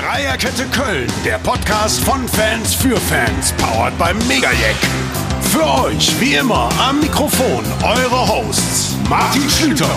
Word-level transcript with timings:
Dreierkette 0.00 0.64
Köln, 0.66 1.10
der 1.24 1.38
Podcast 1.38 2.04
von 2.04 2.28
Fans 2.28 2.72
für 2.72 2.96
Fans, 2.96 3.52
powered 3.54 3.98
beim 3.98 4.16
Megajack. 4.28 4.76
Für 5.50 5.86
euch, 5.86 6.14
wie 6.20 6.34
immer, 6.34 6.68
am 6.78 7.00
Mikrofon 7.00 7.64
eure 7.82 8.28
Hosts 8.28 8.94
Martin 9.08 9.50
Schlüter, 9.50 9.90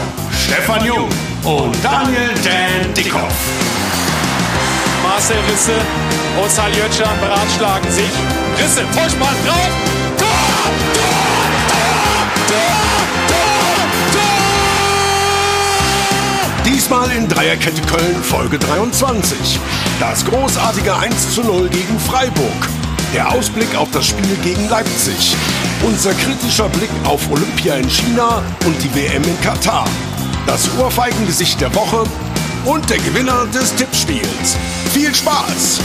Stefan 0.43 0.83
Jung 0.85 1.09
und 1.43 1.75
Daniel 1.83 2.31
Dan 2.43 2.91
Dickhoff. 2.95 3.31
Marcel 5.03 5.37
Risse 5.51 5.75
und 6.41 6.49
Saljötschan 6.49 7.19
beratschlagen 7.19 7.91
sich. 7.91 8.11
Risse, 8.57 8.83
Vollspann 8.93 9.35
drauf. 9.45 10.00
Diesmal 16.91 17.11
in 17.15 17.25
Dreierkette 17.29 17.81
Köln 17.83 18.21
Folge 18.21 18.59
23. 18.59 19.61
Das 20.01 20.25
großartige 20.25 20.93
1 20.93 21.35
zu 21.35 21.41
0 21.41 21.69
gegen 21.69 21.97
Freiburg. 21.97 22.67
Der 23.13 23.31
Ausblick 23.31 23.73
auf 23.77 23.89
das 23.91 24.07
Spiel 24.07 24.35
gegen 24.43 24.67
Leipzig. 24.67 25.33
Unser 25.83 26.13
kritischer 26.13 26.67
Blick 26.67 26.89
auf 27.05 27.31
Olympia 27.31 27.75
in 27.75 27.89
China 27.89 28.43
und 28.65 28.75
die 28.83 28.93
WM 28.93 29.23
in 29.23 29.39
Katar. 29.39 29.85
Das 30.45 30.69
Ohrfeigengesicht 30.77 31.61
der 31.61 31.73
Woche 31.75 32.03
und 32.65 32.89
der 32.89 32.97
Gewinner 32.97 33.45
des 33.53 33.73
Tippspiels. 33.73 34.57
Viel 34.91 35.15
Spaß! 35.15 35.79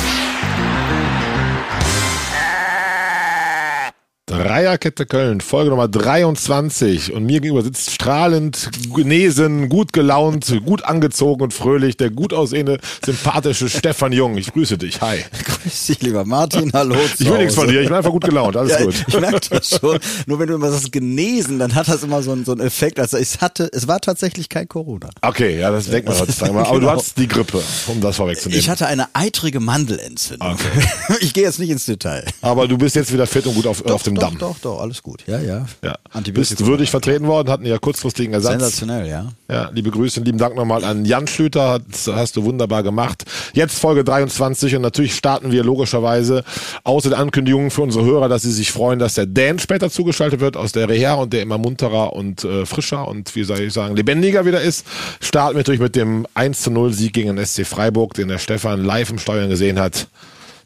Dreierkette 4.28 5.06
Köln, 5.06 5.40
Folge 5.40 5.70
Nummer 5.70 5.86
23. 5.86 7.12
Und 7.12 7.26
mir 7.26 7.40
gegenüber 7.40 7.62
sitzt 7.62 7.92
strahlend, 7.92 8.70
genesen, 8.92 9.68
gut 9.68 9.92
gelaunt, 9.92 10.52
gut 10.64 10.84
angezogen 10.84 11.42
und 11.44 11.54
fröhlich 11.54 11.96
der 11.96 12.10
gut 12.10 12.34
aussehende, 12.34 12.80
sympathische 13.04 13.68
Stefan 13.68 14.10
Jung. 14.10 14.36
Ich 14.36 14.52
grüße 14.52 14.78
dich. 14.78 15.00
Hi. 15.00 15.20
Grüß 15.62 15.86
dich, 15.86 16.02
lieber 16.02 16.24
Martin. 16.24 16.72
Hallo. 16.72 16.96
Ich 17.20 17.30
will 17.30 17.38
nichts 17.38 17.54
von 17.54 17.68
dir, 17.68 17.80
ich 17.80 17.86
bin 17.86 17.96
einfach 17.96 18.10
gut 18.10 18.24
gelaunt. 18.24 18.56
Alles 18.56 18.72
ja, 18.72 18.84
gut. 18.84 19.04
Ich 19.06 19.20
merke 19.20 19.40
das 19.48 19.78
schon. 19.80 20.00
Nur 20.26 20.40
wenn 20.40 20.48
du 20.48 20.54
immer 20.54 20.72
sagst 20.72 20.90
genesen, 20.90 21.60
dann 21.60 21.76
hat 21.76 21.86
das 21.86 22.02
immer 22.02 22.20
so 22.24 22.32
einen, 22.32 22.44
so 22.44 22.50
einen 22.50 22.62
Effekt. 22.62 22.98
Also 22.98 23.16
es 23.18 23.40
hatte, 23.40 23.70
es 23.72 23.86
war 23.86 24.00
tatsächlich 24.00 24.48
kein 24.48 24.66
Corona. 24.66 25.08
Okay, 25.22 25.60
ja, 25.60 25.70
das 25.70 25.86
denkt 25.86 26.08
man 26.08 26.18
heutzutage 26.18 26.52
mal. 26.52 26.64
Aber 26.64 26.74
du 26.74 26.80
Genau. 26.80 26.90
hattest 26.92 27.16
die 27.16 27.28
Grippe, 27.28 27.62
um 27.86 28.00
das 28.00 28.16
vorwegzunehmen. 28.16 28.58
Ich 28.58 28.68
hatte 28.68 28.86
eine 28.88 29.06
eitrige 29.12 29.60
Mandelentzündung. 29.60 30.56
Ich 31.20 31.32
gehe 31.32 31.44
jetzt 31.44 31.60
nicht 31.60 31.70
ins 31.70 31.86
Detail. 31.86 32.24
Aber 32.42 32.66
du 32.66 32.76
bist 32.76 32.96
jetzt 32.96 33.12
wieder 33.12 33.26
fit 33.28 33.46
und 33.46 33.54
gut 33.54 33.66
auf, 33.68 33.84
auf 33.86 34.02
dem 34.02 34.15
doch, 34.16 34.30
Damm. 34.30 34.38
Doch, 34.38 34.58
doch, 34.58 34.80
alles 34.80 35.02
gut. 35.02 35.22
Ja, 35.26 35.40
ja. 35.40 35.66
Ja. 35.82 35.96
Bist 36.32 36.64
würdig 36.64 36.90
vertreten 36.90 37.26
worden, 37.26 37.50
hatten 37.50 37.66
ja 37.66 37.78
kurzfristigen 37.78 38.32
Ersatz. 38.32 38.52
Sensationell, 38.52 39.08
ja. 39.08 39.32
Ja, 39.48 39.70
liebe 39.72 39.90
Grüße 39.90 40.20
und 40.20 40.26
lieben 40.26 40.38
Dank 40.38 40.56
nochmal 40.56 40.84
an 40.84 41.04
Jan 41.04 41.26
Schlüter. 41.26 41.80
Das 41.90 42.08
hast 42.08 42.36
du 42.36 42.44
wunderbar 42.44 42.82
gemacht. 42.82 43.24
Jetzt 43.52 43.78
Folge 43.78 44.04
23 44.04 44.76
und 44.76 44.82
natürlich 44.82 45.14
starten 45.14 45.52
wir 45.52 45.62
logischerweise 45.62 46.44
außer 46.84 47.10
der 47.10 47.18
Ankündigung 47.18 47.70
für 47.70 47.82
unsere 47.82 48.04
Hörer, 48.04 48.28
dass 48.28 48.42
sie 48.42 48.52
sich 48.52 48.72
freuen, 48.72 48.98
dass 48.98 49.14
der 49.14 49.26
Dan 49.26 49.58
später 49.58 49.90
zugeschaltet 49.90 50.40
wird 50.40 50.56
aus 50.56 50.72
der 50.72 50.88
Reha 50.88 51.14
und 51.14 51.32
der 51.32 51.42
immer 51.42 51.58
munterer 51.58 52.12
und 52.12 52.44
äh, 52.44 52.66
frischer 52.66 53.06
und 53.08 53.34
wie 53.36 53.44
soll 53.44 53.60
ich 53.60 53.72
sagen, 53.72 53.96
lebendiger 53.96 54.44
wieder 54.46 54.60
ist. 54.60 54.86
Starten 55.20 55.54
wir 55.54 55.60
natürlich 55.60 55.80
mit 55.80 55.96
dem 55.96 56.26
1 56.34 56.62
zu 56.62 56.70
0 56.70 56.92
Sieg 56.92 57.12
gegen 57.12 57.36
den 57.36 57.44
SC 57.44 57.66
Freiburg, 57.66 58.14
den 58.14 58.28
der 58.28 58.38
Stefan 58.38 58.84
live 58.84 59.10
im 59.10 59.18
Steuern 59.18 59.48
gesehen 59.48 59.78
hat. 59.78 60.08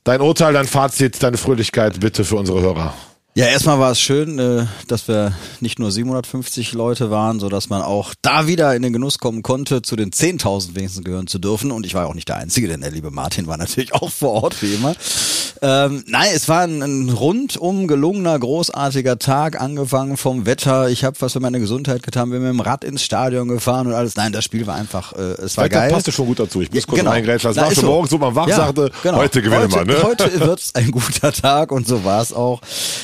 Dein 0.05 0.23
Urteil, 0.23 0.55
dein 0.55 0.67
Fazit, 0.67 1.23
deine 1.23 1.37
Fröhlichkeit 1.37 2.01
bitte 2.01 2.25
für 2.25 2.37
unsere 2.37 2.63
Hörer. 2.63 2.95
Ja, 3.41 3.47
erstmal 3.47 3.79
war 3.79 3.93
es 3.93 3.99
schön, 4.01 4.39
äh, 4.39 4.67
dass 4.87 5.09
wir 5.09 5.33
nicht 5.61 5.79
nur 5.79 5.91
750 5.91 6.75
Leute 6.75 7.11
waren, 7.11 7.41
so 7.41 7.49
dass 7.49 7.71
man 7.71 7.81
auch 7.81 8.13
da 8.21 8.47
wieder 8.47 8.77
in 8.77 8.83
den 8.83 8.93
Genuss 8.93 9.19
kommen 9.19 9.43
konnte, 9.43 9.81
zu 9.81 9.97
den 9.97 10.11
10.000 10.11 10.75
wenigstens 10.75 11.05
gehören 11.05 11.27
zu 11.27 11.39
dürfen. 11.39 11.71
Und 11.73 11.87
ich 11.87 11.95
war 11.95 12.07
auch 12.07 12.13
nicht 12.13 12.29
der 12.29 12.37
Einzige, 12.37 12.69
denn 12.69 12.83
der 12.83 12.91
liebe 12.91 13.11
Martin 13.11 13.47
war 13.47 13.57
natürlich 13.57 13.95
auch 13.95 14.11
vor 14.11 14.43
Ort, 14.43 14.61
wie 14.61 14.75
immer. 14.75 14.95
Ähm, 15.63 16.05
nein, 16.07 16.29
es 16.35 16.49
war 16.51 16.63
ein, 16.63 16.83
ein 16.83 17.09
rundum 17.11 17.87
gelungener, 17.87 18.39
großartiger 18.39 19.19
Tag, 19.19 19.59
angefangen 19.61 20.17
vom 20.19 20.45
Wetter. 20.45 20.89
Ich 20.91 21.05
habe 21.05 21.17
was 21.21 21.33
für 21.33 21.41
meine 21.41 21.61
Gesundheit 21.61 22.03
getan, 22.03 22.29
bin 22.31 22.43
mit 22.43 22.51
dem 22.51 22.61
Rad 22.61 22.85
ins 22.85 23.03
Stadion 23.03 23.49
gefahren 23.49 23.87
und 23.87 23.95
alles. 23.95 24.17
Nein, 24.17 24.33
das 24.33 24.45
Spiel 24.45 24.67
war 24.67 24.75
einfach, 24.75 25.15
äh, 25.15 25.33
es 25.43 25.57
war 25.57 25.65
Wetter 25.65 25.81
geil. 25.81 25.91
passte 25.93 26.13
schon 26.13 26.27
gut 26.27 26.39
dazu. 26.41 26.61
Ich 26.61 26.71
muss 26.71 26.81
Ja, 26.83 26.87
kurz 26.87 26.99
genau. 27.01 27.11
reingrätschen. 27.11 27.51
Das 27.55 27.57
war 27.63 27.73
schon 27.73 27.85
so. 27.85 27.87
morgens, 27.87 28.13
wo 28.13 28.19
man 28.19 28.35
wach 28.35 28.49
Ja, 28.49 28.57
sagte, 28.57 28.91
genau. 29.03 29.17
heute 29.19 29.41
gewinnen 29.41 29.71
wir. 29.71 29.79
heute, 29.81 29.91
Ne? 29.91 30.03
Heute 30.03 30.41
wird's 30.41 30.75
ein 30.75 30.91
guter 30.91 31.33
Tag 31.33 31.73
und 31.73 31.87
so 31.89 32.05
war 32.05 32.21
es 32.23 32.33
auch. 32.33 32.61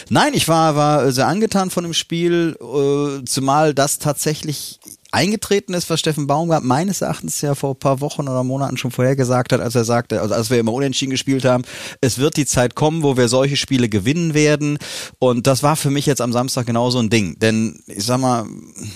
Nein, 0.09 0.26
ich 0.35 0.49
war, 0.49 0.77
war 0.77 1.13
sehr 1.13 1.27
angetan 1.27 1.71
von 1.71 1.85
dem 1.85 1.95
Spiel, 1.95 2.57
äh, 2.61 3.25
zumal 3.25 3.75
das 3.75 3.99
tatsächlich 3.99 4.81
eingetreten 5.13 5.73
ist, 5.73 5.89
was 5.89 6.01
Steffen 6.01 6.27
Baumgart 6.27 6.65
meines 6.65 7.01
Erachtens 7.01 7.41
ja 7.41 7.55
vor 7.55 7.71
ein 7.71 7.79
paar 7.79 8.01
Wochen 8.01 8.23
oder 8.23 8.45
Monaten 8.45 8.77
schon 8.77 8.91
vorher 8.91 9.17
gesagt 9.17 9.53
hat, 9.53 9.61
als 9.61 9.75
er 9.75 9.85
sagte, 9.85 10.21
also 10.21 10.35
als 10.35 10.51
wir 10.51 10.59
immer 10.59 10.73
unentschieden 10.73 11.11
gespielt 11.11 11.45
haben, 11.45 11.65
es 12.01 12.19
wird 12.19 12.37
die 12.37 12.45
Zeit 12.45 12.75
kommen, 12.75 13.03
wo 13.03 13.17
wir 13.17 13.29
solche 13.29 13.57
Spiele 13.57 13.89
gewinnen 13.89 14.35
werden. 14.35 14.79
Und 15.19 15.47
das 15.47 15.63
war 15.63 15.77
für 15.77 15.91
mich 15.91 16.07
jetzt 16.07 16.21
am 16.21 16.33
Samstag 16.33 16.67
genauso 16.67 16.99
ein 16.99 17.09
Ding. 17.09 17.39
Denn 17.39 17.81
ich 17.87 18.05
sag 18.05 18.21
mal, 18.21 18.47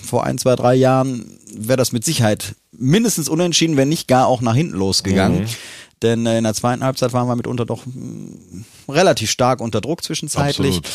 vor 0.05 0.23
ein, 0.23 0.37
zwei, 0.37 0.55
drei 0.55 0.75
Jahren 0.75 1.39
wäre 1.55 1.77
das 1.77 1.91
mit 1.91 2.05
Sicherheit 2.05 2.55
mindestens 2.71 3.27
unentschieden, 3.27 3.77
wenn 3.77 3.89
nicht 3.89 4.07
gar 4.07 4.27
auch 4.27 4.41
nach 4.41 4.55
hinten 4.55 4.77
losgegangen. 4.77 5.47
Denn 6.01 6.25
äh, 6.25 6.37
in 6.37 6.43
der 6.43 6.53
zweiten 6.53 6.83
Halbzeit 6.83 7.13
waren 7.13 7.27
wir 7.27 7.35
mitunter 7.35 7.65
doch 7.65 7.85
mh, 7.85 8.63
relativ 8.91 9.29
stark 9.31 9.61
unter 9.61 9.81
Druck 9.81 10.03
zwischenzeitlich. 10.03 10.77
Absolut. 10.77 10.89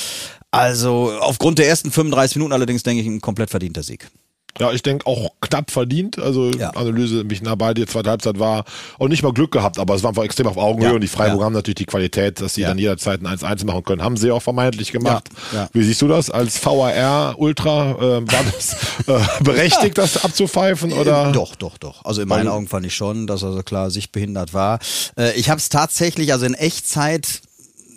Also 0.50 1.12
aufgrund 1.20 1.58
der 1.58 1.68
ersten 1.68 1.90
35 1.90 2.36
Minuten 2.36 2.52
allerdings 2.52 2.82
denke 2.82 3.02
ich 3.02 3.08
ein 3.08 3.20
komplett 3.20 3.50
verdienter 3.50 3.82
Sieg. 3.82 4.08
Ja, 4.58 4.72
ich 4.72 4.82
denke 4.82 5.06
auch 5.06 5.32
knapp 5.40 5.70
verdient. 5.70 6.18
Also 6.18 6.50
Ja. 6.50 6.70
Analyse 6.70 7.24
mich 7.24 7.42
nah 7.42 7.54
bei 7.56 7.74
dir. 7.74 7.86
Zweite 7.86 8.10
Halbzeit 8.10 8.38
war 8.38 8.64
auch 8.98 9.08
nicht 9.08 9.22
mal 9.22 9.32
Glück 9.32 9.50
gehabt, 9.52 9.78
aber 9.78 9.94
es 9.94 10.02
war 10.02 10.10
einfach 10.10 10.24
extrem 10.24 10.46
auf 10.46 10.56
Augenhöhe 10.56 10.88
Ja, 10.88 10.94
und 10.94 11.02
die 11.02 11.08
Freiburger 11.08 11.40
ja. 11.40 11.44
haben 11.44 11.52
natürlich 11.52 11.74
die 11.74 11.84
Qualität, 11.84 12.40
dass 12.40 12.54
sie 12.54 12.62
dann 12.62 12.78
jederzeit 12.78 13.20
ein 13.20 13.26
1-1 13.26 13.66
machen 13.66 13.84
können. 13.84 14.02
Haben 14.02 14.16
sie 14.16 14.30
auch 14.30 14.40
vermeintlich 14.40 14.92
gemacht. 14.92 15.28
Wie 15.72 15.82
siehst 15.82 16.00
du 16.00 16.08
das 16.08 16.30
als 16.30 16.64
VAR 16.64 17.38
Ultra? 17.38 17.90
Äh, 17.90 18.32
war 18.32 18.44
das 18.54 18.76
äh, 19.06 19.20
berechtigt, 19.44 19.98
das 19.98 20.24
abzupfeifen 20.24 20.92
oder? 20.92 21.28
Äh, 21.28 21.32
Doch, 21.32 21.54
doch, 21.56 21.76
doch. 21.76 22.04
Also 22.04 22.22
in 22.22 22.28
meinen 22.28 22.48
Augen 22.48 22.66
fand 22.66 22.86
ich 22.86 22.94
schon, 22.94 23.26
dass 23.26 23.42
er 23.42 23.52
so 23.52 23.62
klar 23.62 23.90
sichtbehindert 23.90 24.54
war. 24.54 24.78
Äh, 25.18 25.32
ich 25.38 25.50
habe 25.50 25.58
es 25.58 25.68
tatsächlich, 25.68 26.32
also 26.32 26.46
in 26.46 26.54
Echtzeit, 26.54 27.42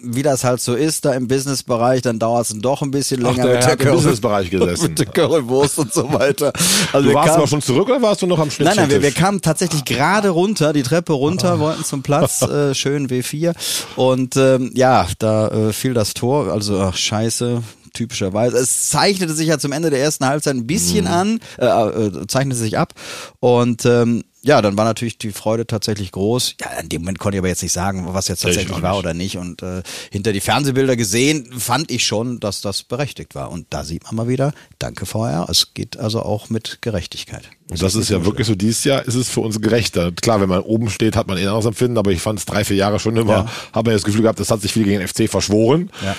wie 0.02 0.24
das 0.24 0.44
halt 0.44 0.62
so 0.62 0.76
ist, 0.76 1.06
da 1.06 1.14
im 1.14 1.28
Businessbereich, 1.28 2.02
dann 2.02 2.20
dauert 2.20 2.50
es 2.50 2.56
doch 2.58 2.82
ein 2.82 2.92
bisschen 2.92 3.26
Ach, 3.26 3.32
länger 3.32 3.44
der 3.48 3.56
mit 3.58 3.68
hat 3.68 3.82
im 3.82 3.92
Businessbereich 3.92 4.50
gesessen. 4.50 4.84
mit 4.90 5.00
der 5.00 5.06
Currywurst 5.08 5.80
und 5.80 5.94
so 5.94 6.12
weiter. 6.14 6.54
Also 6.92 7.10
Du 7.10 7.14
warst 7.14 7.28
kamen- 7.30 7.38
aber 7.38 7.48
schon 7.48 7.62
zurück 7.62 7.88
oder 7.90 8.02
warst 8.02 8.22
du 8.22 8.28
noch 8.28 8.40
am 8.40 8.50
Schnitt? 8.50 8.68
Nein, 8.68 8.78
nein, 8.78 8.90
wir, 8.90 9.02
wir 9.02 9.12
kamen 9.12 9.42
tatsächlich 9.42 9.86
gerade 9.86 10.30
runter, 10.30 10.74
die 10.74 10.82
Treppe 10.84 11.14
runter, 11.14 11.60
wollten 11.60 11.84
zum 11.84 12.02
Platz, 12.02 12.42
äh, 12.44 12.74
schön 12.74 13.08
W4. 13.10 13.54
Und 13.96 14.36
ähm, 14.38 14.72
ja, 14.74 15.06
da 15.20 15.48
äh, 15.50 15.74
fiel 15.74 15.94
das 15.94 16.14
Tor, 16.14 16.52
also 16.52 16.80
ach, 16.80 16.96
scheiße. 16.96 17.62
Typischerweise. 17.92 18.56
Es 18.58 18.90
zeichnete 18.92 19.34
sich 19.34 19.48
ja 19.48 19.58
zum 19.58 19.72
Ende 19.72 19.90
der 19.90 20.00
ersten 20.00 20.26
Halbzeit 20.26 20.54
ein 20.56 20.68
bisschen 20.68 21.08
an, 21.08 21.40
äh, 21.58 21.66
äh, 21.66 22.28
zeichnete 22.28 22.60
sich 22.60 22.78
ab. 22.78 22.94
Und 23.40 23.84
ähm, 23.86 24.24
ja, 24.50 24.62
dann 24.62 24.76
war 24.78 24.84
natürlich 24.86 25.18
die 25.18 25.32
Freude 25.32 25.66
tatsächlich 25.68 26.12
groß. 26.12 26.56
Ja, 26.60 26.80
in 26.82 26.90
dem 26.90 27.04
Moment 27.04 27.20
konnte 27.20 27.38
ich 27.38 27.40
aber 27.40 27.48
jetzt 27.48 27.62
nicht 27.64 27.72
sagen, 27.72 28.06
was 28.10 28.28
jetzt 28.28 28.40
Ich 28.40 28.46
tatsächlich 28.56 28.82
war 28.82 28.92
nicht. 28.94 29.00
oder 29.00 29.14
nicht. 29.14 29.38
Und 29.38 29.62
äh, 29.62 29.84
hinter 30.12 30.34
die 30.34 30.40
Fernsehbilder 30.42 30.96
gesehen, 30.96 31.50
fand 31.58 31.92
ich 31.92 32.04
schon, 32.06 32.40
dass 32.40 32.62
das 32.62 32.84
berechtigt 32.84 33.36
war. 33.36 33.52
Und 33.52 33.68
da 33.70 33.84
sieht 33.86 34.04
man 34.06 34.16
mal 34.16 34.28
wieder, 34.28 34.54
danke 34.80 35.06
VR, 35.06 35.48
es 35.50 35.74
geht 35.74 35.98
also 35.98 36.22
auch 36.24 36.50
mit 36.50 36.80
Gerechtigkeit. 36.82 37.44
Und 37.70 37.82
das 37.82 37.94
ist 37.96 38.10
ja 38.10 38.26
wirklich 38.26 38.48
so, 38.48 38.56
dieses 38.56 38.84
Jahr 38.84 39.06
ist 39.06 39.14
es 39.16 39.30
für 39.30 39.42
uns 39.42 39.62
gerechter. 39.62 40.12
Klar, 40.12 40.42
wenn 40.42 40.50
man 40.50 40.62
oben 40.62 40.90
steht, 40.90 41.16
hat 41.16 41.28
man 41.28 41.38
eh 41.38 41.42
ein 41.42 41.48
anderes 41.48 41.66
Empfinden, 41.68 41.98
aber 42.00 42.12
ich 42.12 42.20
fand 42.22 42.40
es 42.40 42.46
drei, 42.46 42.66
vier 42.66 42.78
Jahre 42.78 43.00
schon 43.00 43.16
immer, 43.16 43.32
Ja. 43.34 43.52
habe 43.74 43.92
mir 43.92 43.94
das 43.96 44.04
Gefühl 44.04 44.24
gehabt, 44.24 44.40
das 44.40 44.50
hat 44.50 44.62
sich 44.62 44.74
viel 44.74 44.84
gegen 44.86 45.00
den 45.00 45.08
FC 45.08 45.30
verschworen. 45.30 45.92
Ja. 46.04 46.16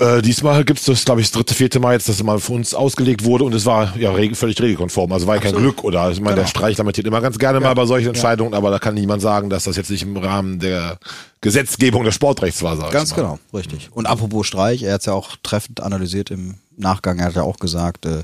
Äh, 0.00 0.22
diesmal 0.22 0.64
gibt's 0.64 0.84
das, 0.84 1.04
glaube 1.04 1.20
ich, 1.20 1.28
das 1.28 1.32
dritte, 1.32 1.54
vierte 1.54 1.80
Mal 1.80 1.92
jetzt, 1.94 2.08
dass 2.08 2.16
es 2.16 2.22
mal 2.22 2.38
für 2.38 2.52
uns 2.52 2.74
ausgelegt 2.74 3.24
wurde 3.24 3.44
und 3.44 3.54
es 3.54 3.64
war 3.66 3.96
ja 3.96 4.12
reg 4.12 4.36
völlig 4.36 4.60
regelkonform. 4.60 5.12
Also 5.12 5.26
war 5.26 5.36
ja 5.36 5.40
kein 5.40 5.54
Glück 5.54 5.84
oder 5.84 6.10
ich 6.10 6.20
meine, 6.20 6.36
der 6.36 6.44
Genau. 6.44 6.50
Streich 6.50 6.76
lamentiert 6.78 7.06
immer 7.06 7.20
ganz 7.20 7.38
gerne 7.38 7.60
mal 7.60 7.74
bei 7.74 7.86
solchen 7.86 8.08
Entscheidungen, 8.08 8.54
aber 8.54 8.70
da 8.70 8.78
kann 8.78 8.94
niemand 8.94 9.22
sagen, 9.22 9.50
dass 9.50 9.64
das 9.64 9.76
jetzt 9.76 9.90
nicht 9.90 10.02
im 10.02 10.16
Rahmen 10.16 10.58
der 10.58 10.98
Gesetzgebung 11.40 12.04
des 12.04 12.14
Sportrechts 12.14 12.62
war, 12.62 12.76
sag 12.76 12.90
Ganz 12.90 13.10
ich 13.10 13.16
mal. 13.16 13.22
genau, 13.22 13.38
richtig. 13.54 13.88
Und 13.92 14.06
apropos 14.06 14.46
Streich, 14.46 14.82
er 14.82 14.94
hat 14.94 15.00
es 15.00 15.06
ja 15.06 15.12
auch 15.12 15.36
treffend 15.42 15.80
analysiert 15.82 16.30
im 16.30 16.54
Nachgang. 16.76 17.18
Er 17.18 17.26
hat 17.26 17.36
ja 17.36 17.42
auch 17.42 17.58
gesagt, 17.58 18.04
äh, 18.06 18.22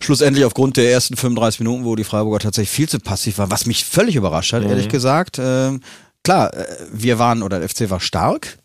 schlussendlich 0.00 0.44
aufgrund 0.44 0.76
der 0.76 0.90
ersten 0.90 1.16
35 1.16 1.60
Minuten, 1.60 1.84
wo 1.84 1.94
die 1.96 2.04
Freiburger 2.04 2.40
tatsächlich 2.40 2.70
viel 2.70 2.88
zu 2.88 2.98
passiv 2.98 3.38
waren, 3.38 3.50
was 3.50 3.66
mich 3.66 3.84
völlig 3.84 4.16
überrascht 4.16 4.52
hat, 4.52 4.64
ehrlich 4.64 4.88
gesagt. 4.88 5.38
Äh, 5.38 5.78
klar, 6.24 6.50
wir 6.92 7.18
waren, 7.18 7.42
oder 7.42 7.60
der 7.60 7.68
FC 7.68 7.90
war 7.90 8.00
stark, 8.00 8.58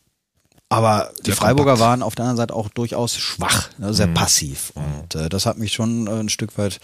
aber 0.72 1.12
die 1.26 1.34
Freiburger 1.34 1.72
kompakt. 1.72 1.90
waren 1.90 2.02
auf 2.02 2.16
der 2.16 2.24
anderen 2.24 2.38
Seite 2.38 2.56
auch 2.56 2.70
durchaus 2.70 3.18
schwach, 3.18 3.70
ne, 3.78 3.94
sehr 3.94 4.08
passiv. 4.08 4.72
Und 4.76 5.16
äh, 5.16 5.28
das 5.28 5.46
hat 5.46 5.58
mich 5.58 5.74
schon 5.74 6.08
äh, 6.08 6.12
ein 6.12 6.30
Stück 6.30 6.58
weit 6.58 6.80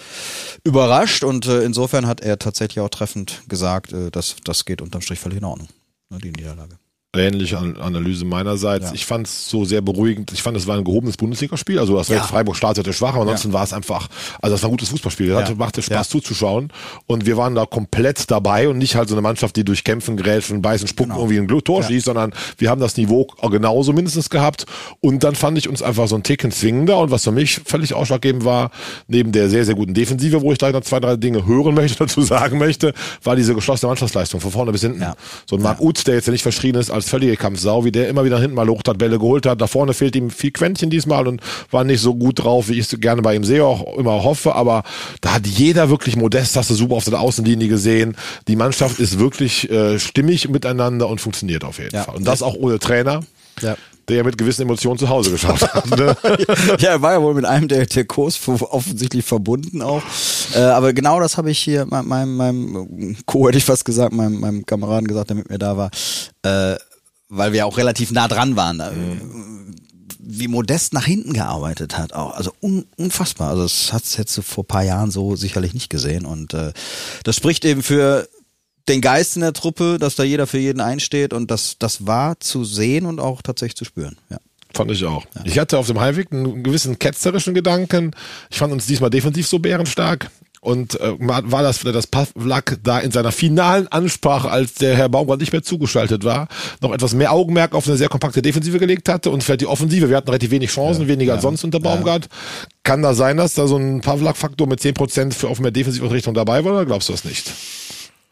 überrascht. 0.66 1.24
Und 1.24 1.45
äh, 1.48 1.62
insofern 1.62 2.06
hat 2.06 2.19
er 2.19 2.38
tatsächlich 2.38 2.81
auch 2.84 2.89
treffend 2.89 3.44
gesagt, 3.48 3.94
äh, 3.94 4.12
dass 4.12 4.36
das 4.44 4.66
geht 4.66 4.81
unterm 4.81 5.01
Strich 5.01 5.19
völlig 5.19 5.38
in 5.38 5.45
Ordnung, 5.45 5.69
ne, 6.10 6.18
die 6.18 6.31
Niederlage. 6.31 6.78
Ähnliche 7.18 7.58
An- 7.58 7.78
Analyse 7.78 8.25
meinerseits. 8.25 8.88
Ja. 8.88 8.94
Ich 8.94 9.06
fand 9.06 9.28
es 9.28 9.50
so 9.50 9.66
sehr 9.66 9.81
beruhigend. 9.81 10.31
Ich 10.34 10.42
fand, 10.42 10.56
es 10.58 10.68
war 10.68 10.78
ein 10.78 10.84
gehobenes 10.84 11.18
Bundesligaspiel. 11.18 11.80
Also 11.80 11.96
das 11.98 12.08
Ja. 12.08 12.22
Freiburg 12.24 12.56
startete 12.56 12.94
schwach, 12.94 13.14
aber 13.14 13.22
ansonsten 13.22 13.54
war 13.54 13.64
es 13.64 13.74
einfach, 13.74 14.08
also 14.42 14.56
das 14.56 14.62
war 14.64 14.69
ein 14.69 14.72
gutes 14.72 14.90
Fußballspiel. 14.90 15.30
Das 15.30 15.50
Ja. 15.50 15.56
machte 15.56 15.81
Spaß 15.81 16.08
Ja. 16.08 16.12
zuzuschauen. 16.12 16.69
Und 17.06 17.25
wir 17.25 17.38
waren 17.38 17.56
da 17.56 17.66
komplett 17.66 18.30
dabei 18.31 18.69
und 18.69 18.78
nicht 18.78 18.96
halt 18.96 19.10
so 19.10 19.16
eine 19.16 19.22
Mannschaft, 19.22 19.56
die 19.56 19.64
durch 19.64 19.84
Kämpfen, 19.84 20.18
Grätschen, 20.18 20.62
Beißen, 20.62 20.88
Spucken 20.88 21.12
Genau. 21.12 21.22
irgendwie 21.30 21.56
ein 21.56 21.62
Tor 21.64 21.84
schießt, 21.84 22.06
sondern 22.06 22.34
wir 22.58 22.69
haben 22.69 22.81
das 22.81 22.98
Niveau 22.98 23.28
genauso 23.52 23.94
mindestens 23.94 24.30
gehabt. 24.30 24.66
Und 25.02 25.24
dann 25.24 25.36
fand 25.36 25.58
ich 25.58 25.68
uns 25.69 25.81
einfach 25.81 26.08
so 26.08 26.16
einen 26.16 26.24
Ticken 26.24 26.52
zwingender. 26.52 26.98
Und 26.98 27.12
was 27.12 27.24
für 27.24 27.31
mich 27.31 27.62
völlig 27.66 27.94
ausschlaggebend 27.94 28.46
war, 28.46 28.72
neben 29.08 29.31
der 29.31 29.50
sehr, 29.50 29.66
sehr 29.66 29.75
guten 29.75 29.94
Defensive, 29.94 30.42
wo 30.42 30.52
ich 30.52 30.58
gleich 30.58 30.74
noch 30.74 30.81
zwei, 30.81 31.00
drei 31.00 31.16
Dinge 31.16 31.46
hören 31.46 31.74
möchte, 31.75 31.98
dazu 32.00 32.22
sagen 32.22 32.58
möchte, 32.58 32.94
war 33.24 33.36
diese 33.36 33.56
geschlossene 33.56 33.90
Mannschaftsleistung 33.90 34.40
von 34.42 34.52
vorne 34.52 34.72
bis 34.72 34.81
hinten. 34.81 35.02
Ja. 35.02 35.16
So 35.50 35.56
ein 35.56 35.62
Marc 35.62 35.80
Uth, 35.81 36.06
der 36.08 36.16
jetzt 36.16 36.28
ja 36.28 36.31
nicht 36.31 36.44
verschrien 36.44 36.75
ist 36.75 36.90
als 36.92 37.06
völlige 37.07 37.36
Kampfsau, 37.38 37.86
wie 37.86 37.92
der 37.92 38.09
immer 38.09 38.24
wieder 38.25 38.39
hinten 38.39 38.56
mal 38.56 38.68
hoch 38.68 38.81
hat, 38.88 38.98
Bälle 38.98 39.18
geholt 39.19 39.45
hat. 39.45 39.59
Da 39.62 39.68
vorne 39.68 39.94
fehlt 39.94 40.15
ihm 40.15 40.30
viel 40.30 40.51
Quäntchen 40.51 40.89
diesmal 40.89 41.27
und 41.27 41.42
war 41.71 41.83
nicht 41.83 42.01
so 42.01 42.15
gut 42.15 42.44
drauf, 42.44 42.69
wie 42.69 42.74
ich 42.80 42.92
es 42.92 43.00
gerne 43.00 43.21
bei 43.21 43.36
ihm 43.36 43.44
sehe, 43.44 43.63
auch 43.65 43.98
immer 43.98 44.24
hoffe. 44.24 44.56
Aber 44.56 44.83
da 45.21 45.33
hat 45.36 45.48
jeder 45.48 45.89
wirklich 45.89 46.15
Modest, 46.15 46.56
hast 46.56 46.69
du 46.69 46.74
super 46.75 46.95
auf 46.95 47.06
der 47.06 47.19
Außenlinie 47.19 47.68
gesehen. 47.68 48.15
Die 48.48 48.56
Mannschaft 48.56 49.00
ist 49.00 49.19
wirklich 49.19 49.69
äh, 49.69 50.00
stimmig 50.00 50.50
miteinander 50.50 51.07
und 51.07 51.21
funktioniert 51.21 51.63
auf 51.63 51.80
jeden 51.80 51.95
Ja. 51.95 52.04
Fall. 52.04 52.15
Und 52.15 52.27
das 52.27 52.42
auch 52.42 52.56
ohne 52.56 52.80
Trainer, 52.80 53.21
Ja. 53.62 53.75
der 54.07 54.18
ja 54.18 54.24
mit 54.24 54.38
gewissen 54.38 54.62
Emotionen 54.62 54.98
zu 54.98 55.09
Hause 55.09 55.31
geschaut 55.31 55.62
hat. 55.62 55.86
Ne? 55.98 56.15
ja, 56.80 56.89
er 56.92 57.01
war 57.01 57.13
ja 57.13 57.21
wohl 57.21 57.33
mit 57.33 57.45
einem 57.45 57.68
der, 57.68 57.86
der 57.86 58.06
Kurs 58.06 58.39
offensichtlich 58.48 59.25
verbunden 59.25 59.81
auch. 59.81 60.01
Äh, 60.56 60.59
aber 60.59 60.94
genau 60.94 61.19
das 61.19 61.38
habe 61.38 61.51
ich 61.51 61.59
hier 61.59 61.86
meinem, 61.86 62.07
meinem, 62.07 62.36
meinem 62.38 63.18
Co, 63.25 63.48
hätte 63.48 63.57
ich 63.57 63.65
fast 63.65 63.83
gesagt, 63.83 64.13
meinem, 64.13 64.39
meinem 64.39 64.65
Kameraden 64.65 65.07
gesagt, 65.07 65.30
der 65.30 65.36
mit 65.38 65.50
mir 65.50 65.57
da 65.59 65.75
war, 65.75 65.92
äh, 66.44 66.75
weil 67.29 67.53
wir 67.53 67.65
auch 67.65 67.77
relativ 67.77 68.12
nah 68.12 68.27
dran 68.27 68.56
waren. 68.56 68.77
Da, 68.77 68.91
Wie 70.19 70.47
Modest 70.47 70.94
nach 70.94 71.06
hinten 71.06 71.33
gearbeitet 71.33 71.97
hat 71.97 72.13
auch. 72.13 72.33
Also 72.33 72.51
un, 72.62 72.85
unfassbar. 72.97 73.50
Also 73.50 73.63
das 73.63 73.94
hat 73.94 74.03
es 74.03 74.18
jetzt 74.18 74.39
vor 74.44 74.65
paar 74.65 74.83
Jahren 74.83 75.12
so 75.12 75.35
sicherlich 75.35 75.74
nicht 75.74 75.89
gesehen. 75.89 76.25
Und 76.25 76.53
äh, 76.53 76.74
das 77.24 77.35
spricht 77.35 77.65
eben 77.65 77.83
für 77.83 78.27
den 78.88 79.01
Geist 79.01 79.35
in 79.35 79.41
der 79.41 79.53
Truppe, 79.53 79.97
dass 80.00 80.15
da 80.15 80.24
jeder 80.24 80.47
für 80.47 80.59
jeden 80.59 80.79
einsteht 80.79 81.33
und 81.33 81.51
das, 81.51 81.77
das 81.77 82.07
war 82.07 82.39
zu 82.39 82.63
sehen 82.63 83.06
und 83.06 83.19
auch 83.19 83.41
tatsächlich 83.41 83.75
zu 83.75 83.85
spüren. 83.85 84.18
Ja. 84.30 84.38
Fand 84.73 84.91
ich 84.91 85.03
auch. 85.06 85.25
Ich 85.44 85.57
hatte 85.57 85.77
auf 85.77 85.88
dem 85.88 86.00
Heimweg 86.00 86.31
einen 86.31 86.62
gewissen 86.62 87.00
ketzerischen 87.00 87.53
Gedanken. 87.53 88.12
Ich 88.50 88.57
fand 88.57 88.73
uns 88.73 88.85
diesmal 88.85 89.09
defensiv 89.09 89.47
so 89.47 89.59
bärenstark. 89.59 90.30
Und 90.59 91.00
äh, 91.00 91.13
war 91.19 91.63
das, 91.63 91.80
dass 91.80 92.07
Pavlak 92.07 92.80
da 92.83 93.00
in 93.00 93.12
seiner 93.12 93.31
finalen 93.31 93.88
Ansprache, 93.88 94.50
als 94.50 94.75
der 94.75 94.95
Herr 94.95 95.09
Baumgart 95.09 95.39
nicht 95.39 95.51
mehr 95.51 95.63
zugeschaltet 95.63 96.24
war, 96.24 96.48
noch 96.81 96.94
etwas 96.94 97.13
mehr 97.13 97.31
Augenmerk 97.31 97.75
auf 97.75 97.88
eine 97.88 97.98
sehr 97.98 98.09
kompakte 98.09 98.42
Defensive 98.42 98.80
gelegt 98.80 99.07
hatte 99.09 99.30
und 99.30 99.44
vielleicht 99.44 99.62
die 99.62 99.68
Offensive. 99.68 100.09
Wir 100.09 100.18
hatten 100.18 100.30
relativ 100.30 100.51
wenig 100.51 100.71
Chancen, 100.71 101.07
weniger 101.07 101.33
als 101.33 101.44
sonst 101.44 101.63
unter 101.63 101.80
Baumgart. 101.80 102.27
Kann 102.83 103.01
da 103.01 103.13
sein, 103.13 103.38
dass 103.38 103.54
da 103.54 103.68
so 103.68 103.77
ein 103.77 104.01
Pavlak-Faktor 104.01 104.68
mit 104.68 104.80
10% 104.80 105.33
für 105.33 105.48
auf 105.48 105.59
mehr 105.59 105.71
Defensivausrichtung 105.71 106.33
dabei 106.33 106.63
war 106.65 106.74
oder 106.74 106.86
glaubst 106.86 107.09
du 107.09 107.13
das 107.13 107.24
nicht? 107.24 107.51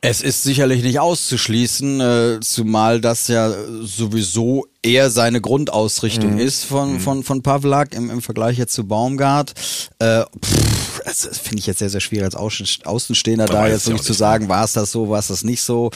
Es 0.07 0.21
ist 0.21 0.43
sicherlich 0.43 0.83
nicht 0.83 0.99
auszuschließen, 0.99 1.99
äh, 1.99 2.39
zumal 2.39 3.01
das 3.01 3.27
ja 3.27 3.51
sowieso 3.81 4.67
eher 4.83 5.09
seine 5.09 5.41
Grundausrichtung 5.41 6.37
ist 6.37 6.63
von, 6.65 6.99
von, 6.99 7.23
von 7.23 7.41
Pavlak 7.41 7.95
im, 7.95 8.11
im 8.11 8.21
Vergleich 8.21 8.59
jetzt 8.59 8.73
zu 8.73 8.87
Baumgart. 8.87 9.53
Äh, 9.97 10.21
pff, 10.43 10.74
das 11.05 11.37
finde 11.37 11.59
ich 11.59 11.67
jetzt 11.67 11.79
sehr, 11.79 11.89
sehr 11.89 12.01
schwierig 12.01 12.25
als 12.25 12.35
Außen- 12.35 12.83
Außenstehender 12.83 13.45
da 13.45 13.53
weiß 13.53 13.71
jetzt 13.71 13.87
wirklich 13.87 14.03
zu 14.03 14.11
nicht, 14.11 14.19
sagen, 14.19 14.49
war 14.49 14.63
es 14.65 14.73
das 14.73 14.91
so, 14.91 15.09
war 15.09 15.19
es 15.19 15.27
das 15.27 15.43
nicht 15.43 15.61
so. 15.61 15.91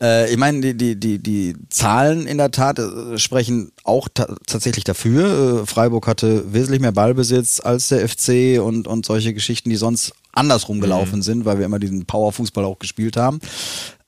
Äh, 0.00 0.30
ich 0.30 0.36
meine, 0.36 0.60
die, 0.60 0.76
die, 0.76 0.96
die, 0.96 1.18
die 1.18 1.56
Zahlen 1.70 2.26
in 2.26 2.38
der 2.38 2.50
Tat 2.50 2.78
äh, 2.78 3.18
sprechen 3.18 3.72
auch 3.84 4.08
ta 4.12 4.36
tatsächlich 4.46 4.84
dafür. 4.84 5.62
Äh, 5.62 5.66
Freiburg 5.66 6.06
hatte 6.06 6.52
wesentlich 6.52 6.80
mehr 6.80 6.92
Ballbesitz 6.92 7.60
als 7.60 7.88
der 7.88 8.06
FC 8.08 8.60
und, 8.62 8.86
und 8.86 9.06
solche 9.06 9.34
Geschichten, 9.34 9.70
die 9.70 9.76
sonst 9.76 10.12
andersrum 10.32 10.80
gelaufen 10.80 11.22
sind, 11.22 11.44
weil 11.44 11.58
wir 11.58 11.66
immer 11.66 11.78
diesen 11.78 12.06
Powerfußball 12.06 12.64
auch 12.64 12.78
gespielt 12.78 13.16
haben. 13.16 13.40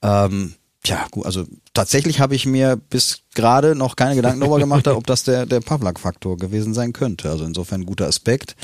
Ähm, 0.03 0.55
Tja, 0.85 1.07
gut, 1.13 1.27
also 1.27 1.45
tatsächlich 1.75 2.19
habe 2.19 2.35
ich 2.35 2.45
mir 2.45 2.77
bis 2.77 3.21
gerade 3.35 3.75
noch 3.75 3.97
keine 3.97 4.15
Gedanken 4.15 4.41
darüber 4.41 4.59
gemacht, 4.61 4.87
ob 4.89 5.07
das 5.07 5.25
der, 5.25 5.47
der 5.47 5.61
Pavlak-Faktor 5.61 6.37
gewesen 6.37 6.75
sein 6.75 6.93
könnte. 6.93 7.31
Also 7.31 7.45
insofern 7.45 7.83
ein 7.83 7.87
guter 7.87 8.07
Aspekt. 8.07 8.55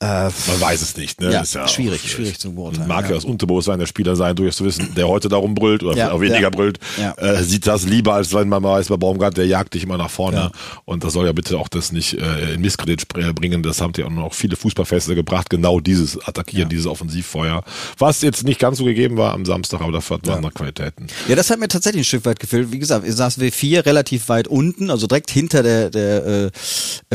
Äh, 0.00 0.06
Man 0.06 0.60
weiß 0.60 0.82
es 0.82 0.96
nicht. 0.96 1.20
Ne? 1.20 1.32
Ja, 1.32 1.40
Ist 1.42 1.58
schwierig, 1.70 2.10
schwierig 2.10 2.38
zu 2.38 2.52
beurteilen, 2.54 2.88
Mag 2.88 3.04
ja, 3.04 3.10
ja. 3.10 3.14
das 3.16 3.24
Unterbewusstsein 3.24 3.78
der 3.78 3.86
Spieler 3.86 4.16
sein, 4.16 4.36
durchaus 4.36 4.56
zu 4.56 4.64
wissen, 4.64 4.94
der 4.96 5.08
heute 5.08 5.28
darum 5.28 5.54
brüllt 5.54 5.82
oder 5.82 5.96
Ja, 5.96 6.12
auch 6.12 6.20
weniger 6.20 6.40
ja. 6.40 6.50
brüllt, 6.50 6.78
Ja. 7.00 7.12
äh, 7.16 7.42
sieht 7.42 7.66
das 7.66 7.84
lieber, 7.84 8.14
als 8.14 8.32
wenn 8.32 8.48
man 8.48 8.62
weiß, 8.62 8.88
bei 8.88 8.96
Baumgart, 8.96 9.36
der 9.36 9.46
jagt 9.46 9.74
dich 9.74 9.82
immer 9.82 9.96
nach 9.98 10.10
vorne. 10.10 10.36
Ja. 10.36 10.50
Und 10.84 11.04
das 11.04 11.12
soll 11.12 11.26
ja 11.26 11.32
bitte 11.32 11.58
auch 11.58 11.68
das 11.68 11.92
nicht 11.92 12.14
äh, 12.14 12.54
in 12.54 12.60
Misskredit 12.60 13.02
spr- 13.02 13.32
bringen. 13.32 13.62
Das 13.62 13.80
haben 13.80 13.92
ja 13.96 14.06
auch 14.06 14.10
noch 14.10 14.34
viele 14.34 14.56
Fußballfeste 14.56 15.14
gebracht, 15.14 15.50
genau 15.50 15.80
dieses 15.80 16.18
Attackieren, 16.26 16.68
dieses 16.68 16.86
Offensivfeuer. 16.86 17.64
Was 17.98 18.22
jetzt 18.22 18.44
nicht 18.44 18.60
ganz 18.60 18.78
so 18.78 18.84
gegeben 18.84 19.16
war 19.16 19.32
am 19.32 19.44
Samstag, 19.44 19.80
aber 19.80 19.92
dafür 19.92 20.16
hatten 20.18 20.26
wir 20.26 20.36
andere 20.36 20.52
Qualitäten. 20.52 21.08
Ja, 21.28 21.34
das 21.34 21.50
hat 21.50 21.58
mir 21.58 21.68
tatsächlich 21.68 22.02
ein 22.02 22.04
Stück 22.04 22.24
weit 22.24 22.38
gefehlt. 22.40 22.70
Wie 22.72 22.78
gesagt, 22.78 23.06
ich 23.06 23.14
saß 23.14 23.38
W4 23.40 23.84
relativ 23.84 23.97
weit 24.28 24.48
unten, 24.48 24.90
also 24.90 25.06
direkt 25.06 25.30
hinter 25.30 25.62
der, 25.62 25.90
der 25.90 26.26
äh, 26.26 26.50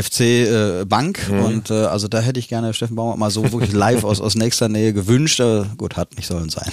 FC 0.02 0.20
äh, 0.20 0.84
Bank. 0.84 1.30
Mhm. 1.30 1.44
Und 1.44 1.70
äh, 1.70 1.84
also 1.84 2.08
da 2.08 2.20
hätte 2.20 2.40
ich 2.40 2.48
gerne 2.48 2.74
Steffen 2.74 2.96
Bauer 2.96 3.16
mal 3.16 3.30
so 3.30 3.42
wirklich 3.52 3.72
live 3.72 4.04
aus, 4.04 4.20
aus 4.20 4.34
nächster 4.34 4.68
Nähe 4.68 4.92
gewünscht. 4.92 5.40
Aber 5.40 5.66
gut, 5.76 5.96
hat 5.96 6.16
nicht 6.16 6.26
sollen 6.26 6.50
sein. 6.50 6.72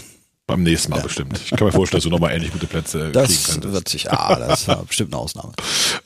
Beim 0.51 0.63
nächsten 0.63 0.91
Mal 0.91 0.99
bestimmt. 1.01 1.39
Ich 1.45 1.51
kann 1.51 1.65
mir 1.65 1.71
vorstellen, 1.71 1.99
dass 1.99 2.03
du 2.03 2.09
nochmal 2.09 2.33
ähnlich 2.33 2.51
gute 2.51 2.67
Plätze 2.67 2.99
kriegen 2.99 3.13
Das 3.13 3.45
könntest. 3.45 3.71
wird 3.73 3.87
sich, 3.87 4.11
ah, 4.11 4.35
das 4.35 4.67
war 4.67 4.83
bestimmt 4.83 5.13
eine 5.13 5.21
Ausnahme. 5.21 5.53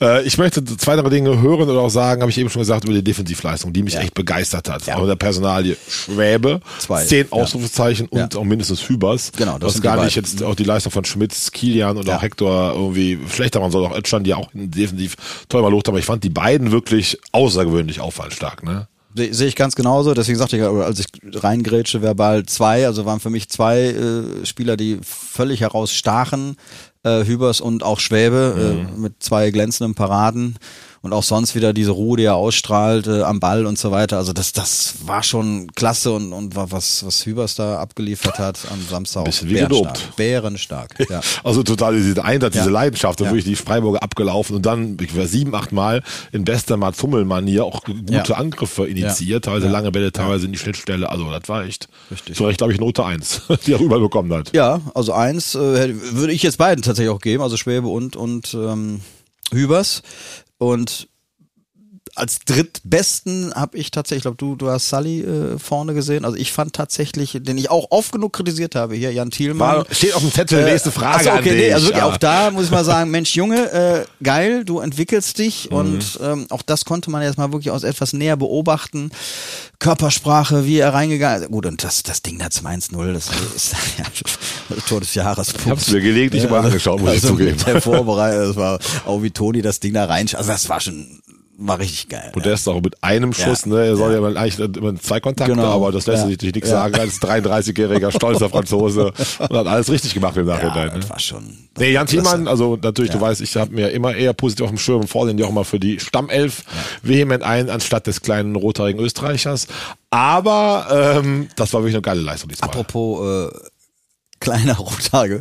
Äh, 0.00 0.22
ich 0.22 0.38
möchte 0.38 0.64
zwei, 0.64 0.94
drei 0.94 1.08
Dinge 1.08 1.40
hören 1.40 1.68
oder 1.68 1.80
auch 1.80 1.88
sagen, 1.88 2.20
habe 2.22 2.30
ich 2.30 2.38
eben 2.38 2.48
schon 2.48 2.60
gesagt, 2.60 2.84
über 2.84 2.92
die 2.94 3.02
Defensivleistung, 3.02 3.72
die 3.72 3.82
mich 3.82 3.94
Ja. 3.94 4.02
echt 4.02 4.14
begeistert 4.14 4.68
hat. 4.68 4.86
Ja. 4.86 4.96
Auch 4.96 5.02
in 5.02 5.08
der 5.08 5.16
Personalie 5.16 5.76
Schwäbe, 5.88 6.60
Zwei. 6.78 7.04
zehn 7.04 7.26
Ja. 7.26 7.32
Ausrufezeichen 7.32 8.06
und 8.06 8.34
Ja. 8.34 8.40
auch 8.40 8.44
mindestens 8.44 8.88
Hübers. 8.88 9.32
Genau, 9.36 9.54
das 9.58 9.66
was 9.66 9.72
sind 9.74 9.82
gar 9.82 10.04
nicht 10.04 10.14
jetzt 10.14 10.40
auch 10.44 10.54
die 10.54 10.62
Leistung 10.64 10.92
von 10.92 11.04
Schmitz, 11.04 11.50
Kilian 11.50 11.96
und 11.96 12.06
Ja. 12.06 12.18
auch 12.18 12.22
Hector 12.22 12.72
irgendwie 12.74 13.18
schlechter 13.28 13.58
machen 13.58 13.72
soll. 13.72 13.84
Auch 13.84 13.96
Özcan, 13.98 14.22
die 14.22 14.32
auch 14.34 14.48
defensiv 14.52 15.16
toll 15.48 15.62
mal 15.62 15.70
locht, 15.72 15.88
aber 15.88 15.98
ich 15.98 16.04
fand 16.04 16.22
die 16.22 16.30
beiden 16.30 16.70
wirklich 16.70 17.18
außergewöhnlich 17.32 18.00
auffallstark. 18.00 18.62
Ne? 18.62 18.86
Se- 19.16 19.32
Sehe 19.34 19.48
ich 19.48 19.56
ganz 19.56 19.74
genauso, 19.74 20.14
deswegen 20.14 20.38
sagte 20.38 20.56
ich, 20.56 20.62
als 20.62 21.00
ich 21.00 21.06
reingrätsche, 21.42 22.02
verbal 22.02 22.44
zwei, 22.46 22.86
also 22.86 23.04
waren 23.06 23.20
für 23.20 23.30
mich 23.30 23.48
zwei 23.48 23.78
äh, 23.80 24.44
Spieler, 24.46 24.76
die 24.76 24.98
völlig 25.02 25.60
herausstachen, 25.60 26.56
äh, 27.02 27.24
Hübers 27.24 27.60
und 27.60 27.82
auch 27.82 27.98
Schwäbe, 28.00 28.86
äh, 28.94 28.98
mit 29.00 29.14
zwei 29.22 29.50
glänzenden 29.50 29.94
Paraden 29.94 30.56
und 31.06 31.14
auch 31.14 31.22
sonst 31.22 31.54
wieder 31.54 31.72
diese 31.72 31.92
Ruhe, 31.92 32.18
die 32.18 32.24
er 32.24 32.34
ausstrahlt 32.36 33.06
äh, 33.06 33.22
am 33.22 33.40
Ball 33.40 33.64
und 33.64 33.78
so 33.78 33.90
weiter. 33.90 34.18
Also 34.18 34.34
das, 34.34 34.52
das 34.52 34.96
war 35.06 35.22
schon 35.22 35.68
klasse 35.74 36.12
und, 36.12 36.32
und 36.34 36.54
war 36.54 36.70
was, 36.72 37.06
was 37.06 37.24
Hübers 37.24 37.54
da 37.54 37.78
abgeliefert 37.78 38.38
hat 38.38 38.58
am 38.70 38.84
Samstag. 38.86 39.24
Bisschen 39.24 39.48
wie 39.48 39.54
bärenstark. 39.54 39.94
gedopt. 39.94 40.16
Bärenstark, 40.16 40.94
ja. 41.10 41.20
Also 41.42 41.62
total 41.62 41.94
diese 41.96 42.22
Einsatz, 42.22 42.54
Ja. 42.54 42.60
diese 42.62 42.70
Leidenschaft, 42.70 43.20
und 43.20 43.26
Ja. 43.28 43.30
wirklich 43.32 43.44
die 43.46 43.56
Freiburger 43.56 44.02
abgelaufen 44.02 44.56
und 44.56 44.66
dann 44.66 44.98
ich 45.00 45.16
war 45.16 45.26
sieben, 45.26 45.54
acht 45.54 45.72
Mal 45.72 46.02
in 46.32 46.44
bester 46.44 46.76
Mats 46.76 47.02
Hummel-Manier 47.02 47.64
auch 47.64 47.82
gute 47.84 48.12
Ja. 48.12 48.22
Angriffe 48.36 48.86
initiiert, 48.86 49.44
teilweise 49.46 49.68
lange 49.68 49.90
Bälle, 49.92 50.12
teilweise 50.12 50.46
in 50.46 50.52
die 50.52 50.58
Schnittstelle. 50.58 51.08
Also 51.08 51.30
das 51.30 51.48
war 51.48 51.64
echt 51.64 51.88
Richtig. 52.10 52.36
zu 52.36 52.44
Recht, 52.44 52.58
glaube 52.58 52.72
ich, 52.72 52.80
Note 52.80 53.04
eins, 53.04 53.42
die 53.66 53.72
er 53.72 53.80
rüberbekommen 53.80 54.32
hat. 54.36 54.52
Ja, 54.54 54.80
also 54.94 55.12
eins 55.12 55.54
äh, 55.54 55.94
würde 56.12 56.32
ich 56.32 56.42
jetzt 56.42 56.58
beiden 56.58 56.82
tatsächlich 56.82 57.14
auch 57.14 57.20
geben, 57.20 57.42
also 57.42 57.56
Schwäbe 57.56 57.86
und, 57.88 58.16
und 58.16 58.52
ähm, 58.54 59.00
Hübers. 59.52 60.02
Und 60.58 61.08
als 62.16 62.38
drittbesten 62.46 63.52
habe 63.54 63.76
ich 63.76 63.90
tatsächlich, 63.90 64.18
ich 64.20 64.22
glaube, 64.22 64.36
du, 64.38 64.56
du 64.56 64.68
hast 64.70 64.88
Sully 64.88 65.20
äh, 65.22 65.58
vorne 65.58 65.94
gesehen. 65.94 66.24
Also 66.24 66.36
ich 66.36 66.52
fand 66.52 66.72
tatsächlich, 66.72 67.38
den 67.40 67.58
ich 67.58 67.70
auch 67.70 67.86
oft 67.90 68.12
genug 68.12 68.32
kritisiert 68.32 68.74
habe, 68.74 68.94
hier 68.94 69.12
Jan 69.12 69.30
Thielmann. 69.30 69.76
War, 69.78 69.86
steht 69.90 70.14
auf 70.14 70.22
dem 70.22 70.32
Zettel, 70.32 70.64
nächste 70.64 70.90
Frage 70.90 71.16
Achso, 71.18 71.30
an 71.30 71.38
okay, 71.40 71.50
dich. 71.50 71.60
nee, 71.60 71.72
also 71.72 71.86
wirklich 71.86 71.98
Ja. 72.00 72.06
auch 72.08 72.16
da 72.16 72.50
muss 72.50 72.64
ich 72.64 72.70
mal 72.70 72.84
sagen, 72.84 73.10
Mensch, 73.10 73.34
Junge, 73.36 73.70
äh, 73.70 74.04
geil, 74.22 74.64
du 74.64 74.80
entwickelst 74.80 75.38
dich 75.38 75.68
Mhm. 75.70 75.76
und 75.76 76.18
ähm, 76.22 76.46
auch 76.50 76.62
das 76.62 76.84
konnte 76.84 77.10
man 77.10 77.22
jetzt 77.22 77.38
mal 77.38 77.52
wirklich 77.52 77.70
aus 77.70 77.82
etwas 77.84 78.12
näher 78.12 78.36
beobachten. 78.36 79.10
Körpersprache, 79.78 80.64
wie 80.64 80.78
er 80.78 80.94
reingegangen 80.94 81.42
ist. 81.42 81.50
Gut, 81.50 81.66
und 81.66 81.84
das, 81.84 82.02
das 82.02 82.22
Ding 82.22 82.38
da 82.38 82.50
zum 82.50 82.66
1-0, 82.66 83.12
das 83.12 83.28
ist 83.54 83.72
ja, 83.98 84.04
Tor 84.88 85.00
des 85.00 85.14
Jahres. 85.14 85.52
Ich 85.58 85.66
hab's 85.70 85.90
mir 85.90 86.00
gelegentlich 86.00 86.44
immer 86.44 86.58
angeschaut, 86.64 87.00
muss 87.00 87.10
ich 87.10 87.16
also 87.16 87.28
zugeben. 87.28 87.56
mit 87.56 87.66
Der 87.66 87.82
Vorbereitung, 87.82 88.46
das 88.48 88.56
war 88.56 88.78
auch 89.04 89.22
wie 89.22 89.30
Toni 89.30 89.60
das 89.62 89.80
Ding 89.80 89.92
da 89.94 90.06
rein, 90.06 90.26
also 90.34 90.50
das 90.50 90.68
war 90.68 90.80
schon, 90.80 91.20
war 91.58 91.78
richtig 91.78 92.08
geil. 92.10 92.32
Und 92.34 92.44
der 92.44 92.52
ist 92.54 92.68
auch 92.68 92.80
mit 92.82 93.02
einem 93.02 93.32
Schuss, 93.32 93.64
Ja. 93.64 93.72
ne, 93.72 93.86
er 93.86 93.96
soll 93.96 94.10
ja, 94.10 94.16
Ja. 94.16 94.20
mal 94.20 94.36
eigentlich 94.36 94.58
immer 94.76 94.94
zwei 95.00 95.20
Kontakte, 95.20 95.54
Genau. 95.54 95.72
aber 95.74 95.90
das 95.90 96.06
lässt 96.06 96.22
Ja. 96.24 96.28
sich 96.28 96.40
nicht 96.42 96.56
Ja. 96.56 96.66
sagen, 96.66 96.94
als 96.96 97.18
33-jähriger 97.20 98.12
stolzer 98.12 98.50
Franzose 98.50 99.06
und 99.38 99.56
hat 99.56 99.66
alles 99.66 99.90
richtig 99.90 100.12
gemacht 100.12 100.36
im 100.36 100.46
ja, 100.46 100.54
Nachhinein. 100.54 100.90
das 100.94 101.04
ne? 101.04 101.10
war 101.10 101.18
schon. 101.18 101.56
Nee, 101.78 101.92
Jan 101.92 102.06
Thielmann, 102.06 102.46
also 102.46 102.76
natürlich, 102.80 103.10
du 103.10 103.16
Ja. 103.18 103.22
weißt, 103.22 103.40
ich 103.40 103.56
habe 103.56 103.74
mir 103.74 103.88
immer 103.90 104.14
eher 104.14 104.34
positiv 104.34 104.64
auf 104.64 104.70
dem 104.70 104.78
Schirm 104.78 105.00
und 105.00 105.08
fordere 105.08 105.32
ihn 105.32 105.38
ja 105.38 105.46
auch 105.46 105.52
mal 105.52 105.64
für 105.64 105.80
die 105.80 105.98
Stammelf 105.98 106.62
vehement 107.02 107.42
ein, 107.42 107.70
anstatt 107.70 108.06
des 108.06 108.20
kleinen 108.20 108.54
rothaarigen 108.54 109.00
Österreichers. 109.02 109.66
Aber 110.10 111.16
ähm, 111.18 111.48
das 111.56 111.72
war 111.72 111.80
wirklich 111.80 111.94
eine 111.94 112.02
geile 112.02 112.20
Leistung 112.20 112.50
diesmal. 112.50 112.68
Apropos 112.70 113.50
äh, 113.50 113.58
kleiner 114.40 114.76
Rottage. 114.76 115.40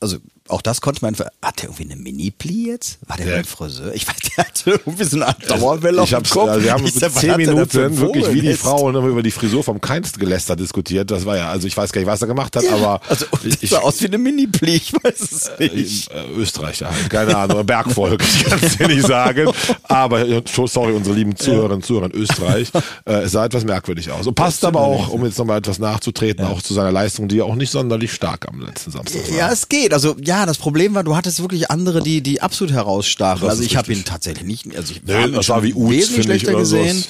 Also 0.00 0.18
auch 0.50 0.62
das 0.62 0.80
konnte 0.80 1.04
man, 1.04 1.14
hat 1.14 1.58
der 1.62 1.64
irgendwie 1.64 1.84
eine 1.84 1.96
Mini-Pli 1.96 2.68
jetzt? 2.68 2.98
War 3.06 3.16
der 3.16 3.26
beim 3.26 3.44
Friseur? 3.44 3.94
Ich 3.94 4.06
weiß, 4.06 4.16
der 4.36 4.44
hatte 4.46 4.70
irgendwie 4.70 5.04
so 5.04 5.20
eine 5.20 5.34
Dauerwelle 5.48 6.02
auf 6.02 6.10
Ich 6.10 6.16
dem 6.16 6.24
Kopf. 6.24 6.48
also 6.50 6.64
wir 6.64 6.72
haben 6.72 6.84
Ich 6.84 6.94
zehn 6.94 7.30
ein 7.30 7.36
Minuten 7.36 7.98
wirklich 7.98 8.32
wie 8.32 8.40
die? 8.40 8.54
Frauen 8.54 8.96
haben 8.96 9.04
wir 9.04 9.10
über 9.10 9.22
die 9.22 9.30
Frisur 9.30 9.62
vom 9.64 9.80
Keinst 9.80 10.18
gelästert 10.18 10.60
diskutiert. 10.60 11.10
Das 11.10 11.24
war 11.24 11.36
ja, 11.36 11.50
also 11.50 11.66
ich 11.66 11.76
weiß 11.76 11.92
gar 11.92 12.00
nicht, 12.00 12.08
was 12.08 12.20
er 12.22 12.28
gemacht 12.28 12.54
hat, 12.56 12.66
aber 12.68 13.00
Also, 13.08 13.26
das 13.42 13.62
ich, 13.62 13.70
sah 13.70 13.78
aus 13.78 14.00
wie 14.02 14.06
eine 14.06 14.18
Mini-Pli, 14.18 14.74
ich 14.76 14.92
weiß 14.92 15.20
es 15.20 15.50
nicht. 15.58 16.10
äh, 16.10 16.24
Österreicher 16.36 16.90
halt, 16.90 17.10
keine 17.10 17.36
Ahnung, 17.36 17.64
Bergvolk, 17.64 18.22
ich 18.34 18.44
kann 18.44 18.58
es 18.62 18.76
dir 18.76 18.88
nicht 18.88 19.06
sagen. 19.06 19.50
Aber 19.84 20.26
äh, 20.26 20.42
sorry, 20.66 20.92
unsere 20.92 21.16
lieben 21.16 21.36
Zuhörerinnen 21.36 21.76
und 21.76 21.84
Zuhörer 21.84 22.06
in 22.06 22.12
Österreich, 22.12 22.70
äh, 23.06 23.12
es 23.22 23.32
sah 23.32 23.44
etwas 23.44 23.64
merkwürdig 23.64 24.10
aus. 24.10 24.26
Und 24.26 24.34
passt 24.34 24.64
aber 24.64 24.80
auch, 24.80 25.08
um 25.08 25.24
jetzt 25.24 25.38
nochmal 25.38 25.58
etwas 25.58 25.78
nachzutreten, 25.78 26.44
auch 26.44 26.60
zu 26.62 26.74
seiner 26.74 26.92
Leistung, 26.92 27.28
die 27.28 27.36
ja 27.36 27.44
auch 27.44 27.54
nicht 27.54 27.70
sonderlich 27.70 28.12
stark 28.12 28.46
am 28.48 28.60
letzten 28.60 28.90
Samstag 28.90 29.28
war. 29.30 29.36
Ja, 29.36 29.52
es 29.52 29.68
geht. 29.68 29.92
Also 29.92 30.16
ja, 30.22 30.39
das 30.46 30.58
Problem 30.58 30.94
war, 30.94 31.04
du 31.04 31.16
hattest 31.16 31.40
wirklich 31.40 31.70
andere, 31.70 32.02
die 32.02 32.22
die 32.22 32.40
absolut 32.42 32.72
herausstachen. 32.72 33.42
Das 33.42 33.50
also 33.50 33.62
ich 33.62 33.76
habe 33.76 33.92
ihn 33.92 34.04
tatsächlich 34.04 34.44
nicht, 34.44 34.76
also 34.76 34.92
ich 34.92 35.02
Nee, 35.04 35.14
hab 35.14 35.28
ihn 35.28 35.42
schon 35.42 35.62
wie 35.62 35.74
Uth, 35.74 35.90
wesentlich 35.90 36.24
schlechter 36.24 36.54
gesehen. 36.54 36.96
sowas. 36.96 37.08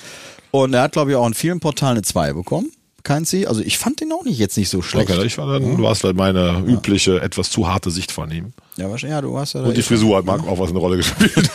Und 0.52 0.74
er 0.74 0.82
hat 0.82 0.92
glaube 0.92 1.10
ich 1.12 1.16
auch 1.16 1.26
in 1.26 1.34
vielen 1.34 1.60
Portalen 1.60 1.96
eine 1.96 2.02
2 2.02 2.32
bekommen. 2.32 2.70
Kein 3.02 3.24
Sie. 3.24 3.46
Also 3.46 3.62
ich 3.62 3.78
fand 3.78 4.00
den 4.00 4.12
auch 4.12 4.24
nicht 4.24 4.38
jetzt 4.38 4.58
nicht 4.58 4.68
so 4.68 4.82
schlecht. 4.82 5.10
Okay, 5.10 5.24
ich 5.24 5.38
war 5.38 5.46
dann, 5.58 5.82
war 5.82 5.92
es 5.92 6.04
halt 6.04 6.16
meine 6.16 6.62
übliche, 6.66 7.20
etwas 7.22 7.48
zu 7.50 7.66
harte 7.66 7.90
Sicht 7.90 8.12
von 8.12 8.30
ihm. 8.30 8.52
Ja, 8.80 8.90
wahrscheinlich, 8.90 9.14
ja, 9.14 9.20
du 9.20 9.38
hast 9.38 9.52
ja 9.52 9.60
Und 9.60 9.76
die 9.76 9.82
Frisur 9.82 10.16
hat 10.16 10.24
mag 10.24 10.40
auch 10.48 10.58
was 10.58 10.70
eine 10.70 10.78
Rolle 10.78 10.96
gespielt. 10.96 11.34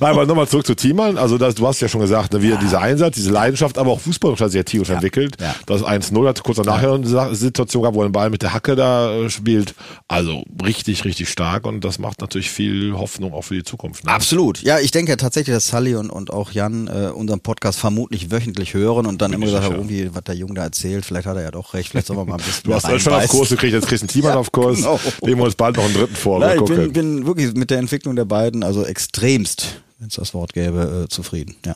Nein, 0.00 0.10
aber 0.10 0.26
nochmal 0.26 0.46
zurück 0.46 0.66
zu 0.66 0.74
Thiemann. 0.74 1.16
Also 1.16 1.38
das, 1.38 1.54
du 1.54 1.66
hast 1.66 1.80
ja 1.80 1.88
schon 1.88 2.02
gesagt, 2.02 2.34
ne, 2.34 2.42
wie 2.42 2.50
er 2.50 2.58
dieser 2.58 2.82
Einsatz, 2.82 3.14
diese 3.14 3.30
Leidenschaft, 3.30 3.78
aber 3.78 3.92
auch 3.92 4.00
fußballisch 4.00 4.40
hat 4.40 4.50
sich 4.50 4.58
ja 4.58 4.62
tierisch 4.62 4.90
entwickelt. 4.90 5.36
ja. 5.40 5.54
Das 5.64 5.82
1-0 5.82 6.28
hat 6.28 6.42
kurz 6.42 6.58
danach 6.58 6.82
ja. 6.82 6.92
eine 6.92 7.34
Situation 7.34 7.82
gehabt, 7.82 7.96
wo 7.96 8.02
er 8.02 8.08
den 8.08 8.12
Ball 8.12 8.28
mit 8.28 8.42
der 8.42 8.52
Hacke 8.52 8.76
da 8.76 9.14
äh, 9.14 9.30
spielt. 9.30 9.74
Also 10.08 10.42
richtig, 10.62 11.06
richtig 11.06 11.30
stark 11.30 11.66
und 11.66 11.82
das 11.86 11.98
macht 11.98 12.20
natürlich 12.20 12.50
viel 12.50 12.92
Hoffnung 12.92 13.32
auch 13.32 13.42
für 13.42 13.54
die 13.54 13.62
Zukunft. 13.62 14.04
Ne? 14.04 14.12
Absolut. 14.12 14.60
Ja, 14.62 14.78
ich 14.78 14.90
denke 14.90 15.16
tatsächlich, 15.16 15.56
dass 15.56 15.68
Sally 15.68 15.94
und, 15.94 16.10
und 16.10 16.30
auch 16.30 16.52
Jan 16.52 16.86
äh, 16.88 17.08
unseren 17.14 17.40
Podcast 17.40 17.78
vermutlich 17.78 18.30
wöchentlich 18.30 18.74
hören 18.74 19.06
und 19.06 19.22
dann 19.22 19.32
immer 19.32 19.46
gesagt 19.46 19.64
haben, 19.64 19.76
irgendwie, 19.76 20.14
was 20.14 20.24
der 20.24 20.34
Junge 20.34 20.54
da 20.54 20.64
erzählt, 20.64 21.06
vielleicht 21.06 21.26
hat 21.26 21.38
er 21.38 21.44
ja 21.44 21.50
doch 21.50 21.72
recht, 21.72 21.88
vielleicht 21.88 22.08
soll 22.08 22.16
man 22.16 22.26
mal 22.26 22.34
ein 22.34 22.44
bisschen 22.44 22.64
Du 22.64 22.74
hast 22.74 23.00
schon 23.00 23.12
auf. 23.14 23.28
Kurs 23.28 23.48
gekriegt, 23.48 23.72
jetzt 23.72 23.86
kriegst 23.86 24.02
du 24.02 24.04
einen 24.04 24.12
Thiemann 24.12 24.36
auf 24.36 24.52
Kurs. 24.52 24.76
genau. 24.76 25.00
Nehmen 25.22 25.40
wir 25.40 25.44
uns 25.44 25.54
bald 25.54 25.76
noch 25.76 25.84
einen 25.84 25.94
dritten 25.94 26.09
vor. 26.14 26.38
Mal 26.38 26.56
Nein, 26.56 26.64
ich 26.64 26.70
bin, 26.70 26.92
bin 26.92 27.26
wirklich 27.26 27.54
mit 27.54 27.70
der 27.70 27.78
Entwicklung 27.78 28.16
der 28.16 28.24
beiden, 28.24 28.62
also 28.62 28.84
extremst, 28.84 29.80
wenn 29.98 30.08
es 30.08 30.14
das 30.14 30.34
Wort 30.34 30.52
gäbe, 30.52 31.04
äh, 31.04 31.08
zufrieden. 31.08 31.56
Ja. 31.64 31.74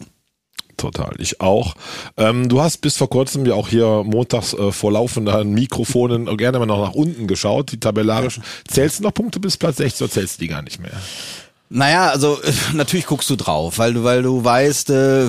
Total, 0.76 1.14
ich 1.18 1.40
auch. 1.40 1.74
Ähm, 2.16 2.48
du 2.48 2.60
hast 2.60 2.78
bis 2.78 2.96
vor 2.96 3.08
kurzem 3.08 3.46
ja 3.46 3.54
auch 3.54 3.68
hier 3.68 4.02
montags 4.04 4.54
äh, 4.54 4.72
vor 4.72 4.92
laufenden 4.92 5.52
Mikrofonen 5.52 6.36
gerne 6.36 6.58
mal 6.58 6.66
noch 6.66 6.80
nach 6.80 6.94
unten 6.94 7.26
geschaut, 7.26 7.70
die 7.72 7.78
tabellarischen. 7.78 8.42
Zählst 8.68 8.98
du 8.98 9.04
noch 9.04 9.14
Punkte 9.14 9.40
bis 9.40 9.56
Platz 9.56 9.76
16 9.76 10.04
oder 10.04 10.12
zählst 10.12 10.38
du 10.38 10.42
die 10.42 10.48
gar 10.48 10.62
nicht 10.62 10.80
mehr? 10.80 10.92
Naja, 11.70 12.08
also 12.08 12.40
äh, 12.42 12.52
natürlich 12.74 13.06
guckst 13.06 13.30
du 13.30 13.36
drauf, 13.36 13.78
weil 13.78 13.94
du, 13.94 14.04
weil 14.04 14.22
du 14.22 14.44
weißt, 14.44 14.90
äh, 14.90 15.28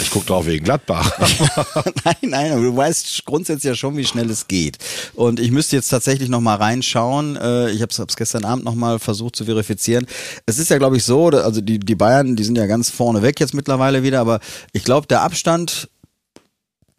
ich 0.00 0.10
gucke 0.10 0.26
drauf 0.26 0.46
wegen 0.46 0.64
Gladbach. 0.64 1.10
nein, 2.04 2.16
nein, 2.22 2.62
du 2.62 2.76
weißt 2.76 3.24
grundsätzlich 3.24 3.64
ja 3.70 3.74
schon, 3.74 3.96
wie 3.96 4.04
schnell 4.04 4.30
es 4.30 4.48
geht. 4.48 4.78
Und 5.14 5.40
ich 5.40 5.50
müsste 5.50 5.76
jetzt 5.76 5.88
tatsächlich 5.88 6.28
noch 6.28 6.40
mal 6.40 6.56
reinschauen. 6.56 7.36
Äh, 7.36 7.70
ich 7.70 7.82
habe 7.82 7.90
es 7.90 8.16
gestern 8.16 8.44
Abend 8.44 8.64
noch 8.64 8.74
mal 8.74 8.98
versucht 8.98 9.36
zu 9.36 9.44
verifizieren. 9.44 10.06
Es 10.46 10.58
ist 10.58 10.70
ja, 10.70 10.78
glaube 10.78 10.96
ich, 10.96 11.04
so, 11.04 11.28
also 11.28 11.60
die, 11.60 11.78
die 11.78 11.94
Bayern, 11.94 12.36
die 12.36 12.44
sind 12.44 12.58
ja 12.58 12.66
ganz 12.66 12.90
vorne 12.90 13.22
weg 13.22 13.40
jetzt 13.40 13.54
mittlerweile 13.54 14.02
wieder, 14.02 14.20
aber 14.20 14.40
ich 14.72 14.84
glaube, 14.84 15.06
der 15.06 15.22
Abstand 15.22 15.88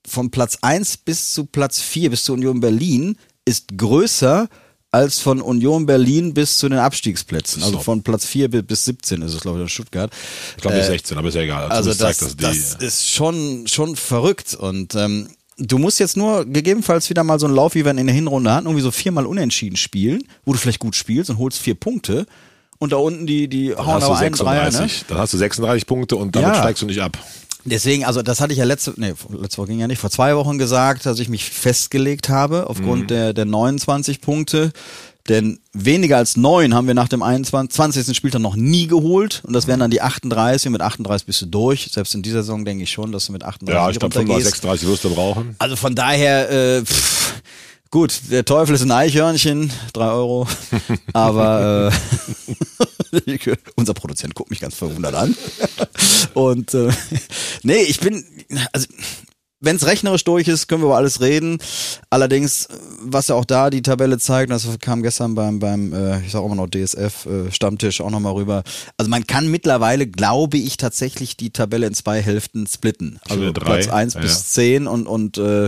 von 0.08 0.32
Platz 0.32 0.60
1 0.62 0.98
bis 0.98 1.34
zu 1.34 1.46
Platz 1.46 1.82
4, 1.82 2.12
bis 2.12 2.24
zu 2.24 2.34
Union 2.34 2.60
Berlin, 2.60 3.18
ist 3.46 3.78
größer 3.78 4.48
als 4.96 5.20
von 5.20 5.42
Union 5.42 5.86
Berlin 5.86 6.34
bis 6.34 6.58
zu 6.58 6.70
den 6.70 6.80
Abstiegsplätzen. 6.80 7.62
Also 7.64 7.76
So. 7.78 7.82
von 7.84 8.02
Platz 8.04 8.26
4 8.26 8.50
bis, 8.50 8.64
bis 8.64 8.86
17 8.86 9.22
ist 9.22 9.34
es, 9.34 9.42
glaube 9.42 9.58
ich, 9.60 9.64
in 9.64 9.70
Stuttgart. 9.70 10.12
Ich 10.56 10.62
glaube 10.62 10.78
Äh, 10.78 10.84
16, 10.86 11.18
aber 11.18 11.28
ist 11.28 11.36
ja 11.36 11.42
egal. 11.42 11.68
also 11.70 11.92
Zumindest 11.92 12.22
das, 12.22 12.30
zeigt 12.38 12.44
das 12.44 12.76
ist 12.82 13.10
schon, 13.10 13.68
schon 13.68 13.96
verrückt. 13.96 14.56
Und 14.56 14.96
ähm, 14.96 15.28
du 15.58 15.78
musst 15.78 16.00
jetzt 16.00 16.18
nur 16.18 16.46
gegebenenfalls 16.46 17.10
wieder 17.10 17.24
mal 17.24 17.40
so 17.40 17.46
einen 17.46 17.56
Lauf, 17.56 17.76
wie 17.76 17.84
wir 17.86 17.92
ihn 17.92 17.98
in 17.98 18.08
der 18.08 18.16
Hinrunde 18.16 18.52
hatten, 18.54 18.68
irgendwie 18.68 18.84
so 18.84 18.92
viermal 18.92 19.26
unentschieden 19.26 19.76
spielen, 19.78 20.24
wo 20.46 20.54
du 20.54 20.60
vielleicht 20.60 20.80
gut 20.80 20.96
spielst 20.96 21.30
und 21.30 21.38
holst 21.38 21.60
vier 21.60 21.76
Punkte. 21.76 22.26
Und 22.78 22.92
da 22.92 22.98
unten 22.98 23.26
die, 23.26 23.48
die 23.48 23.70
dann 23.70 23.86
hauen 23.86 23.96
hast 23.96 24.04
du 24.04 24.12
aber 24.12 24.18
einen 24.20 24.36
Dreier, 24.36 24.66
ne? 24.66 24.72
36. 24.72 25.06
Dann 25.08 25.18
hast 25.18 25.34
du 25.34 25.38
36 25.38 25.86
Punkte 25.88 26.18
und 26.18 26.36
damit 26.36 26.50
Ja. 26.50 26.56
steigst 26.56 26.82
du 26.82 26.86
nicht 26.86 27.00
ab. 27.02 27.18
Deswegen, 27.66 28.06
also 28.06 28.22
das 28.22 28.42
hatte 28.42 28.54
ich 28.54 28.60
ja 28.60 28.66
letzte, 28.66 28.94
nee, 28.98 29.14
letzte 29.30 29.58
Woche 29.58 29.68
ging 29.70 29.80
ja 29.80 29.88
nicht, 29.88 30.00
vor 30.00 30.12
zwei 30.12 30.36
Wochen 30.36 30.58
gesagt, 30.60 31.06
dass 31.06 31.18
ich 31.20 31.30
mich 31.30 31.46
festgelegt 31.46 32.30
habe 32.30 32.70
aufgrund 32.70 33.04
Mhm. 33.04 33.08
der, 33.08 33.34
der 33.34 33.46
29 33.46 34.22
Punkte. 34.22 34.72
Denn 35.28 35.58
weniger 35.74 36.18
als 36.18 36.38
neun 36.38 36.76
haben 36.76 36.86
wir 36.86 36.94
nach 36.94 37.08
dem 37.08 37.24
21, 37.24 37.74
20. 37.76 38.16
Spieltag 38.16 38.42
noch 38.42 38.56
nie 38.56 38.86
geholt. 38.86 39.42
Und 39.48 39.54
das 39.54 39.66
wären 39.66 39.80
dann 39.80 39.90
die 39.90 40.00
38. 40.04 40.68
Und 40.68 40.74
mit 40.74 40.82
38 40.84 41.26
bist 41.26 41.42
du 41.42 41.48
durch. 41.48 41.90
Selbst 41.92 42.14
in 42.14 42.22
dieser 42.22 42.44
Saison 42.44 42.64
denke 42.64 42.84
ich 42.84 42.92
schon, 42.92 43.12
dass 43.12 43.26
du 43.26 43.32
mit 43.32 43.44
38 43.44 43.74
Ja, 43.74 43.90
ich 43.90 43.98
glaube, 43.98 44.14
35, 44.14 44.30
runtergehst. 44.46 44.62
36 44.62 44.88
wirst 44.88 45.04
du 45.04 45.10
brauchen. 45.16 45.56
Also 45.58 45.76
von 45.76 45.96
daher, 45.96 46.52
äh, 46.52 46.84
pff, 46.86 47.34
gut, 47.90 48.14
der 48.30 48.46
Teufel 48.46 48.76
ist 48.76 48.84
ein 48.84 48.92
Eichhörnchen, 48.92 49.72
drei 49.94 50.10
Euro. 50.12 50.48
Aber 51.14 51.92
äh, 51.92 52.95
unser 53.76 53.94
Produzent 53.94 54.36
guckt 54.36 54.50
mich 54.50 54.60
ganz 54.60 54.76
verwundert 54.76 55.16
an. 55.16 55.36
Und 56.34 56.74
äh, 56.74 56.90
nee, 57.64 57.84
ich 57.84 58.00
bin, 58.00 58.24
also 58.72 58.88
wenn 59.62 59.78
es 59.78 59.86
rechnerisch 59.86 60.24
durch 60.24 60.48
ist, 60.48 60.68
können 60.68 60.82
wir 60.82 60.88
über 60.88 60.98
alles 60.98 61.22
reden. 61.22 61.58
Allerdings, 62.10 62.68
was 63.02 63.30
ja 63.30 63.36
auch 63.36 63.46
da 63.46 63.70
die 63.70 63.82
Tabelle 63.82 64.20
zeigt, 64.20 64.52
das 64.52 64.68
kam 64.80 65.02
gestern 65.02 65.36
beim, 65.36 65.60
beim 65.60 65.94
äh, 65.94 66.20
ich 66.22 66.32
sag 66.32 66.42
auch 66.42 66.46
immer 66.46 66.56
noch 66.56 66.70
DSF 66.70 67.26
äh, 67.26 67.52
Stammtisch 67.52 68.02
auch 68.02 68.12
nochmal 68.12 68.34
rüber. 68.34 68.64
Also 68.98 69.10
man 69.10 69.26
kann 69.26 69.50
mittlerweile, 69.50 70.08
glaube 70.08 70.58
ich, 70.58 70.78
tatsächlich 70.78 71.36
die 71.38 71.50
Tabelle 71.52 71.88
in 71.88 71.94
zwei 71.94 72.22
Hälften 72.22 72.68
splitten. 72.68 73.20
Also 73.28 73.52
drei, 73.52 73.66
Platz 73.66 73.88
1 73.88 74.14
ja. 74.14 74.22
bis 74.22 74.50
10 74.50 74.88
und, 74.88 75.08
und 75.08 75.38
äh, 75.38 75.68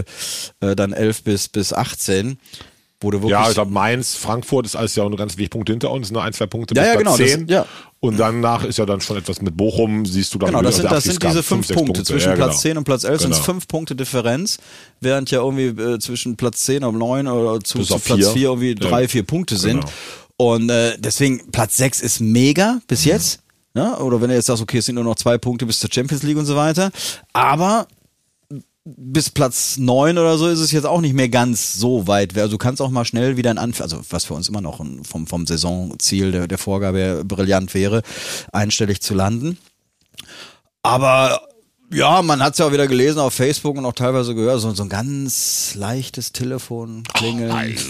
äh, 0.60 0.76
dann 0.76 0.94
11 0.94 1.24
bis, 1.24 1.50
bis 1.50 1.74
18. 1.74 2.38
Wo 3.00 3.12
du 3.12 3.20
wirklich 3.20 3.32
Ja, 3.32 3.48
ich 3.48 3.54
glaube, 3.54 3.72
Mainz, 3.72 4.16
Frankfurt 4.16 4.66
ist 4.66 4.76
alles 4.76 4.96
ja 4.96 5.04
auch 5.04 5.10
nur 5.10 5.20
ganz 5.20 5.38
wenig 5.38 5.52
Punkte 5.52 5.72
hinter 5.72 5.92
uns, 5.92 6.10
nur 6.10 6.24
ein, 6.24 6.34
zwei 6.34 6.48
Punkte 6.48 6.74
Ja, 6.74 6.82
bis 6.82 6.92
ja, 6.94 6.98
genau, 6.98 7.16
das- 7.18 7.28
10. 7.30 7.48
ja. 7.48 7.66
Und 8.00 8.18
danach 8.20 8.64
ist 8.64 8.78
ja 8.78 8.86
dann 8.88 9.02
schon 9.02 9.18
etwas 9.18 9.40
mit 9.42 9.56
Bochum, 9.56 10.06
siehst 10.06 10.34
du, 10.34 10.40
glaub 10.40 10.50
Genau, 10.50 10.62
das 10.64 10.78
sind, 10.78 10.86
also 10.86 10.96
das 10.96 11.04
sind 11.04 11.22
diese 11.24 11.44
fünf 11.44 11.68
sechs 11.68 11.80
Punkte. 11.80 12.04
Zwischen 12.04 12.30
Ja, 12.30 12.36
Platz 12.36 12.50
genau. 12.52 12.62
10 12.62 12.78
und 12.80 12.84
Platz 12.86 13.04
11 13.04 13.22
sind 13.22 13.32
es 13.32 13.38
Genau. 13.38 13.46
fünf 13.46 13.68
Punkte 13.68 13.96
Differenz, 13.96 14.58
während 15.00 15.30
ja 15.30 15.40
irgendwie 15.44 15.68
äh, 15.80 16.00
zwischen 16.00 16.36
Platz 16.38 16.64
10 16.66 16.84
und 16.84 16.98
9 16.98 17.28
oder 17.28 17.60
zu, 17.60 17.80
zu 17.84 18.00
Platz 18.00 18.04
vier. 18.20 18.30
4 18.30 18.48
irgendwie 18.50 18.76
drei, 18.76 19.08
vier 19.08 19.24
Punkte 19.24 19.58
sind. 19.58 19.82
Genau. 19.82 19.92
Und 20.38 20.70
äh, 20.70 20.96
deswegen, 21.00 21.52
Platz 21.52 21.78
6 21.78 22.02
ist 22.02 22.20
mega 22.20 22.80
bis 22.88 23.06
Mhm. 23.06 23.12
jetzt. 23.12 23.40
Ja? 23.76 23.98
Oder 24.00 24.22
wenn 24.22 24.30
du 24.30 24.36
jetzt 24.36 24.46
sagst, 24.48 24.62
okay, 24.64 24.78
es 24.80 24.86
sind 24.86 24.96
nur 24.96 25.04
noch 25.04 25.16
zwei 25.16 25.38
Punkte 25.38 25.66
bis 25.68 25.80
zur 25.80 25.90
Champions 25.94 26.24
League 26.24 26.38
und 26.38 26.46
so 26.46 26.56
weiter. 26.56 26.92
Aber 27.34 27.88
bis 28.96 29.30
Platz 29.30 29.78
neun 29.78 30.18
oder 30.18 30.38
so 30.38 30.48
ist 30.48 30.60
es 30.60 30.72
jetzt 30.72 30.86
auch 30.86 31.02
nicht 31.02 31.14
mehr 31.14 31.30
ganz 31.30 31.74
so 31.74 32.08
weit. 32.08 32.38
Also 32.38 32.52
du 32.52 32.58
kannst 32.58 32.82
auch 32.82 32.90
mal 32.90 33.06
schnell 33.06 33.38
wieder 33.38 33.50
ein 33.50 33.58
Anf 33.58 33.82
also 33.82 34.00
was 34.10 34.26
für 34.26 34.34
uns 34.34 34.48
immer 34.50 34.62
noch 34.62 34.80
ein, 34.80 35.04
vom, 35.04 35.28
vom 35.28 35.46
Saisonziel 35.46 36.32
der, 36.32 36.48
der 36.48 36.58
Vorgabe 36.58 37.24
brillant 37.26 37.74
wäre, 37.74 38.02
einstellig 38.52 39.02
zu 39.02 39.14
landen. 39.14 39.58
Aber 40.84 41.42
ja, 41.92 42.22
man 42.22 42.42
hat 42.42 42.54
es 42.54 42.60
ja 42.60 42.66
auch 42.66 42.72
wieder 42.72 42.88
gelesen 42.88 43.20
auf 43.20 43.34
Facebook 43.34 43.78
und 43.78 43.86
auch 43.86 43.94
teilweise 43.94 44.36
gehört, 44.36 44.62
so, 44.62 44.72
so 44.74 44.84
ein 44.84 44.90
ganz 44.90 45.74
leichtes 45.76 46.32
Telefon 46.32 47.04
klingeln. 47.14 47.78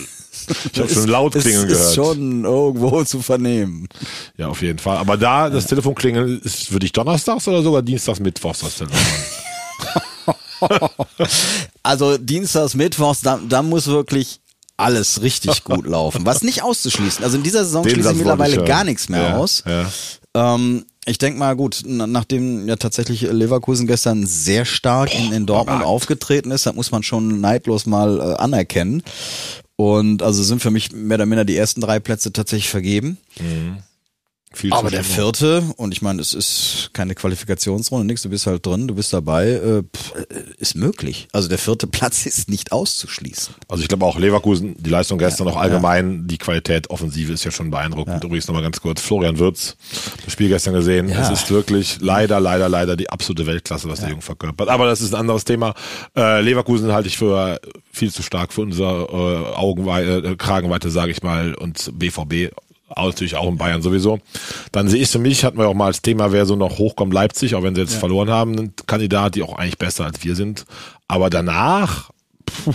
Ich 0.71 0.79
habe 0.79 0.87
schon 0.87 1.07
laut 1.07 1.33
klingeln 1.33 1.67
ist, 1.67 1.73
gehört. 1.73 1.89
Ist 1.89 1.95
schon 1.95 2.45
irgendwo 2.45 3.03
zu 3.03 3.21
vernehmen. 3.21 3.89
Ja, 4.37 4.47
auf 4.47 4.61
jeden 4.61 4.77
Fall. 4.77 4.97
Aber 4.97 5.17
da, 5.17 5.49
das 5.49 5.65
Telefon 5.65 5.95
klingeln, 5.95 6.39
ist 6.41 6.67
für 6.67 6.79
dich 6.79 6.93
donnerstags 6.93 7.47
oder 7.47 7.63
sogar 7.63 7.81
dienstags, 7.81 8.19
mittwochs 8.19 8.59
das 8.59 8.75
Telefon? 8.75 8.99
Also 11.83 12.17
Dienstags, 12.17 12.73
Mittwochs, 12.73 13.21
da, 13.21 13.39
da 13.47 13.61
muss 13.61 13.87
wirklich 13.87 14.39
alles 14.75 15.21
richtig 15.21 15.63
gut 15.63 15.87
laufen. 15.87 16.25
Was 16.25 16.43
nicht 16.43 16.61
auszuschließen. 16.63 17.23
Also 17.23 17.37
in 17.37 17.43
dieser 17.43 17.63
Saison 17.65 17.83
Den 17.83 17.93
schließe 17.93 18.11
ich 18.11 18.17
mittlerweile 18.17 18.63
gar 18.63 18.83
nichts 18.83 19.09
mehr 19.09 19.21
Ja, 19.29 19.37
aus. 19.37 19.63
ja. 19.65 19.89
Ähm, 20.35 20.85
ich 21.05 21.17
denke 21.17 21.39
mal, 21.39 21.55
gut, 21.55 21.81
na- 21.85 22.05
nachdem 22.05 22.67
ja 22.67 22.75
tatsächlich 22.75 23.21
Leverkusen 23.21 23.87
gestern 23.87 24.27
sehr 24.27 24.65
stark 24.65 25.15
in, 25.17 25.31
in 25.31 25.45
Dortmund 25.45 25.79
Mann. 25.79 25.87
aufgetreten 25.87 26.51
ist, 26.51 26.65
das 26.65 26.75
muss 26.75 26.91
man 26.91 27.01
schon 27.01 27.39
neidlos 27.41 27.85
mal 27.85 28.19
äh, 28.19 28.35
anerkennen. 28.35 29.01
Und 29.77 30.21
also 30.21 30.43
sind 30.43 30.61
für 30.61 30.71
mich 30.71 30.91
mehr 30.91 31.15
oder 31.15 31.25
minder 31.25 31.45
die 31.45 31.55
ersten 31.55 31.81
drei 31.81 31.99
Plätze 31.99 32.33
tatsächlich 32.33 32.69
vergeben. 32.69 33.17
Viel 34.53 34.71
Aber 34.71 34.89
der 34.89 35.03
vierte, 35.03 35.61
und 35.75 35.93
ich 35.93 36.01
meine, 36.01 36.21
es 36.21 36.33
ist 36.33 36.91
keine 36.93 37.15
Qualifikationsrunde, 37.15 38.07
nix, 38.07 38.21
du 38.21 38.29
bist 38.29 38.47
halt 38.47 38.65
drin, 38.65 38.87
du 38.87 38.95
bist 38.95 39.11
dabei, 39.11 39.49
äh, 39.49 39.83
pff, 39.83 40.15
äh, 40.15 40.25
ist 40.57 40.75
möglich. 40.75 41.27
Also 41.33 41.49
der 41.49 41.57
vierte 41.57 41.85
Platz 41.87 42.25
ist 42.25 42.49
nicht 42.49 42.71
auszuschließen. 42.71 43.53
Also 43.67 43.83
ich 43.83 43.89
glaube 43.89 44.05
auch 44.05 44.17
Leverkusen, 44.17 44.75
die 44.81 44.89
Leistung 44.89 45.19
gestern 45.19 45.49
auch 45.49 45.57
allgemein, 45.57 46.27
die 46.27 46.37
Qualität 46.37 46.89
Offensive 46.89 47.33
ist 47.33 47.43
ja 47.43 47.51
schon 47.51 47.69
beeindruckend. 47.71 48.23
Übrigens 48.23 48.47
nochmal 48.47 48.63
ganz 48.63 48.79
kurz, 48.79 49.01
Florian 49.01 49.37
Wirtz, 49.37 49.75
das 50.23 50.31
Spiel 50.31 50.47
gestern 50.47 50.73
gesehen. 50.73 51.09
Ja. 51.09 51.21
Es 51.21 51.41
ist 51.41 51.51
wirklich 51.51 51.97
leider, 51.99 52.39
leider, 52.39 52.69
leider 52.69 52.95
die 52.95 53.09
absolute 53.09 53.45
Weltklasse, 53.45 53.89
was 53.89 53.99
der 53.99 54.09
Junge 54.09 54.21
verkörpert. 54.21 54.69
Aber 54.69 54.85
das 54.85 55.01
ist 55.01 55.13
ein 55.13 55.19
anderes 55.19 55.43
Thema. 55.43 55.73
Äh, 56.15 56.41
Leverkusen 56.41 56.93
halte 56.93 57.09
ich 57.09 57.17
für 57.17 57.59
viel 57.91 58.13
zu 58.13 58.23
stark 58.23 58.53
für 58.53 58.61
unser 58.61 59.09
äh, 59.09 59.55
Augenweite, 59.55 60.25
äh, 60.25 60.35
Kragenweite, 60.35 60.89
sage 60.89 61.11
ich 61.11 61.21
mal, 61.21 61.53
und 61.53 61.91
BVB 61.93 62.53
natürlich 62.95 63.35
auch 63.35 63.47
in 63.49 63.57
Bayern 63.57 63.81
sowieso. 63.81 64.19
Dann 64.71 64.87
sehe 64.87 65.01
ich 65.01 65.09
für 65.09 65.19
mich, 65.19 65.43
hatten 65.43 65.57
wir 65.57 65.67
auch 65.67 65.73
mal 65.73 65.87
als 65.87 66.01
Thema, 66.01 66.31
wer 66.31 66.45
so 66.45 66.55
noch 66.55 66.77
hochkommt, 66.77 67.13
Leipzig, 67.13 67.55
auch 67.55 67.63
wenn 67.63 67.75
sie 67.75 67.81
jetzt 67.81 67.95
verloren 67.95 68.29
haben, 68.29 68.57
ein 68.57 68.73
Kandidat, 68.85 69.35
die 69.35 69.43
auch 69.43 69.57
eigentlich 69.57 69.77
besser 69.77 70.05
als 70.05 70.23
wir 70.23 70.35
sind. 70.35 70.65
Aber 71.07 71.29
danach, 71.29 72.09
puh, 72.45 72.73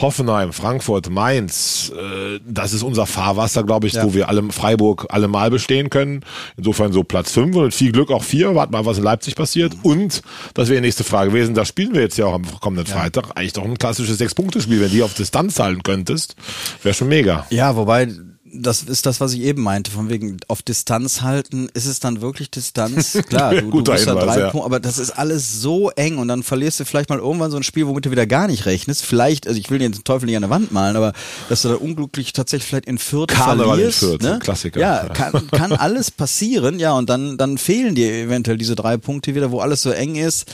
Hoffenheim, 0.00 0.52
Frankfurt, 0.52 1.08
Mainz, 1.10 1.90
äh, 1.96 2.40
das 2.46 2.72
ist 2.72 2.82
unser 2.82 3.06
Fahrwasser, 3.06 3.64
glaube 3.64 3.86
ich, 3.86 3.94
Ja. 3.94 4.04
wo 4.04 4.14
wir 4.14 4.28
alle 4.28 4.42
Freiburg 4.52 5.06
alle 5.08 5.28
mal 5.28 5.50
bestehen 5.50 5.88
können. 5.90 6.24
Insofern 6.56 6.92
so 6.92 7.02
Platz 7.04 7.32
fünf 7.32 7.56
und 7.56 7.72
viel 7.74 7.92
Glück 7.92 8.10
auch 8.10 8.22
vier. 8.24 8.54
Warten 8.54 8.72
mal, 8.72 8.84
was 8.86 8.98
in 8.98 9.04
Leipzig 9.04 9.34
passiert. 9.36 9.72
Und 9.82 10.22
das 10.54 10.68
wäre 10.68 10.80
die 10.80 10.86
nächste 10.86 11.04
Frage 11.04 11.30
gewesen. 11.30 11.54
Da 11.54 11.64
spielen 11.64 11.94
wir 11.94 12.02
jetzt 12.02 12.18
ja 12.18 12.26
auch 12.26 12.34
am 12.34 12.44
kommenden 12.60 12.86
Freitag. 12.86 13.30
Eigentlich 13.36 13.54
doch 13.54 13.64
ein 13.64 13.78
klassisches 13.78 14.18
Sechs-Punkte-Spiel. 14.18 14.80
Wenn 14.80 14.90
die 14.90 15.02
auf 15.02 15.14
Distanz 15.14 15.58
halten 15.58 15.82
könntest, 15.82 16.34
wäre 16.82 16.94
schon 16.94 17.08
mega. 17.08 17.46
Ja, 17.50 17.74
wobei, 17.76 18.08
das 18.52 18.82
ist 18.82 19.06
das, 19.06 19.20
was 19.20 19.32
ich 19.34 19.40
eben 19.40 19.62
meinte, 19.62 19.90
von 19.90 20.08
wegen 20.08 20.38
auf 20.48 20.62
Distanz 20.62 21.22
halten. 21.22 21.68
Ist 21.74 21.86
es 21.86 22.00
dann 22.00 22.20
wirklich 22.20 22.50
Distanz? 22.50 23.12
Klar, 23.28 23.54
du, 23.54 23.70
du 23.70 23.92
bist 23.92 24.06
da 24.06 24.14
drei 24.14 24.40
ja. 24.40 24.50
Punkte, 24.50 24.64
aber 24.66 24.80
das 24.80 24.98
ist 24.98 25.10
alles 25.10 25.60
so 25.60 25.90
eng 25.90 26.18
und 26.18 26.28
dann 26.28 26.42
verlierst 26.42 26.80
du 26.80 26.84
vielleicht 26.84 27.10
mal 27.10 27.18
irgendwann 27.18 27.50
so 27.50 27.56
ein 27.56 27.62
Spiel, 27.62 27.86
womit 27.86 28.06
du 28.06 28.10
wieder 28.10 28.26
gar 28.26 28.46
nicht 28.46 28.66
rechnest. 28.66 29.04
Vielleicht, 29.04 29.46
also 29.46 29.58
ich 29.60 29.70
will 29.70 29.78
den 29.78 29.92
Teufel 29.92 30.26
nicht 30.26 30.36
an 30.36 30.42
der 30.42 30.50
Wand 30.50 30.72
malen, 30.72 30.96
aber 30.96 31.12
dass 31.48 31.62
du 31.62 31.68
da 31.68 31.74
unglücklich 31.74 32.32
tatsächlich 32.32 32.68
vielleicht 32.68 32.86
in 32.86 32.98
Fürth 32.98 33.28
Karneval 33.28 33.64
in 33.64 33.68
verlierst. 33.74 33.98
Fürth, 33.98 34.22
ne? 34.22 34.38
Klassiker. 34.40 34.80
Ja, 34.80 35.08
kann, 35.08 35.48
kann 35.50 35.72
alles 35.74 36.10
passieren, 36.10 36.78
ja, 36.78 36.92
und 36.92 37.10
dann, 37.10 37.36
dann 37.36 37.58
fehlen 37.58 37.94
dir 37.94 38.10
eventuell 38.12 38.56
diese 38.58 38.74
drei 38.74 38.96
Punkte 38.96 39.34
wieder, 39.34 39.50
wo 39.50 39.60
alles 39.60 39.82
so 39.82 39.90
eng 39.90 40.16
ist. 40.16 40.46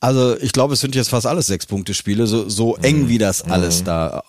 Also 0.00 0.36
ich 0.40 0.52
glaube, 0.52 0.74
es 0.74 0.80
sind 0.80 0.94
jetzt 0.94 1.10
fast 1.10 1.26
alles 1.26 1.46
sechs 1.46 1.66
Punkte 1.66 1.94
Spiele, 1.94 2.26
so, 2.26 2.48
so 2.48 2.76
eng 2.76 2.96
Mhm. 2.96 3.08
wie 3.08 3.18
das 3.18 3.42
alles 3.42 3.84
da 3.84 4.22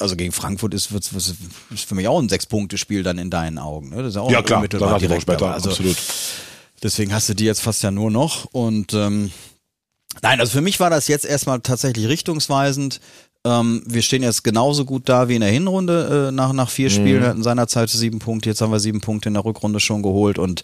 also 0.00 0.16
gegen 0.16 0.32
Frankfurt 0.32 0.74
ist, 0.74 0.92
wird's, 0.92 1.12
wird's, 1.12 1.34
ist 1.72 1.88
für 1.88 1.94
mich 1.94 2.08
auch 2.08 2.20
ein 2.20 2.28
Sechs-Punkte-Spiel 2.28 3.02
dann 3.02 3.18
in 3.18 3.30
deinen 3.30 3.58
Augen. 3.58 3.90
Ne? 3.90 3.96
Das 3.98 4.08
ist 4.08 4.14
ja 4.16 4.22
auch 4.22 4.30
Ja, 4.30 4.42
klar, 4.42 4.58
unmittelbar 4.58 4.98
direkt 4.98 5.22
später. 5.22 5.52
Also 5.52 5.70
absolut. 5.70 5.96
deswegen 6.82 7.12
hast 7.12 7.28
du 7.28 7.34
die 7.34 7.44
jetzt 7.44 7.60
fast 7.60 7.82
ja 7.82 7.90
nur 7.90 8.10
noch. 8.10 8.46
Und 8.46 8.94
ähm, 8.94 9.30
nein, 10.22 10.40
also 10.40 10.52
für 10.52 10.60
mich 10.60 10.80
war 10.80 10.90
das 10.90 11.08
jetzt 11.08 11.24
erstmal 11.24 11.60
tatsächlich 11.60 12.08
richtungsweisend. 12.08 13.00
Ähm, 13.46 13.82
wir 13.86 14.02
stehen 14.02 14.22
jetzt 14.22 14.44
genauso 14.44 14.84
gut 14.84 15.08
da 15.08 15.28
wie 15.28 15.34
in 15.34 15.40
der 15.40 15.50
Hinrunde 15.50 16.28
äh, 16.28 16.32
nach, 16.32 16.52
nach 16.52 16.68
vier 16.68 16.90
Mhm. 16.90 16.94
Spielen. 16.94 17.22
Wir 17.22 17.28
hatten 17.28 17.42
seinerzeit 17.42 17.88
sieben 17.88 18.18
Punkte, 18.18 18.50
jetzt 18.50 18.60
haben 18.60 18.70
wir 18.70 18.80
sieben 18.80 19.00
Punkte 19.00 19.28
in 19.28 19.34
der 19.34 19.44
Rückrunde 19.44 19.80
schon 19.80 20.02
geholt. 20.02 20.38
Und 20.38 20.62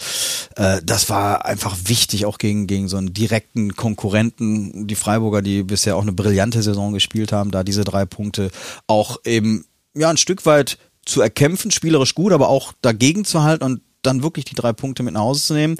äh, 0.56 0.80
das 0.85 1.09
war 1.09 1.47
einfach 1.47 1.75
wichtig, 1.87 2.26
auch 2.26 2.37
gegen, 2.37 2.66
gegen 2.66 2.88
so 2.88 2.99
einen 2.99 3.14
direkten 3.14 3.76
Konkurrenten, 3.76 4.87
die 4.87 4.95
Freiburger, 4.95 5.40
die 5.40 5.62
bisher 5.62 5.97
auch 5.97 6.02
eine 6.02 6.12
brillante 6.12 6.62
Saison 6.62 6.92
gespielt 6.92 7.33
haben, 7.33 7.50
da 7.50 7.64
diese 7.64 7.85
drei 7.85 8.04
Punkte 8.04 8.50
auch 8.87 9.18
eben 9.25 9.64
ja 9.95 10.11
ein 10.11 10.18
Stück 10.18 10.45
weit 10.45 10.76
zu 11.06 11.23
erkämpfen, 11.23 11.71
spielerisch 11.71 12.14
gut, 12.14 12.33
aber 12.33 12.49
auch 12.50 12.75
dagegen 12.83 13.25
zu 13.25 13.42
halten 13.42 13.64
und 13.64 13.80
dann 14.02 14.23
wirklich 14.23 14.45
die 14.45 14.54
drei 14.54 14.75
Punkte 14.75 15.02
mit 15.02 15.14
nach 15.14 15.21
Hause 15.23 15.42
zu 15.42 15.54
nehmen. 15.54 15.76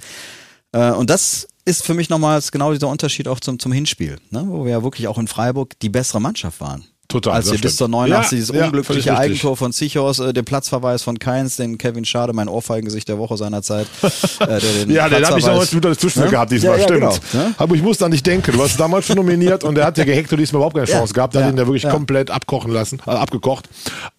Äh, 0.73 0.93
und 0.93 1.11
das 1.11 1.47
ist 1.67 1.85
für 1.85 1.93
mich 1.95 2.09
nochmals 2.09 2.53
genau 2.53 2.73
dieser 2.73 2.89
Unterschied 2.89 3.29
auch 3.29 3.41
zum, 3.41 3.59
zum 3.59 3.73
Hinspiel, 3.73 4.19
ne? 4.31 4.45
wo 4.47 4.65
wir 4.65 4.73
ja 4.73 4.83
wirklich 4.83 5.09
auch 5.09 5.19
in 5.19 5.29
Freiburg 5.29 5.79
die 5.81 5.91
bessere 5.91 6.21
Mannschaft 6.21 6.61
waren. 6.61 6.85
Total, 7.09 7.35
Als 7.35 7.53
wir 7.53 7.59
bis 7.61 7.77
zur 7.77 7.87
89 7.87 8.33
Ja, 8.33 8.37
dieses 8.37 8.55
ja, 8.55 8.65
unglückliche. 8.65 9.17
Eigentor 9.17 9.57
von 9.57 9.73
Zichos, 9.73 10.19
äh, 10.19 10.33
den 10.33 10.45
Platzverweis 10.45 11.05
von 11.05 11.21
Keins, 11.21 11.55
den 11.55 11.79
Kevin 11.79 12.05
Schade, 12.05 12.33
mein 12.33 12.49
Ohrfeigengesicht 12.49 13.09
der 13.09 13.19
Woche 13.19 13.37
seinerzeit. 13.37 13.87
Äh, 14.41 14.47
der 14.47 14.59
den 14.59 14.91
Ja, 14.91 15.09
den 15.09 15.25
habe 15.25 15.39
ich 15.39 15.47
mal 15.47 15.73
wieder 15.73 15.97
zwischen 15.97 16.23
Ne? 16.25 16.29
gehabt 16.29 16.51
diesmal, 16.51 16.79
ja, 16.79 16.85
stimmt. 16.85 17.01
Genau, 17.01 17.45
ne? 17.45 17.55
Aber 17.57 17.75
ich 17.75 17.83
musste 17.83 18.05
an 18.05 18.11
dich 18.11 18.23
denken. 18.23 18.53
Du 18.53 18.59
warst 18.59 18.79
damals 18.79 19.07
schon 19.07 19.17
nominiert 19.17 19.65
und 19.65 19.77
der 19.77 19.87
hat 19.87 19.97
ja 19.99 20.05
gehackt 20.05 20.33
und 20.33 20.39
diesmal 20.39 20.59
überhaupt 20.59 20.75
keine 20.75 20.87
Chance 20.87 21.15
gehabt. 21.15 21.35
Ja, 21.35 21.43
hat 21.43 21.53
ihn 21.53 21.59
ja 21.59 21.67
wirklich 21.67 21.89
komplett 21.89 22.31
abkochen 22.31 22.73
lassen, 22.73 23.01
äh, 23.07 23.11
abgekocht. 23.11 23.69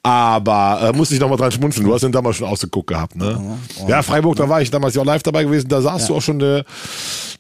Aber 0.02 0.92
äh, 0.94 0.98
musste 0.98 1.14
ich 1.16 1.22
noch 1.22 1.30
mal 1.30 1.36
dran 1.38 1.52
schmunzeln. 1.52 1.86
Du 1.86 1.94
hast 1.94 2.04
ihn 2.04 2.12
damals 2.12 2.38
schon 2.38 2.48
ausgeguckt 2.48 2.88
gehabt, 2.88 3.16
ne? 3.16 3.58
Ja, 3.88 4.02
Freiburg, 4.02 4.38
da 4.38 4.48
war 4.50 4.62
ich 4.62 4.72
damals 4.72 4.96
ja 4.96 5.02
auch 5.02 5.06
live 5.06 5.24
dabei 5.24 5.44
gewesen. 5.44 5.68
Da 5.68 5.82
saßt 5.82 6.10
du 6.10 6.16
auch 6.16 6.22
schon 6.22 6.42
eine, 6.42 6.66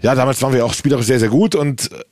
ja, 0.01 0.15
damals 0.15 0.41
waren 0.41 0.53
wir 0.53 0.65
auch 0.65 0.73
spielerisch 0.73 1.05
sehr, 1.05 1.19
sehr 1.19 1.29
gut 1.29 1.55
und 1.55 1.91
äh, 1.91 2.03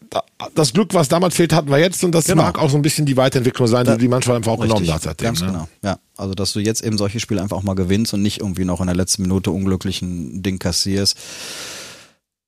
das 0.54 0.74
Glück, 0.74 0.94
was 0.94 1.08
damals 1.10 1.36
fehlt, 1.36 1.54
hatten 1.54 1.70
wir 1.70 1.78
jetzt 1.78 2.04
und 2.04 2.12
das 2.14 2.26
Genau. 2.26 2.44
mag 2.44 2.58
auch 2.58 2.70
so 2.70 2.78
ein 2.78 2.82
bisschen 2.82 3.06
die 3.06 3.18
Weiterentwicklung 3.18 3.68
sein, 3.68 3.86
die 3.86 3.98
die 3.98 4.08
Mannschaft 4.08 4.36
einfach 4.36 4.54
auch 4.54 4.60
genommen 4.60 4.80
Richtig, 4.80 4.94
hat 4.96 5.04
seitdem. 5.04 5.26
Ganz 5.26 5.42
ne? 5.42 5.48
genau. 5.48 5.68
Ja, 5.84 6.00
also 6.18 6.34
dass 6.34 6.54
du 6.54 6.60
jetzt 6.60 6.84
eben 6.84 6.98
solche 6.98 7.20
Spiele 7.20 7.42
einfach 7.42 7.58
auch 7.58 7.64
mal 7.64 7.76
gewinnst 7.76 8.14
und 8.14 8.22
nicht 8.22 8.40
irgendwie 8.40 8.66
noch 8.66 8.80
in 8.82 8.88
der 8.88 8.96
letzten 8.96 9.24
Minute 9.24 9.52
unglücklichen 9.52 10.42
Ding 10.42 10.58
kassierst. 10.60 11.18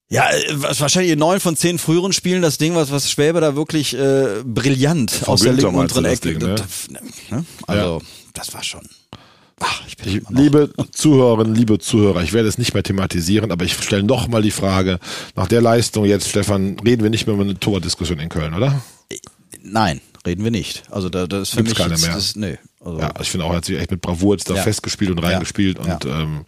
Ja, 0.09 0.29
äh, 0.29 0.79
wahrscheinlich 0.79 1.11
in 1.11 1.19
neun 1.19 1.39
von 1.39 1.57
zehn 1.57 1.77
früheren 1.79 2.13
Spielen 2.13 2.41
das 2.41 2.57
Ding, 2.57 2.75
was, 2.75 2.91
was 2.91 3.11
Schwäbe 3.11 3.41
da 3.41 3.55
wirklich 3.55 3.93
äh, 3.97 4.41
brillant 4.45 5.27
aus 5.27 5.41
der 5.41 5.53
Günther 5.53 5.67
linken 5.71 5.77
meinst 5.77 5.95
du 5.95 5.99
unteren 5.99 6.13
Ecke. 6.13 6.39
Ding, 6.39 6.47
ne? 6.47 7.37
ne? 7.37 7.45
Also, 7.67 8.01
das 8.33 8.53
war 8.53 8.63
schon. 8.63 8.87
Ach, 9.59 9.81
ich 9.87 9.97
liebe 10.29 10.71
Zuhörerinnen, 10.91 11.55
liebe 11.55 11.79
Zuhörer, 11.79 12.21
ich 12.21 12.33
werde 12.33 12.47
es 12.47 12.57
nicht 12.57 12.73
mehr 12.73 12.83
thematisieren, 12.83 13.51
aber 13.51 13.65
ich 13.65 13.73
stelle 13.73 14.03
noch 14.03 14.27
mal 14.27 14.41
die 14.41 14.51
Frage, 14.51 14.99
nach 15.35 15.47
der 15.47 15.61
Leistung 15.61 16.05
jetzt, 16.05 16.29
Stefan, 16.29 16.77
reden 16.79 17.01
wir 17.01 17.09
nicht 17.09 17.25
mehr 17.25 17.33
über 17.33 17.43
eine 17.43 17.59
Torwart-Diskussion 17.59 18.19
in 18.19 18.29
Köln, 18.29 18.53
oder? 18.53 18.81
Nein, 19.63 20.01
reden 20.25 20.43
wir 20.43 20.51
nicht. 20.51 20.83
Also 20.91 21.09
da, 21.09 21.25
das 21.25 21.49
ist 21.49 21.55
für 21.55 21.63
Gibt's 21.63 21.71
mich 21.71 21.77
keine 21.79 21.93
jetzt, 21.95 22.05
mehr. 22.05 22.15
Das, 22.15 22.35
nee, 22.35 22.57
also, 22.83 22.99
Ja, 22.99 23.11
ich 23.21 23.29
finde 23.29 23.45
auch, 23.45 23.51
er 23.51 23.57
hat 23.57 23.65
sich 23.65 23.77
echt 23.79 23.91
mit 23.91 24.01
Bravour 24.01 24.35
jetzt 24.35 24.49
da 24.49 24.55
Ja. 24.55 24.61
festgespielt 24.63 25.11
und 25.11 25.21
Ja. 25.21 25.29
reingespielt 25.29 25.79
Ja. 25.85 25.93
und 25.95 26.05
ähm, 26.05 26.45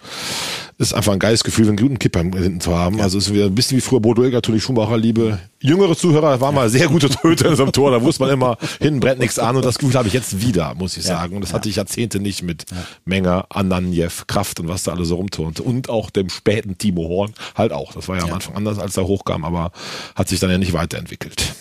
ist 0.78 0.94
einfach 0.94 1.12
ein 1.13 1.20
geiles 1.20 1.44
Gefühl, 1.44 1.68
einen 1.68 1.76
guten 1.78 2.00
Kipper 2.00 2.22
hinten 2.22 2.62
zu 2.62 2.74
haben. 2.76 3.02
Also 3.02 3.18
ist 3.18 3.34
wieder 3.34 3.46
ein 3.46 3.56
bisschen 3.56 3.78
wie 3.78 3.82
früher 3.82 4.00
Bodo 4.00 4.24
Ilger, 4.24 4.38
natürlich 4.38 4.63
Schumacher, 4.63 4.98
liebe 4.98 5.39
jüngere 5.60 5.96
Zuhörer, 5.98 6.39
war 6.39 6.52
mal 6.54 6.70
sehr 6.70 6.88
gute 6.88 7.10
Torhüter 7.10 7.50
in 7.50 7.56
so 7.58 7.63
einem 7.63 7.72
Tor, 7.74 7.92
da 7.92 8.02
wusste 8.02 8.24
man 8.24 8.32
immer, 8.32 8.58
hinten 8.80 9.00
brennt 9.02 9.20
nichts 9.20 9.39
an 9.39 9.58
und 9.58 9.65
das 9.65 9.78
Gefühl 9.78 9.96
habe 9.96 10.08
ich 10.08 10.13
jetzt 10.13 10.39
wieder, 10.42 10.74
muss 10.76 10.96
ich 10.96 11.04
Ja. 11.04 11.18
sagen. 11.18 11.36
Und 11.36 11.42
das 11.42 11.54
hatte 11.54 11.68
ich 11.68 11.76
Jahrzehnte 11.76 12.20
nicht 12.22 12.44
mit 12.44 12.65
Menger, 13.06 13.46
Ananjev, 13.50 14.26
Kraft 14.28 14.60
und 14.62 14.70
was 14.70 14.84
da 14.84 14.94
alles 14.94 15.10
so 15.10 15.15
rumturnte. 15.15 15.63
Und 15.63 15.89
auch 15.89 16.10
dem 16.10 16.30
späten 16.30 16.78
Timo 16.78 17.10
Horn 17.10 17.34
halt 17.56 17.74
auch. 17.74 17.92
Das 17.94 18.08
war 18.08 18.15
ja 18.15 18.24
am 18.24 18.30
Ja. 18.30 18.36
Anfang 18.36 18.56
anders, 18.56 18.80
als 18.80 18.96
er 18.96 19.06
hochkam, 19.06 19.44
aber 19.44 19.72
hat 20.15 20.30
sich 20.30 20.39
dann 20.39 20.50
ja 20.50 20.58
nicht 20.58 20.72
weiterentwickelt. 20.74 21.54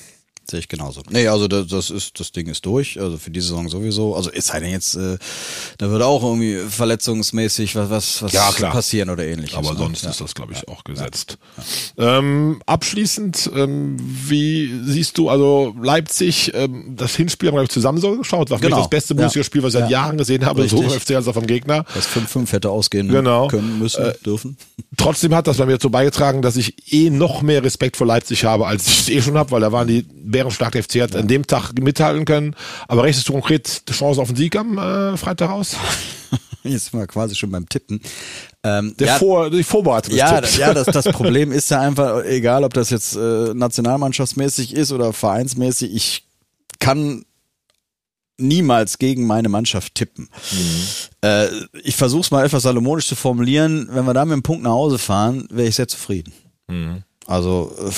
Sehe 0.50 0.61
ich 0.61 0.68
genauso. 0.68 1.02
Nee, 1.11 1.28
also 1.28 1.46
das, 1.46 1.66
das 1.66 1.90
ist, 1.90 2.18
das 2.18 2.32
Ding 2.32 2.46
ist 2.46 2.64
durch, 2.64 2.98
also 2.98 3.18
für 3.18 3.30
diese 3.30 3.48
Saison 3.48 3.68
sowieso. 3.68 4.14
Also 4.16 4.30
ist 4.30 4.50
halt 4.52 4.64
jetzt, 4.64 4.94
äh, 4.96 5.18
da 5.76 5.90
würde 5.90 6.06
auch 6.06 6.22
irgendwie 6.22 6.56
verletzungsmäßig 6.70 7.76
was, 7.76 7.90
was, 7.90 8.22
was 8.22 8.32
Ja, 8.32 8.50
klar. 8.52 8.72
passieren 8.72 9.11
oder 9.11 9.26
ähnliches. 9.26 9.54
Aber 9.58 9.72
ne? 9.72 9.78
sonst 9.78 10.04
ja. 10.04 10.11
ist 10.11 10.22
das, 10.22 10.34
glaube 10.34 10.54
ich, 10.54 10.66
auch 10.66 10.84
gesetzt. 10.84 11.37
Ähm, 11.98 12.62
abschließend, 12.64 13.50
ähm, 13.54 13.96
wie 14.00 14.72
siehst 14.87 15.18
du, 15.18 15.28
also 15.28 15.74
Leipzig, 15.82 16.52
ähm, 16.54 16.94
das 16.96 17.14
Hinspiel 17.14 17.48
haben 17.48 17.54
wir, 17.54 17.58
glaube 17.61 17.64
ich, 17.64 17.74
zusammen 17.74 17.98
so 18.00 18.16
geschaut. 18.16 18.48
War 18.48 18.58
für 18.58 18.64
Genau. 18.64 18.76
mich 18.76 18.84
das 18.84 18.90
beste. 18.90 19.14
Bundesliga-Spiel, 19.14 19.62
was 19.62 19.74
ich 19.74 19.80
seit 19.80 19.90
Ja. 19.90 20.02
Jahren 20.04 20.16
gesehen 20.16 20.46
habe, 20.46 20.62
Richtig. 20.62 20.80
so 20.80 20.88
FC 20.98 21.11
als 21.16 21.28
auch 21.28 21.34
vom 21.34 21.46
Gegner. 21.46 21.84
Das 21.94 22.06
5-5 22.06 22.52
hätte 22.52 22.70
ausgehen 22.70 23.08
Genau. 23.08 23.48
können, 23.48 23.78
müssen, 23.80 24.02
dürfen. 24.24 24.56
Trotzdem 24.96 25.34
hat 25.34 25.46
das 25.46 25.58
bei 25.58 25.66
mir 25.66 25.72
dazu 25.72 25.90
beigetragen, 25.90 26.40
dass 26.40 26.56
ich 26.56 26.90
eh 26.92 27.11
noch 27.11 27.42
mehr 27.42 27.62
Respekt 27.62 27.96
vor 27.98 28.06
Leipzig 28.06 28.44
habe, 28.44 28.66
als 28.66 28.87
ich 28.88 28.98
es 29.00 29.08
eh 29.11 29.20
schon 29.20 29.37
habe, 29.37 29.50
weil 29.50 29.61
da 29.61 29.72
waren 29.72 29.87
die 29.88 30.04
bärenstark 30.38 30.72
der 30.72 30.83
FC 30.83 31.01
hat 31.01 31.16
an 31.16 31.27
dem 31.29 31.46
Tag 31.46 31.72
mithalten 31.81 32.24
können. 32.24 32.55
Aber 32.87 33.03
rechnest 33.03 33.29
du 33.29 33.33
konkret 33.33 33.88
die 33.88 33.92
Chance 33.92 34.20
auf 34.20 34.29
den 34.29 34.37
Sieg 34.37 34.57
am 34.57 34.79
äh, 34.79 35.16
Freitag 35.16 35.51
raus? 35.51 35.77
Jetzt 36.62 36.90
sind 36.90 37.01
wir 37.01 37.07
quasi 37.07 37.35
schon 37.35 37.51
beim 37.51 37.68
Tippen. 37.68 38.01
Ähm, 38.62 38.94
Der 38.98 39.07
ja, 39.07 39.18
Vor, 39.18 39.51
die 39.51 39.62
Vorbereitung 39.62 40.14
ja, 40.14 40.40
Tipps. 40.40 40.57
ja 40.57 40.74
das, 40.74 40.87
das 40.87 41.05
Problem 41.12 41.51
ist 41.53 41.70
ja 41.70 41.81
einfach, 41.81 42.24
egal 42.24 42.64
ob 42.64 42.74
das 42.74 42.90
jetzt 42.90 43.16
äh, 43.16 43.55
nationalmannschaftsmäßig 43.55 44.74
ist 44.74 44.92
oder 44.92 45.12
vereinsmäßig, 45.12 45.94
ich 45.94 46.24
kann 46.79 47.24
niemals 48.37 48.98
gegen 48.98 49.27
meine 49.27 49.48
Mannschaft 49.48 49.94
tippen. 49.94 50.29
Äh, 51.24 51.48
ich 51.83 51.96
versuche 51.96 52.22
es 52.22 52.31
mal 52.31 52.44
etwas 52.44 52.64
salomonisch 52.64 53.07
zu 53.07 53.16
formulieren. 53.16 53.88
Wenn 53.90 54.05
wir 54.05 54.14
da 54.14 54.24
mit 54.24 54.33
einem 54.33 54.42
Punkt 54.42 54.62
nach 54.64 54.72
Hause 54.72 54.98
fahren, 54.98 55.48
wäre 55.51 55.68
ich 55.68 55.77
sehr 55.77 55.88
zufrieden. 55.88 56.33
Also 57.27 57.72
äh, 57.79 57.90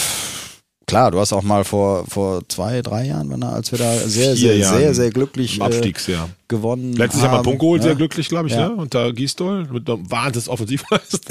klar, 0.90 1.10
du 1.10 1.18
hast 1.18 1.32
auch 1.32 1.42
mal 1.42 1.64
vor, 1.64 2.04
vor 2.08 2.42
zwei, 2.48 2.82
drei 2.82 3.06
Jahren, 3.06 3.30
wenn 3.30 3.42
er- 3.42 3.52
als 3.54 3.72
wir 3.72 3.78
da 3.78 3.96
sehr, 3.96 4.36
sehr, 4.36 4.56
Jahren 4.56 4.78
sehr, 4.78 4.94
sehr 4.94 5.10
glücklich 5.10 5.56
im 5.56 5.62
äh, 5.62 5.64
Abstiegsjahr. 5.66 6.28
gewonnen 6.48 6.92
Letztes 6.94 7.22
Jahr 7.22 7.30
mal 7.30 7.36
haben. 7.38 7.44
Punkt 7.44 7.60
geholt, 7.60 7.80
ja. 7.82 7.88
sehr 7.88 7.94
glücklich, 7.96 8.28
glaube 8.28 8.48
ich, 8.48 8.54
Ja. 8.54 8.68
ne? 8.68 8.74
Unter 8.74 9.12
Gisdol 9.12 9.66
mit 9.72 9.88
einem 9.88 10.10
wahnsinns 10.10 10.48
Offensivleistung. 10.48 11.20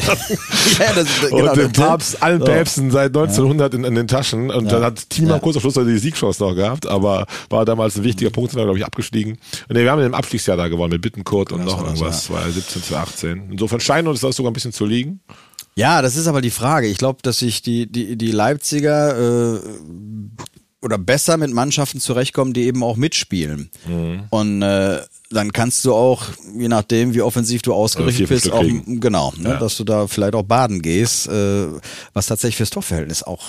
Ja, 0.79 0.93
das, 0.93 1.07
genau, 1.29 1.49
und 1.51 1.57
den 1.57 1.71
Papst, 1.73 2.23
allen 2.23 2.39
So. 2.39 2.45
Päpsten 2.45 2.89
seit 2.91 3.07
1900 3.15 3.73
in, 3.73 3.83
in 3.83 3.95
den 3.95 4.07
Taschen. 4.07 4.49
Und 4.49 4.71
dann 4.71 4.81
hat 4.83 5.05
Ja. 5.17 5.39
kurz 5.39 5.55
am 5.57 5.61
Schluss 5.61 5.73
die 5.73 5.97
Siegchance 5.97 6.41
noch 6.41 6.55
gehabt, 6.55 6.87
aber 6.87 7.25
war 7.49 7.65
damals 7.65 7.97
ein 7.97 8.03
wichtiger 8.05 8.29
Punkt, 8.29 8.51
sind 8.51 8.59
wir, 8.59 8.63
glaube 8.65 8.79
ich, 8.79 8.85
abgestiegen. 8.85 9.33
Und 9.67 9.75
nee, 9.75 9.83
wir 9.83 9.91
haben 9.91 10.01
im 10.01 10.13
Abstiegsjahr 10.13 10.55
da 10.57 10.67
gewonnen 10.69 10.91
mit 10.93 11.01
Bittenkurt 11.01 11.51
und 11.51 11.65
noch 11.65 11.83
irgendwas, 11.83 12.25
2017, 12.25 12.83
2018. 12.83 13.51
Insofern 13.51 13.79
scheint 13.81 14.07
uns 14.07 14.21
das 14.21 14.35
sogar 14.37 14.51
ein 14.51 14.53
bisschen 14.53 14.71
zu 14.71 14.85
liegen. 14.85 15.19
Ja, 15.75 16.01
das 16.01 16.15
ist 16.15 16.27
aber 16.27 16.41
die 16.41 16.49
Frage. 16.49 16.87
Ich 16.87 16.97
glaube, 16.97 17.19
dass 17.21 17.39
sich 17.39 17.61
die, 17.61 17.89
die, 17.91 18.15
die 18.17 18.31
Leipziger 18.31 19.55
äh, 19.55 19.59
oder 20.81 20.97
besser 20.97 21.37
mit 21.37 21.51
Mannschaften 21.51 21.99
zurechtkommen, 21.99 22.53
die 22.53 22.63
eben 22.63 22.83
auch 22.83 22.95
mitspielen. 22.95 23.69
Mhm. 23.87 24.23
Und 24.29 24.61
äh, 24.61 25.01
dann 25.31 25.53
kannst 25.53 25.85
du 25.85 25.93
auch, 25.93 26.23
je 26.57 26.67
nachdem, 26.67 27.13
wie 27.13 27.21
offensiv 27.21 27.61
du 27.61 27.73
ausgerichtet 27.73 28.29
bist, 28.29 28.51
auch 28.51 28.63
genau, 28.85 29.33
ne, 29.37 29.49
Ja. 29.49 29.57
dass 29.57 29.77
du 29.77 29.83
da 29.83 30.07
vielleicht 30.07 30.35
auch 30.35 30.43
baden 30.43 30.81
gehst, 30.81 31.27
äh, 31.27 31.67
was 32.13 32.27
tatsächlich 32.27 32.57
fürs 32.57 32.71
Torverhältnis 32.71 33.23
auch 33.23 33.43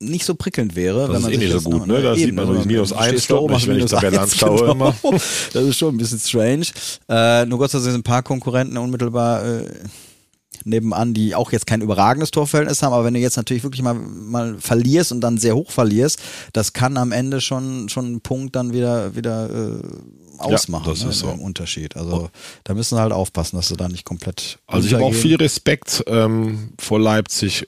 nicht 0.00 0.24
so 0.24 0.34
prickelnd 0.34 0.76
wäre. 0.76 1.08
Das 1.08 1.08
wenn 1.08 1.16
ist 1.16 1.22
man 1.22 1.32
eh 1.32 1.36
sich 1.38 1.54
nicht 1.54 1.62
so 1.62 1.70
gut, 1.70 1.86
ne? 1.86 2.02
Da 2.02 2.14
sieht 2.14 2.32
man 2.34 2.46
so 2.46 2.52
also 2.52 2.66
Minus 2.66 2.92
eins, 2.92 3.08
stehst 3.08 3.30
da 3.30 3.34
glaub 3.34 3.44
oben, 3.44 3.54
ich, 3.54 3.66
wenn 3.66 3.78
ich 3.78 3.92
eins, 3.96 4.16
anschaue 4.16 4.58
genau. 4.60 4.72
immer. 4.72 4.94
Das 5.52 5.64
ist 5.64 5.76
schon 5.76 5.94
ein 5.94 5.98
bisschen 5.98 6.20
strange. 6.20 6.66
Äh, 7.08 7.46
nur 7.46 7.58
Gott 7.58 7.70
sei 7.72 7.78
Dank 7.78 7.86
sind 7.86 7.94
ein 8.00 8.02
paar 8.04 8.22
Konkurrenten 8.22 8.76
unmittelbar 8.78 9.44
äh, 9.44 9.64
nebenan, 10.64 11.14
die 11.14 11.34
auch 11.34 11.52
jetzt 11.52 11.66
kein 11.66 11.80
überragendes 11.80 12.30
Torverhältnis 12.30 12.82
haben, 12.82 12.92
aber 12.92 13.04
wenn 13.04 13.14
du 13.14 13.20
jetzt 13.20 13.36
natürlich 13.36 13.62
wirklich 13.62 13.82
mal, 13.82 13.94
mal 13.94 14.56
verlierst 14.58 15.12
und 15.12 15.20
dann 15.20 15.38
sehr 15.38 15.56
hoch 15.56 15.70
verlierst, 15.70 16.18
das 16.52 16.72
kann 16.72 16.96
am 16.96 17.12
Ende 17.12 17.40
schon, 17.40 17.88
schon 17.88 18.06
einen 18.06 18.20
Punkt 18.20 18.56
dann 18.56 18.72
wieder, 18.72 19.14
wieder 19.14 19.50
äh, 19.50 19.82
ausmachen, 20.38 20.84
das 20.86 21.04
ne, 21.04 21.10
ist 21.10 21.20
so. 21.20 21.30
im 21.30 21.40
Unterschied. 21.40 21.96
Also 21.96 22.30
da 22.64 22.74
müssen 22.74 22.96
sie 22.96 23.00
halt 23.00 23.12
aufpassen, 23.12 23.56
dass 23.56 23.68
sie 23.68 23.76
da 23.76 23.88
nicht 23.88 24.04
komplett 24.04 24.58
Also 24.66 24.86
ich 24.86 24.94
habe 24.94 25.04
auch 25.04 25.14
viel 25.14 25.36
Respekt 25.36 26.04
ähm, 26.06 26.72
vor 26.78 27.00
Leipzig. 27.00 27.66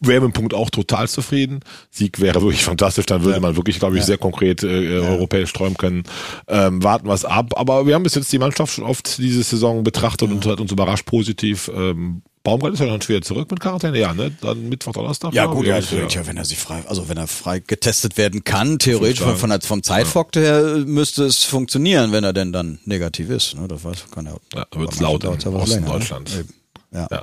Wäre 0.00 0.22
mit 0.22 0.30
dem 0.30 0.32
Punkt 0.32 0.54
auch 0.54 0.70
total 0.70 1.08
zufrieden. 1.08 1.60
Sieg 1.90 2.20
wäre 2.20 2.40
wirklich 2.40 2.64
fantastisch. 2.64 3.06
Dann 3.06 3.22
würde 3.22 3.38
man 3.40 3.56
wirklich, 3.56 3.78
glaube 3.78 3.96
ich, 3.96 4.00
Ja. 4.00 4.06
sehr 4.06 4.18
konkret 4.18 4.62
äh, 4.62 4.98
europäisch 4.98 5.52
träumen 5.52 5.76
können. 5.76 6.04
Ähm, 6.48 6.82
warten 6.82 7.06
wir 7.06 7.12
es 7.14 7.26
ab. 7.26 7.52
Aber 7.56 7.86
wir 7.86 7.94
haben 7.94 8.02
bis 8.02 8.14
jetzt 8.14 8.32
die 8.32 8.38
Mannschaft 8.38 8.72
schon 8.74 8.84
oft 8.84 9.18
diese 9.18 9.42
Saison 9.42 9.84
betrachtet 9.84 10.30
und 10.30 10.44
hat 10.46 10.60
uns 10.60 10.72
überrascht 10.72 11.04
positiv. 11.04 11.70
Ähm, 11.74 12.22
Baumgart 12.42 12.72
ist 12.72 12.80
ja 12.80 12.86
dann 12.86 13.06
wieder 13.06 13.20
zurück 13.20 13.50
mit 13.50 13.60
Quarantäne. 13.60 13.98
Ja, 13.98 14.14
ne? 14.14 14.32
Dann 14.40 14.70
Mittwoch, 14.70 14.92
Donnerstag. 14.92 15.34
Ja 15.34 15.44
gut, 15.44 15.66
ja, 15.66 15.78
ja, 15.78 16.26
wenn 16.26 16.38
er 16.38 16.46
sich 16.46 16.56
frei, 16.56 16.82
also 16.88 17.06
wenn 17.10 17.18
er 17.18 17.26
frei 17.26 17.58
getestet 17.60 18.16
werden 18.16 18.44
kann, 18.44 18.78
theoretisch 18.78 19.20
von, 19.20 19.36
von 19.36 19.50
der, 19.50 19.60
vom 19.60 19.82
Zeitfaktor 19.82 20.42
her 20.42 20.62
müsste 20.86 21.24
es 21.24 21.44
funktionieren, 21.44 22.12
wenn 22.12 22.24
er 22.24 22.32
denn 22.32 22.50
dann 22.52 22.78
negativ 22.86 23.28
ist. 23.28 23.56
Ne? 23.56 23.68
Das 23.68 23.84
weiß, 23.84 24.06
kann 24.10 24.24
er. 24.24 24.38
Ja, 24.54 24.64
da 24.70 24.80
wird's 24.80 24.96
aber 24.96 25.02
laut 25.10 25.24
im 25.24 25.30
ja 25.52 25.58
Osten 25.58 25.84
länger, 25.84 25.98
ne? 25.98 26.44
Ja. 26.92 27.06
Ja. 27.08 27.22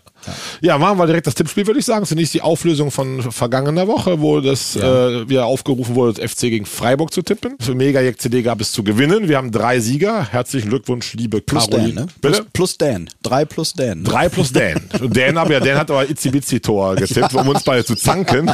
ja, 0.61 0.77
machen 0.77 0.97
wir 0.97 1.07
direkt 1.07 1.27
das 1.27 1.35
Tippspiel, 1.35 1.67
würde 1.67 1.79
ich 1.79 1.85
sagen. 1.85 2.05
Zunächst 2.05 2.33
die 2.33 2.41
Auflösung 2.41 2.89
von 2.89 3.21
vergangener 3.31 3.87
Woche, 3.87 4.21
wo 4.21 4.39
das 4.39 4.77
äh, 4.77 5.27
wieder 5.27 5.45
aufgerufen 5.45 5.95
wurde, 5.95 6.13
das 6.13 6.31
FC 6.31 6.41
gegen 6.43 6.65
Freiburg 6.65 7.11
zu 7.11 7.21
tippen. 7.21 7.57
Für 7.59 7.75
Mega 7.75 7.99
Jack 7.99 8.21
CD 8.21 8.43
gab 8.43 8.61
es 8.61 8.71
zu 8.71 8.81
gewinnen. 8.83 9.27
Wir 9.27 9.35
haben 9.35 9.51
drei 9.51 9.81
Sieger. 9.81 10.25
Herzlichen 10.31 10.69
Glückwunsch, 10.69 11.13
liebe 11.15 11.41
Plus 11.41 11.69
Caroline. 11.69 11.93
Dan, 11.93 12.05
ne? 12.05 12.11
Bitte? 12.21 12.37
Plus, 12.37 12.47
plus 12.53 12.77
Dan. 12.77 13.09
Drei 13.21 13.43
plus 13.43 13.73
Dan. 13.73 14.05
Drei 14.05 14.29
plus 14.29 14.53
Dan. 14.53 14.81
Dan, 15.09 15.37
aber, 15.37 15.51
ja, 15.51 15.59
Dan 15.59 15.77
hat 15.77 15.91
aber 15.91 16.09
Itzi-Bitzi-Tor 16.09 16.95
getippt, 16.95 17.33
um 17.33 17.49
uns 17.49 17.63
beide 17.63 17.83
zu 17.83 17.95
zanken. 17.95 18.49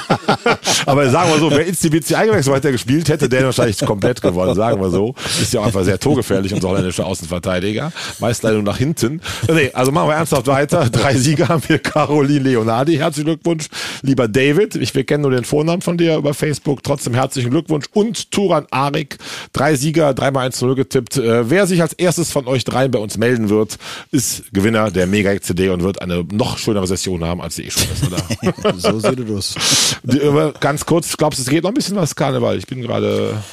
aber 0.87 1.09
sagen 1.11 1.31
wir 1.31 1.39
so, 1.39 1.51
wer 1.51 1.67
Itzi-Bitzi 1.67 2.15
eingewechselt 2.15 2.55
weiter 2.55 2.71
gespielt, 2.71 3.07
hätte 3.09 3.29
Dan 3.29 3.43
wahrscheinlich 3.43 3.77
komplett 3.85 4.19
gewonnen, 4.19 4.55
sagen 4.55 4.81
wir 4.81 4.89
so. 4.89 5.13
Ist 5.39 5.53
ja 5.53 5.59
auch 5.59 5.67
einfach 5.67 5.83
sehr 5.83 5.99
torgefährlich, 5.99 6.55
unser 6.55 6.69
holländischer 6.69 7.05
Außenverteidiger. 7.05 7.91
Meist 8.17 8.41
leider 8.41 8.55
nur 8.55 8.63
nach 8.63 8.77
hinten. 8.77 9.21
Nee, 9.47 9.69
also 9.73 9.91
machen 9.91 10.09
wir 10.09 10.15
ernsthaft 10.15 10.47
weiter. 10.47 10.89
Drei 10.89 11.02
Sieger 11.11 11.49
haben 11.49 11.63
wir 11.67 11.79
Caroline 11.79 12.39
Leonardi. 12.39 12.95
Herzlichen 12.95 13.25
Glückwunsch. 13.25 13.67
Lieber 14.01 14.27
David, 14.27 14.75
ich, 14.75 14.95
wir 14.95 15.03
kennen 15.03 15.23
nur 15.23 15.31
den 15.31 15.43
Vornamen 15.43 15.81
von 15.81 15.97
dir 15.97 16.15
über 16.15 16.33
Facebook. 16.33 16.81
Trotzdem 16.83 17.13
herzlichen 17.13 17.49
Glückwunsch. 17.49 17.87
Und 17.93 18.31
Turan 18.31 18.65
Arik. 18.71 19.17
Drei 19.51 19.75
Sieger, 19.75 20.13
dreimal 20.13 20.47
1-0 20.47 20.75
getippt. 20.75 21.17
Äh, 21.17 21.49
wer 21.49 21.67
sich 21.67 21.81
als 21.81 21.93
erstes 21.93 22.31
von 22.31 22.47
euch 22.47 22.63
dreien 22.63 22.91
bei 22.91 22.99
uns 22.99 23.17
melden 23.17 23.49
wird, 23.49 23.77
ist 24.11 24.53
Gewinner 24.53 24.91
der 24.91 25.07
Mega-CD 25.07 25.69
und 25.69 25.83
wird 25.83 26.01
eine 26.01 26.23
noch 26.31 26.57
schönere 26.57 26.87
Session 26.87 27.23
haben, 27.23 27.41
als 27.41 27.55
sie 27.55 27.63
eh 27.63 27.71
schon 27.71 27.83
ist, 27.83 28.07
oder? 28.07 28.73
so 28.77 28.99
sieht 28.99 29.29
das. 29.29 29.55
Die, 30.03 30.19
äh, 30.19 30.53
Ganz 30.61 30.85
kurz, 30.85 31.17
glaubst 31.17 31.39
du, 31.39 31.43
es 31.43 31.49
geht 31.49 31.63
noch 31.63 31.71
ein 31.71 31.75
bisschen 31.75 31.97
was 31.97 32.15
Karneval? 32.15 32.57
Ich 32.57 32.67
bin 32.67 32.81
gerade. 32.81 33.43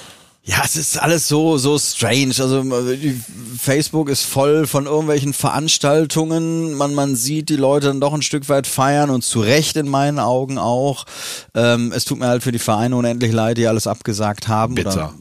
Ja, 0.43 0.63
es 0.65 0.75
ist 0.75 1.01
alles 1.01 1.29
so, 1.29 1.59
so 1.59 1.79
strange. 1.79 2.35
Also 2.39 2.65
Facebook 3.59 4.09
ist 4.09 4.25
voll 4.25 4.67
von 4.67 4.87
irgendwelchen 4.87 5.35
Veranstaltungen. 5.35 6.75
Man, 6.75 6.95
man 6.95 7.15
sieht 7.15 7.51
die 7.51 7.57
Leute 7.57 7.89
dann 7.89 8.01
doch 8.01 8.15
ein 8.15 8.23
Stück 8.23 8.49
weit 8.49 8.67
feiern 8.67 9.11
und 9.11 9.23
zu 9.23 9.41
Recht 9.41 9.77
in 9.77 9.89
meinen 9.89 10.19
Augen 10.19 10.59
auch. 10.59 11.05
Ähm, 11.55 11.93
es 11.95 12.07
tut 12.07 12.19
mir 12.19 12.27
halt 12.27 12.43
für 12.43 12.53
die 12.53 12.59
Vereine 12.59 12.97
unendlich 12.97 13.33
leid, 13.33 13.59
die 13.59 13.67
alles 13.67 13.87
abgesagt 13.87 14.49
haben. 14.49 14.75
Bitter. 14.77 14.93
Oder 14.93 15.15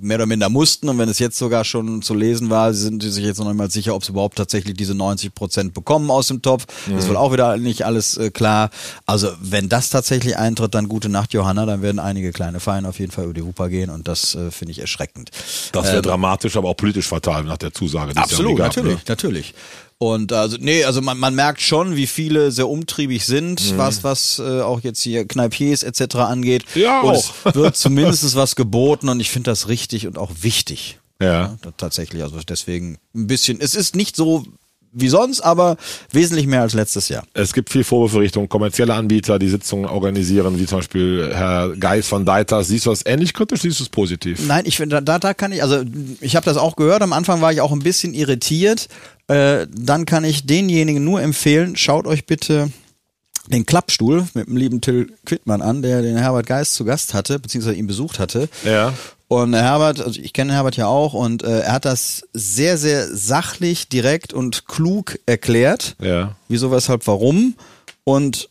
mehr 0.00 0.16
oder 0.16 0.26
minder 0.26 0.48
mussten 0.48 0.88
und 0.88 0.98
wenn 0.98 1.08
es 1.08 1.18
jetzt 1.18 1.38
sogar 1.38 1.64
schon 1.64 2.02
zu 2.02 2.14
lesen 2.14 2.50
war, 2.50 2.72
sind 2.74 3.02
sie 3.02 3.10
sich 3.10 3.24
jetzt 3.24 3.38
noch 3.38 3.46
nicht 3.46 3.56
mal 3.56 3.70
sicher, 3.70 3.94
ob 3.94 4.04
sie 4.04 4.12
überhaupt 4.12 4.36
tatsächlich 4.36 4.76
diese 4.76 4.94
90 4.94 5.34
Prozent 5.34 5.74
bekommen 5.74 6.10
aus 6.10 6.28
dem 6.28 6.42
Topf. 6.42 6.66
Das 6.88 7.04
ist 7.04 7.08
wohl 7.08 7.16
auch 7.16 7.32
wieder 7.32 7.56
nicht 7.56 7.84
alles 7.84 8.16
äh, 8.16 8.30
klar. 8.30 8.70
Also 9.06 9.28
wenn 9.40 9.68
das 9.68 9.90
tatsächlich 9.90 10.36
eintritt, 10.36 10.74
dann 10.74 10.88
gute 10.88 11.08
Nacht, 11.08 11.32
Johanna, 11.32 11.66
dann 11.66 11.82
werden 11.82 11.98
einige 11.98 12.32
kleine 12.32 12.60
Vereine 12.60 12.88
auf 12.88 12.98
jeden 12.98 13.12
Fall 13.12 13.24
über 13.24 13.34
die 13.34 13.44
Wupper 13.44 13.68
gehen 13.68 13.90
und 13.90 14.08
das 14.08 14.34
äh, 14.34 14.50
finde 14.50 14.72
ich 14.72 14.80
erschreckend. 14.80 15.30
Das 15.72 15.86
wäre 15.86 16.02
dramatisch, 16.02 16.56
aber 16.56 16.68
auch 16.68 16.76
politisch 16.76 17.08
fatal 17.08 17.44
nach 17.44 17.58
der 17.58 17.72
Zusage. 17.72 18.12
die 18.12 18.18
Absolut, 18.18 18.58
natürlich, 18.58 18.94
ne? 18.96 19.02
natürlich. 19.08 19.54
Und 19.98 20.30
also 20.32 20.58
nee, 20.60 20.84
also 20.84 21.00
man, 21.00 21.16
man 21.18 21.34
merkt 21.34 21.62
schon, 21.62 21.96
wie 21.96 22.06
viele 22.06 22.50
sehr 22.50 22.68
umtriebig 22.68 23.24
sind, 23.24 23.72
Mhm. 23.72 23.78
was 23.78 24.04
was 24.04 24.38
äh, 24.38 24.60
auch 24.60 24.80
jetzt 24.80 25.00
hier 25.00 25.26
Kneipiers 25.26 25.82
etc. 25.82 26.16
angeht. 26.16 26.64
Ja, 26.74 27.00
und 27.00 27.16
auch. 27.16 27.32
es 27.46 27.54
wird 27.54 27.76
zumindest 27.78 28.34
was 28.36 28.56
geboten 28.56 29.08
und 29.08 29.20
ich 29.20 29.30
finde 29.30 29.50
das 29.50 29.68
richtig 29.68 30.06
und 30.06 30.18
auch 30.18 30.30
wichtig. 30.42 30.98
Ja. 31.20 31.56
Ja, 31.64 31.72
tatsächlich, 31.78 32.22
also 32.22 32.38
deswegen 32.46 32.98
ein 33.14 33.26
bisschen. 33.26 33.58
Es 33.60 33.74
ist 33.74 33.96
nicht 33.96 34.16
so 34.16 34.44
wie 34.96 35.08
sonst, 35.08 35.40
aber 35.40 35.76
wesentlich 36.10 36.46
mehr 36.46 36.62
als 36.62 36.74
letztes 36.74 37.08
Jahr. 37.08 37.24
Es 37.34 37.52
gibt 37.52 37.70
viel 37.70 37.84
Vorwürfe 37.84 38.20
Richtung 38.20 38.48
kommerzielle 38.48 38.94
Anbieter, 38.94 39.38
die 39.38 39.48
Sitzungen 39.48 39.86
organisieren, 39.86 40.58
wie 40.58 40.66
zum 40.66 40.78
Beispiel 40.78 41.30
Herr 41.32 41.76
Geis 41.76 42.08
von 42.08 42.24
Deitas. 42.24 42.68
Siehst 42.68 42.86
du 42.86 42.90
das 42.90 43.04
ähnlich 43.04 43.34
kritisch, 43.34 43.60
siehst 43.60 43.80
du 43.80 43.84
es 43.84 43.90
positiv? 43.90 44.40
Nein, 44.46 44.64
ich 44.66 44.76
finde, 44.76 45.02
da, 45.02 45.18
da 45.18 45.34
kann 45.34 45.52
ich, 45.52 45.62
also 45.62 45.82
ich 46.20 46.34
habe 46.34 46.44
das 46.44 46.56
auch 46.56 46.76
gehört, 46.76 47.02
am 47.02 47.12
Anfang 47.12 47.40
war 47.40 47.52
ich 47.52 47.60
auch 47.60 47.72
ein 47.72 47.80
bisschen 47.80 48.14
irritiert. 48.14 48.88
Äh, 49.28 49.66
dann 49.70 50.06
kann 50.06 50.24
ich 50.24 50.46
denjenigen 50.46 51.04
nur 51.04 51.20
empfehlen, 51.20 51.76
schaut 51.76 52.06
euch 52.06 52.26
bitte 52.26 52.70
den 53.48 53.66
Klappstuhl 53.66 54.26
mit 54.34 54.48
dem 54.48 54.56
lieben 54.56 54.80
Till 54.80 55.12
Quittmann 55.24 55.62
an, 55.62 55.82
der 55.82 56.02
den 56.02 56.16
Herbert 56.16 56.46
Geist 56.46 56.74
zu 56.74 56.84
Gast 56.84 57.14
hatte, 57.14 57.38
beziehungsweise 57.38 57.76
ihn 57.76 57.86
besucht 57.86 58.18
hatte. 58.18 58.48
Ja. 58.64 58.92
Und 59.28 59.54
Herbert, 59.54 60.00
also 60.00 60.20
ich 60.20 60.32
kenne 60.32 60.52
Herbert 60.52 60.76
ja 60.76 60.86
auch, 60.86 61.12
und 61.12 61.42
äh, 61.42 61.60
er 61.60 61.72
hat 61.72 61.84
das 61.84 62.22
sehr, 62.32 62.78
sehr 62.78 63.08
sachlich, 63.08 63.88
direkt 63.88 64.32
und 64.32 64.66
klug 64.66 65.18
erklärt. 65.26 65.96
Ja. 66.00 66.36
Wieso, 66.48 66.70
weshalb, 66.70 67.06
warum. 67.06 67.54
Und 68.04 68.50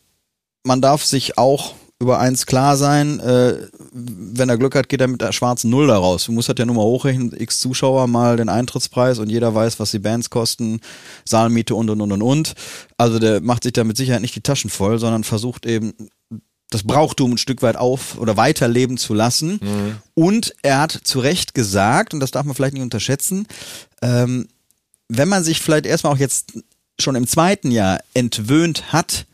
man 0.64 0.82
darf 0.82 1.04
sich 1.04 1.38
auch 1.38 1.74
über 1.98 2.18
eins 2.18 2.44
klar 2.44 2.76
sein, 2.76 3.20
äh, 3.20 3.54
wenn 3.92 4.50
er 4.50 4.58
Glück 4.58 4.74
hat, 4.74 4.90
geht 4.90 5.00
er 5.00 5.08
mit 5.08 5.22
der 5.22 5.32
schwarzen 5.32 5.70
Null 5.70 5.86
da 5.86 5.96
raus. 5.96 6.26
Du 6.26 6.32
musst 6.32 6.48
halt 6.48 6.58
ja 6.58 6.66
nur 6.66 6.76
mal 6.76 6.82
hochrechnen, 6.82 7.32
x 7.34 7.58
Zuschauer 7.60 8.06
mal 8.06 8.36
den 8.36 8.50
Eintrittspreis 8.50 9.18
und 9.18 9.30
jeder 9.30 9.54
weiß, 9.54 9.80
was 9.80 9.92
die 9.92 9.98
Bands 9.98 10.28
kosten, 10.28 10.80
Saalmiete 11.24 11.74
und 11.74 11.88
und 11.88 12.02
und 12.02 12.12
und 12.12 12.22
und. 12.22 12.54
Also 12.98 13.18
der 13.18 13.40
macht 13.40 13.62
sich 13.62 13.72
da 13.72 13.84
mit 13.84 13.96
Sicherheit 13.96 14.20
nicht 14.20 14.36
die 14.36 14.42
Taschen 14.42 14.68
voll, 14.68 14.98
sondern 14.98 15.24
versucht 15.24 15.64
eben 15.64 15.94
das 16.70 16.82
Brauchtum 16.82 17.32
ein 17.32 17.38
Stück 17.38 17.62
weit 17.62 17.76
auf 17.76 18.18
oder 18.18 18.36
weiterleben 18.36 18.96
zu 18.96 19.14
lassen. 19.14 19.60
Und 20.14 20.54
er 20.62 20.80
hat 20.80 20.92
zu 20.92 21.20
Recht 21.20 21.54
gesagt, 21.54 22.12
und 22.12 22.20
das 22.20 22.32
darf 22.32 22.44
man 22.44 22.54
vielleicht 22.56 22.74
nicht 22.74 22.82
unterschätzen, 22.82 23.46
ähm, 24.02 24.48
wenn 25.08 25.28
man 25.28 25.44
sich 25.44 25.60
vielleicht 25.60 25.86
erstmal 25.86 26.12
auch 26.12 26.18
jetzt 26.18 26.54
schon 26.98 27.14
im 27.14 27.26
zweiten 27.26 27.70
Jahr 27.70 28.00
entwöhnt 28.14 28.92
hat, 28.92 29.26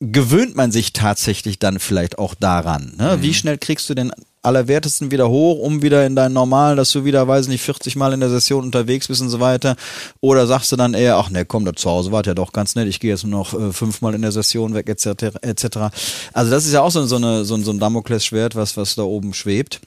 gewöhnt 0.00 0.56
man 0.56 0.72
sich 0.72 0.92
tatsächlich 0.92 1.58
dann 1.58 1.78
vielleicht 1.78 2.18
auch 2.18 2.34
daran. 2.34 2.94
Ne? 2.96 3.18
Wie 3.20 3.34
schnell 3.34 3.58
kriegst 3.58 3.90
du 3.90 3.94
den 3.94 4.12
Allerwertesten 4.42 5.10
wieder 5.10 5.28
hoch, 5.28 5.58
um 5.58 5.82
wieder 5.82 6.06
in 6.06 6.16
dein 6.16 6.32
Normal, 6.32 6.76
dass 6.76 6.92
du 6.92 7.04
wieder, 7.04 7.26
weiß 7.28 7.48
nicht, 7.48 7.62
40 7.62 7.96
Mal 7.96 8.12
in 8.12 8.20
der 8.20 8.30
Session 8.30 8.64
unterwegs 8.64 9.08
bist 9.08 9.20
und 9.20 9.28
so 9.28 9.40
weiter? 9.40 9.76
Oder 10.20 10.46
sagst 10.46 10.72
du 10.72 10.76
dann 10.76 10.94
eher, 10.94 11.16
ach 11.16 11.30
ne, 11.30 11.44
komm, 11.44 11.64
da 11.64 11.74
zu 11.74 11.90
Hause 11.90 12.10
war 12.12 12.24
ja 12.24 12.34
doch 12.34 12.52
ganz 12.52 12.74
nett, 12.74 12.88
ich 12.88 13.00
gehe 13.00 13.10
jetzt 13.10 13.24
nur 13.24 13.38
noch 13.40 13.52
äh, 13.54 13.72
fünfmal 13.72 14.14
in 14.14 14.22
der 14.22 14.32
Session 14.32 14.72
weg, 14.74 14.88
etc. 14.88 15.36
etc. 15.42 15.64
Also 16.32 16.50
das 16.50 16.64
ist 16.64 16.72
ja 16.72 16.80
auch 16.82 16.90
so, 16.90 17.04
so, 17.06 17.16
eine, 17.16 17.44
so, 17.44 17.54
ein- 17.54 17.64
so 17.64 17.70
ein 17.70 17.78
Damoklesschwert, 17.78 18.54
was, 18.56 18.76
was 18.76 18.94
da 18.94 19.02
oben 19.02 19.34
schwebt 19.34 19.80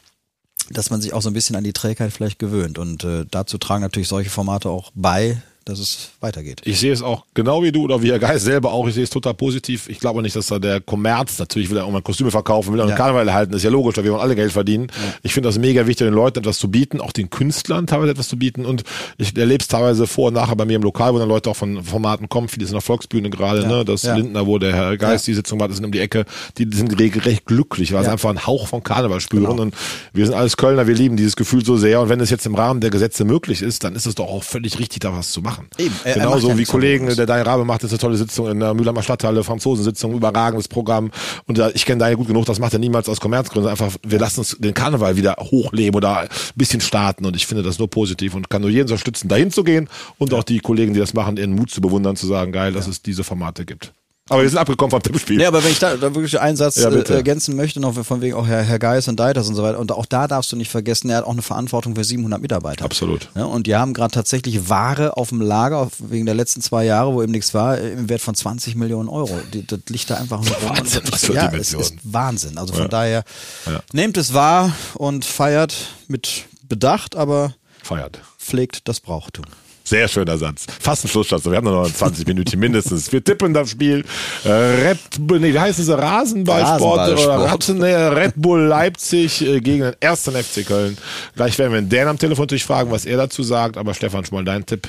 dass 0.70 0.90
man 0.90 1.02
sich 1.02 1.12
auch 1.14 1.22
so 1.22 1.30
ein 1.30 1.34
bisschen 1.34 1.58
an 1.58 1.66
die 1.66 1.74
Trägheit 1.74 2.14
vielleicht 2.14 2.40
gewöhnt. 2.40 2.78
Und 2.80 3.04
äh, 3.04 3.26
dazu 3.30 3.58
tragen 3.58 3.82
natürlich 3.84 4.08
solche 4.08 4.30
Formate 4.30 4.70
auch 4.70 4.92
bei, 4.96 5.42
dass 5.66 5.80
es 5.80 6.10
weitergeht. 6.20 6.62
Ich 6.66 6.80
sehe 6.80 6.92
es 6.92 7.02
auch 7.02 7.26
genau 7.34 7.64
wie 7.64 7.72
du 7.72 7.84
oder 7.84 8.02
wie 8.02 8.12
Herr 8.12 8.20
Geist 8.20 8.46
selber 8.46 8.72
auch. 8.74 8.88
Ich 8.88 8.96
sehe 8.96 9.04
es 9.04 9.10
total 9.10 9.34
positiv. 9.34 9.88
Ich 9.90 10.00
glaube 10.00 10.22
nicht, 10.22 10.36
dass 10.36 10.48
da 10.48 10.60
der 10.60 10.82
Kommerz 10.82 11.40
natürlich 11.40 11.70
will 11.70 11.78
er 11.78 11.84
irgendwann 11.84 12.04
Kostüme 12.04 12.32
verkaufen, 12.32 12.74
will 12.74 12.80
er 12.80 12.84
einen 12.84 12.90
Ja. 12.92 12.96
Karneval 12.98 13.28
erhalten. 13.28 13.52
Das 13.52 13.60
ist 13.60 13.64
ja 13.66 13.70
logisch, 13.72 13.96
da 13.96 14.04
wir 14.04 14.12
wollen 14.12 14.22
alle 14.22 14.36
Geld 14.36 14.52
verdienen. 14.52 14.88
Ich 15.22 15.34
finde 15.34 15.50
das 15.50 15.58
mega 15.58 15.88
wichtig, 15.88 16.06
den 16.08 16.14
Leuten 16.14 16.40
etwas 16.40 16.60
zu 16.60 16.70
bieten, 16.70 17.00
auch 17.02 17.12
den 17.12 17.30
Künstlern 17.30 17.88
teilweise 17.88 18.12
etwas 18.12 18.28
zu 18.28 18.38
bieten. 18.38 18.66
Und 18.66 18.84
ich 19.18 19.36
erlebe 19.38 19.62
es 19.62 19.68
teilweise 19.68 20.08
vor 20.08 20.28
und 20.28 20.34
nachher 20.34 20.56
bei 20.56 20.66
mir 20.66 20.76
im 20.76 20.84
Lokal, 20.84 21.14
wo 21.14 21.20
dann 21.20 21.30
Leute 21.30 21.50
auch 21.50 21.56
von 21.56 21.84
Formaten 21.84 22.30
kommen. 22.30 22.48
Viele 22.50 22.66
sind 22.66 22.76
auf 22.76 22.84
Volksbühne 22.86 23.30
gerade, 23.30 23.62
Ja. 23.62 23.68
ne? 23.68 23.86
Das 23.86 24.04
Ja. 24.04 24.16
Lindner, 24.16 24.46
wo 24.48 24.58
der 24.60 24.74
Herr 24.74 24.98
Geist 24.98 25.28
die 25.28 25.34
Sitzung 25.34 25.60
macht, 25.60 25.72
ist 25.72 25.84
um 25.84 25.92
die 25.92 26.00
Ecke. 26.00 26.26
Die 26.58 26.68
sind 26.76 27.00
regelrecht 27.00 27.46
glücklich, 27.46 27.94
weil 27.94 28.02
sie 28.02 28.08
Ja. 28.08 28.12
einfach 28.14 28.30
einen 28.30 28.46
Hauch 28.46 28.68
von 28.68 28.84
Karneval 28.84 29.20
spüren. 29.22 29.44
Genau. 29.52 29.62
Und 29.62 29.76
wir 30.14 30.26
sind 30.26 30.36
alles 30.36 30.58
Kölner, 30.58 30.88
wir 30.88 30.96
lieben 30.96 31.16
dieses 31.18 31.36
Gefühl 31.36 31.64
so 31.66 31.78
sehr. 31.78 32.02
Und 32.02 32.10
wenn 32.10 32.20
es 32.20 32.30
jetzt 32.30 32.46
im 32.46 32.56
Rahmen 32.56 32.82
der 32.82 32.90
Gesetze 32.90 33.24
möglich 33.26 33.62
ist, 33.62 33.84
dann 33.84 33.96
ist 33.96 34.06
es 34.06 34.16
doch 34.16 34.28
auch 34.28 34.44
völlig 34.44 34.80
richtig, 34.80 35.00
da 35.02 35.14
was 35.16 35.32
zu 35.32 35.42
machen. 35.42 35.53
Eben. 35.78 35.94
Er- 36.04 36.16
er 36.16 36.24
Genauso 36.24 36.50
ja 36.50 36.58
wie 36.58 36.64
Kollegen, 36.66 37.08
der 37.16 37.26
Daniel 37.26 37.48
Rabe 37.48 37.66
macht 37.66 37.84
jetzt 37.84 37.92
eine 37.92 38.00
tolle 38.00 38.18
Sitzung 38.18 38.50
in 38.50 38.60
der 38.60 38.74
Mühlheimer 38.74 39.04
Stadthalle, 39.04 39.44
Franzosensitzung, 39.44 40.14
überragendes 40.14 40.68
Programm. 40.68 41.12
Und 41.46 41.58
da, 41.58 41.70
ich 41.74 41.86
kenne 41.86 42.00
Daniel 42.00 42.18
gut 42.18 42.28
genug, 42.28 42.46
das 42.46 42.60
macht 42.60 42.74
er 42.74 42.80
niemals 42.80 43.08
aus 43.10 43.20
Kommerzgründen. 43.20 43.70
Einfach, 43.70 43.92
wir 44.04 44.20
lassen 44.20 44.40
uns 44.42 44.58
den 44.60 44.74
Karneval 44.74 45.16
wieder 45.18 45.36
hochleben 45.40 45.96
oder 45.96 46.20
ein 46.20 46.30
bisschen 46.56 46.82
starten. 46.82 47.26
Und 47.26 47.36
ich 47.36 47.46
finde 47.48 47.64
das 47.64 47.80
nur 47.80 47.90
positiv 47.90 48.36
und 48.36 48.50
kann 48.50 48.62
nur 48.62 48.70
jeden 48.72 48.84
unterstützen, 48.84 49.28
dahin 49.28 49.52
zu 49.52 49.64
gehen 49.64 49.88
und 50.18 50.34
auch 50.34 50.44
die 50.44 50.60
Kollegen, 50.60 50.94
die 50.94 51.00
das 51.00 51.14
machen, 51.14 51.38
ihren 51.38 51.54
Mut 51.56 51.72
zu 51.72 51.82
bewundern, 51.82 52.16
zu 52.16 52.28
sagen, 52.28 52.52
geil, 52.52 52.74
dass 52.74 52.88
es 52.88 53.02
diese 53.02 53.24
Formate 53.24 53.66
gibt. 53.66 53.94
Aber 54.30 54.42
wir 54.42 54.50
sind 54.50 54.58
abgekommen 54.58 54.90
vom 54.90 55.04
Tippspiel. 55.04 55.42
Ja, 55.42 55.50
aber 55.50 55.62
wenn 55.62 55.72
ich 55.74 55.80
da, 55.80 55.98
da 55.98 56.16
wirklich 56.16 56.40
einen 56.40 56.56
Satz 56.56 56.78
Ja, 56.78 56.90
äh, 56.90 57.14
ergänzen 57.14 57.58
möchte, 57.58 57.82
noch 57.82 57.94
von 58.06 58.22
wegen 58.22 58.36
auch 58.36 58.48
Herr, 58.48 58.62
Herr 58.64 58.80
Geis 58.80 59.10
und 59.10 59.20
Deiters 59.20 59.50
und 59.50 59.56
so 59.56 59.64
weiter, 59.64 59.80
und 59.80 59.92
auch 59.92 60.06
da 60.06 60.30
darfst 60.30 60.50
du 60.52 60.56
nicht 60.56 60.72
vergessen, 60.72 61.10
er 61.10 61.18
hat 61.18 61.26
auch 61.26 61.32
eine 61.34 61.42
Verantwortung 61.42 61.94
für 61.94 62.06
700 62.06 62.42
Mitarbeiter. 62.42 62.86
Absolut. 62.86 63.30
Ja, 63.36 63.44
und 63.44 63.68
die 63.68 63.76
haben 63.76 63.94
gerade 63.94 64.14
tatsächlich 64.14 64.70
Ware 64.70 65.18
auf 65.18 65.28
dem 65.30 65.42
Lager, 65.42 65.80
auf, 65.80 65.92
wegen 66.00 66.26
der 66.26 66.36
letzten 66.36 66.62
zwei 66.62 66.86
Jahre, 66.86 67.14
wo 67.14 67.22
eben 67.22 67.34
nichts 67.34 67.54
war, 67.54 67.78
im 67.78 68.08
Wert 68.08 68.22
von 68.22 68.34
20 68.34 68.76
Millionen 68.76 69.10
Euro. 69.10 69.38
Die, 69.54 69.68
das 69.68 69.80
liegt 69.90 70.10
da 70.10 70.16
einfach 70.16 70.42
nur 70.42 70.56
rum. 70.56 70.70
Wahnsinn, 70.78 71.02
Und- 71.02 71.12
was 71.12 71.26
für 71.26 71.34
Ja, 71.34 71.44
es 71.44 71.50
Dimensionen. 71.52 71.86
ist 71.88 71.96
Wahnsinn. 72.04 72.58
Also 72.58 72.74
von 72.74 72.84
Ja. 72.84 72.88
daher, 72.88 73.24
Ja. 73.66 73.82
nehmt 73.92 74.16
es 74.16 74.34
wahr 74.34 74.72
und 74.94 75.26
feiert 75.26 75.76
mit 76.08 76.46
Bedacht, 76.70 77.18
aber 77.18 77.56
Feiert. 77.84 78.22
pflegt 78.40 78.88
das 78.88 79.02
Brauchtum. 79.02 79.44
Sehr 79.86 80.08
schöner 80.08 80.38
Satz. 80.38 80.66
Fast 80.80 81.04
ein 81.04 81.10
Schlusssatz. 81.10 81.44
Wir 81.46 81.58
haben 81.58 81.66
noch 81.66 81.92
20 81.92 82.26
Minuten 82.26 82.58
mindestens. 82.58 83.12
Wir 83.12 83.22
tippen 83.22 83.54
das 83.54 83.70
Spiel. 83.70 84.06
Äh, 84.46 84.50
Red, 84.50 84.98
nee, 85.20 85.54
wie 85.54 85.60
heißt 85.60 85.80
es? 85.80 85.90
Rasenballsport, 85.90 87.00
Rasenballsport. 87.00 87.70
oder 87.70 87.84
Red, 87.90 88.14
nee, 88.16 88.22
Red 88.22 88.34
Bull 88.38 88.62
Leipzig 88.62 89.42
äh, 89.42 89.60
gegen 89.60 89.82
den 89.82 89.96
ersten 90.00 90.32
FC 90.32 90.66
Köln. 90.66 90.98
Gleich 91.36 91.58
werden 91.58 91.74
wir 91.74 91.82
den 91.82 91.90
Dan 91.90 92.08
am 92.08 92.18
Telefon 92.18 92.44
natürlich 92.44 92.64
fragen, 92.64 92.92
was 92.92 93.06
er 93.06 93.18
dazu 93.18 93.44
sagt. 93.44 93.78
Aber 93.78 93.94
Stefan, 93.94 94.24
schon 94.24 94.38
mal 94.38 94.46
dein 94.46 94.66
Tipp. 94.66 94.88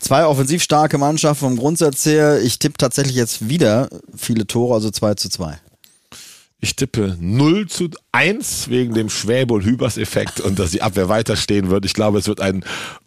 Zwei 0.00 0.24
offensiv 0.24 0.62
starke 0.62 0.96
Mannschaften 0.98 1.44
vom 1.44 1.56
Grundsatz 1.56 2.06
her. 2.06 2.40
Ich 2.40 2.58
tippe 2.58 2.78
tatsächlich 2.78 3.14
jetzt 3.14 3.48
wieder 3.48 3.88
viele 4.16 4.46
Tore, 4.46 4.74
also 4.74 4.90
2 4.90 5.14
zu 5.14 5.28
2. 5.28 5.58
Ich 6.60 6.76
tippe 6.76 7.16
0 7.20 7.68
zu 7.68 7.90
1 8.14 8.68
wegen 8.68 8.92
dem 8.92 9.08
Schwäbe- 9.08 9.54
und 9.54 9.64
Hübers-Effekt 9.64 10.40
und 10.40 10.58
dass 10.58 10.70
die 10.70 10.82
Abwehr 10.82 11.08
weiterstehen 11.08 11.70
wird. 11.70 11.86
Ich 11.86 11.94
glaube, 11.94 12.18
es 12.18 12.28
wird 12.28 12.42
ein 12.42 12.62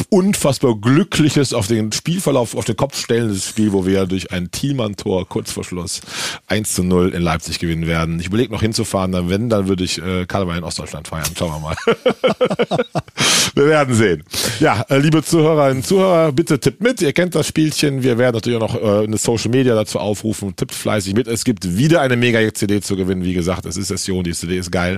unfassbar 0.10 0.76
glückliches 0.76 1.54
auf 1.54 1.68
den 1.68 1.92
Spielverlauf, 1.92 2.56
auf 2.56 2.66
den 2.66 2.76
Kopf 2.76 2.98
stellendes 2.98 3.48
Spiel, 3.48 3.72
wo 3.72 3.86
wir 3.86 4.08
durch 4.08 4.32
ein 4.32 4.50
Thielmann-Tor 4.50 5.30
kurz 5.30 5.52
vor 5.52 5.64
Schluss 5.64 6.02
1 6.48 6.74
zu 6.74 6.84
0 6.84 7.10
in 7.10 7.22
Leipzig 7.22 7.60
gewinnen 7.60 7.86
werden. 7.86 8.20
Ich 8.20 8.28
überlege 8.28 8.52
noch 8.52 8.62
hinzufahren, 8.62 9.12
dann 9.12 9.30
wenn, 9.30 9.48
dann 9.48 9.68
würde 9.68 9.84
ich 9.84 10.02
äh, 10.02 10.26
Karneval 10.26 10.58
in 10.58 10.64
Ostdeutschland 10.64 11.08
feiern. 11.08 11.30
Schauen 11.38 11.52
wir 11.52 11.60
mal. 11.60 11.76
wir 13.56 13.66
werden 13.68 13.94
sehen. 13.94 14.24
Ja, 14.60 14.86
äh, 14.90 14.98
liebe 14.98 15.24
Zuhörerinnen 15.24 15.78
und 15.78 15.86
Zuhörer, 15.86 16.32
bitte 16.32 16.60
tippt 16.60 16.82
mit. 16.82 17.04
Ihr 17.04 17.14
kennt 17.14 17.36
das 17.36 17.48
Spielchen. 17.48 18.02
Wir 18.02 18.18
werden 18.18 18.34
natürlich 18.34 18.60
auch 18.60 18.74
noch 18.74 18.82
äh, 18.82 19.04
eine 19.04 19.18
Social 19.18 19.52
Media 19.52 19.76
dazu 19.76 20.00
aufrufen. 20.00 20.56
Tippt 20.56 20.74
fleißig 20.74 21.14
mit. 21.14 21.28
Es 21.28 21.44
gibt 21.44 21.78
wieder 21.78 22.02
eine 22.02 22.16
Mega-CD 22.16 22.82
zu 22.82 22.96
gewinnen. 22.96 23.24
Wie 23.24 23.34
gesagt, 23.34 23.68
es 23.68 23.78
ist 23.78 23.90
Session, 23.90 24.24
die 24.24 24.34
CD 24.34 24.58
ist 24.58 24.72
geil. 24.72 24.95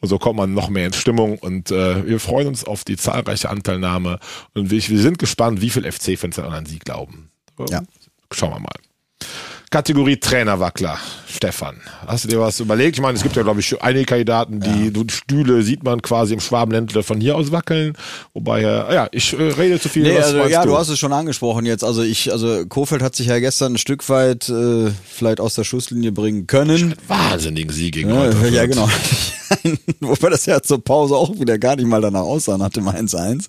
Und 0.00 0.08
so 0.08 0.18
kommt 0.18 0.36
man 0.36 0.54
noch 0.54 0.68
mehr 0.68 0.86
in 0.86 0.92
Stimmung. 0.92 1.38
Und 1.38 1.70
äh, 1.70 2.06
wir 2.06 2.20
freuen 2.20 2.48
uns 2.48 2.64
auf 2.64 2.84
die 2.84 2.96
zahlreiche 2.96 3.50
Anteilnahme. 3.50 4.18
Und 4.54 4.70
wir, 4.70 4.86
wir 4.88 5.00
sind 5.00 5.18
gespannt, 5.18 5.60
wie 5.60 5.70
viel 5.70 5.90
FC-Fans 5.90 6.38
an 6.38 6.52
einen 6.52 6.66
Sieg 6.66 6.84
glauben. 6.84 7.30
Ja. 7.68 7.82
Schauen 8.32 8.52
wir 8.52 8.60
mal. 8.60 8.70
Kategorie 9.70 10.16
Trainerwackler. 10.16 10.98
Stefan, 11.28 11.80
hast 12.04 12.24
du 12.24 12.28
dir 12.28 12.40
was 12.40 12.58
überlegt? 12.58 12.96
Ich 12.96 13.02
meine, 13.02 13.16
es 13.16 13.22
gibt 13.22 13.36
ja, 13.36 13.44
glaube 13.44 13.60
ich, 13.60 13.80
einige 13.80 14.04
Kandidaten, 14.04 14.58
die 14.58 14.92
die 14.92 15.12
Stühle 15.12 15.62
sieht 15.62 15.84
man 15.84 16.02
quasi 16.02 16.34
im 16.34 16.40
Schwabenländle 16.40 17.04
von 17.04 17.20
hier 17.20 17.36
aus 17.36 17.52
wackeln. 17.52 17.92
Wobei, 18.34 18.62
äh, 18.62 18.94
ja, 18.94 19.08
ich 19.12 19.32
äh, 19.32 19.42
rede 19.42 19.78
zu 19.78 19.88
viel. 19.88 20.02
Nee, 20.02 20.18
also, 20.18 20.38
ja, 20.46 20.64
du? 20.64 20.70
du 20.70 20.76
hast 20.76 20.88
es 20.88 20.98
schon 20.98 21.12
angesprochen 21.12 21.66
jetzt. 21.66 21.84
Also 21.84 22.02
ich, 22.02 22.32
also 22.32 22.66
Kofeld 22.66 23.00
hat 23.00 23.14
sich 23.14 23.28
ja 23.28 23.38
gestern 23.38 23.74
ein 23.74 23.78
Stück 23.78 24.08
weit 24.08 24.48
äh, 24.48 24.90
vielleicht 25.08 25.38
aus 25.38 25.54
der 25.54 25.62
Schusslinie 25.62 26.10
bringen 26.10 26.48
können. 26.48 26.96
Wahnsinnigen 27.06 27.72
Sieg 27.72 27.94
gegen 27.94 28.10
Ja, 28.10 28.28
ja, 28.48 28.66
genau. 28.66 28.88
Wobei 30.00 30.30
das 30.30 30.46
ja 30.46 30.60
zur 30.62 30.82
Pause 30.82 31.14
auch 31.14 31.38
wieder 31.38 31.58
gar 31.58 31.76
nicht 31.76 31.86
mal 31.86 32.00
danach 32.00 32.22
aussah 32.22 32.58
nach 32.58 32.70
dem 32.70 32.88
1-1. 32.88 33.48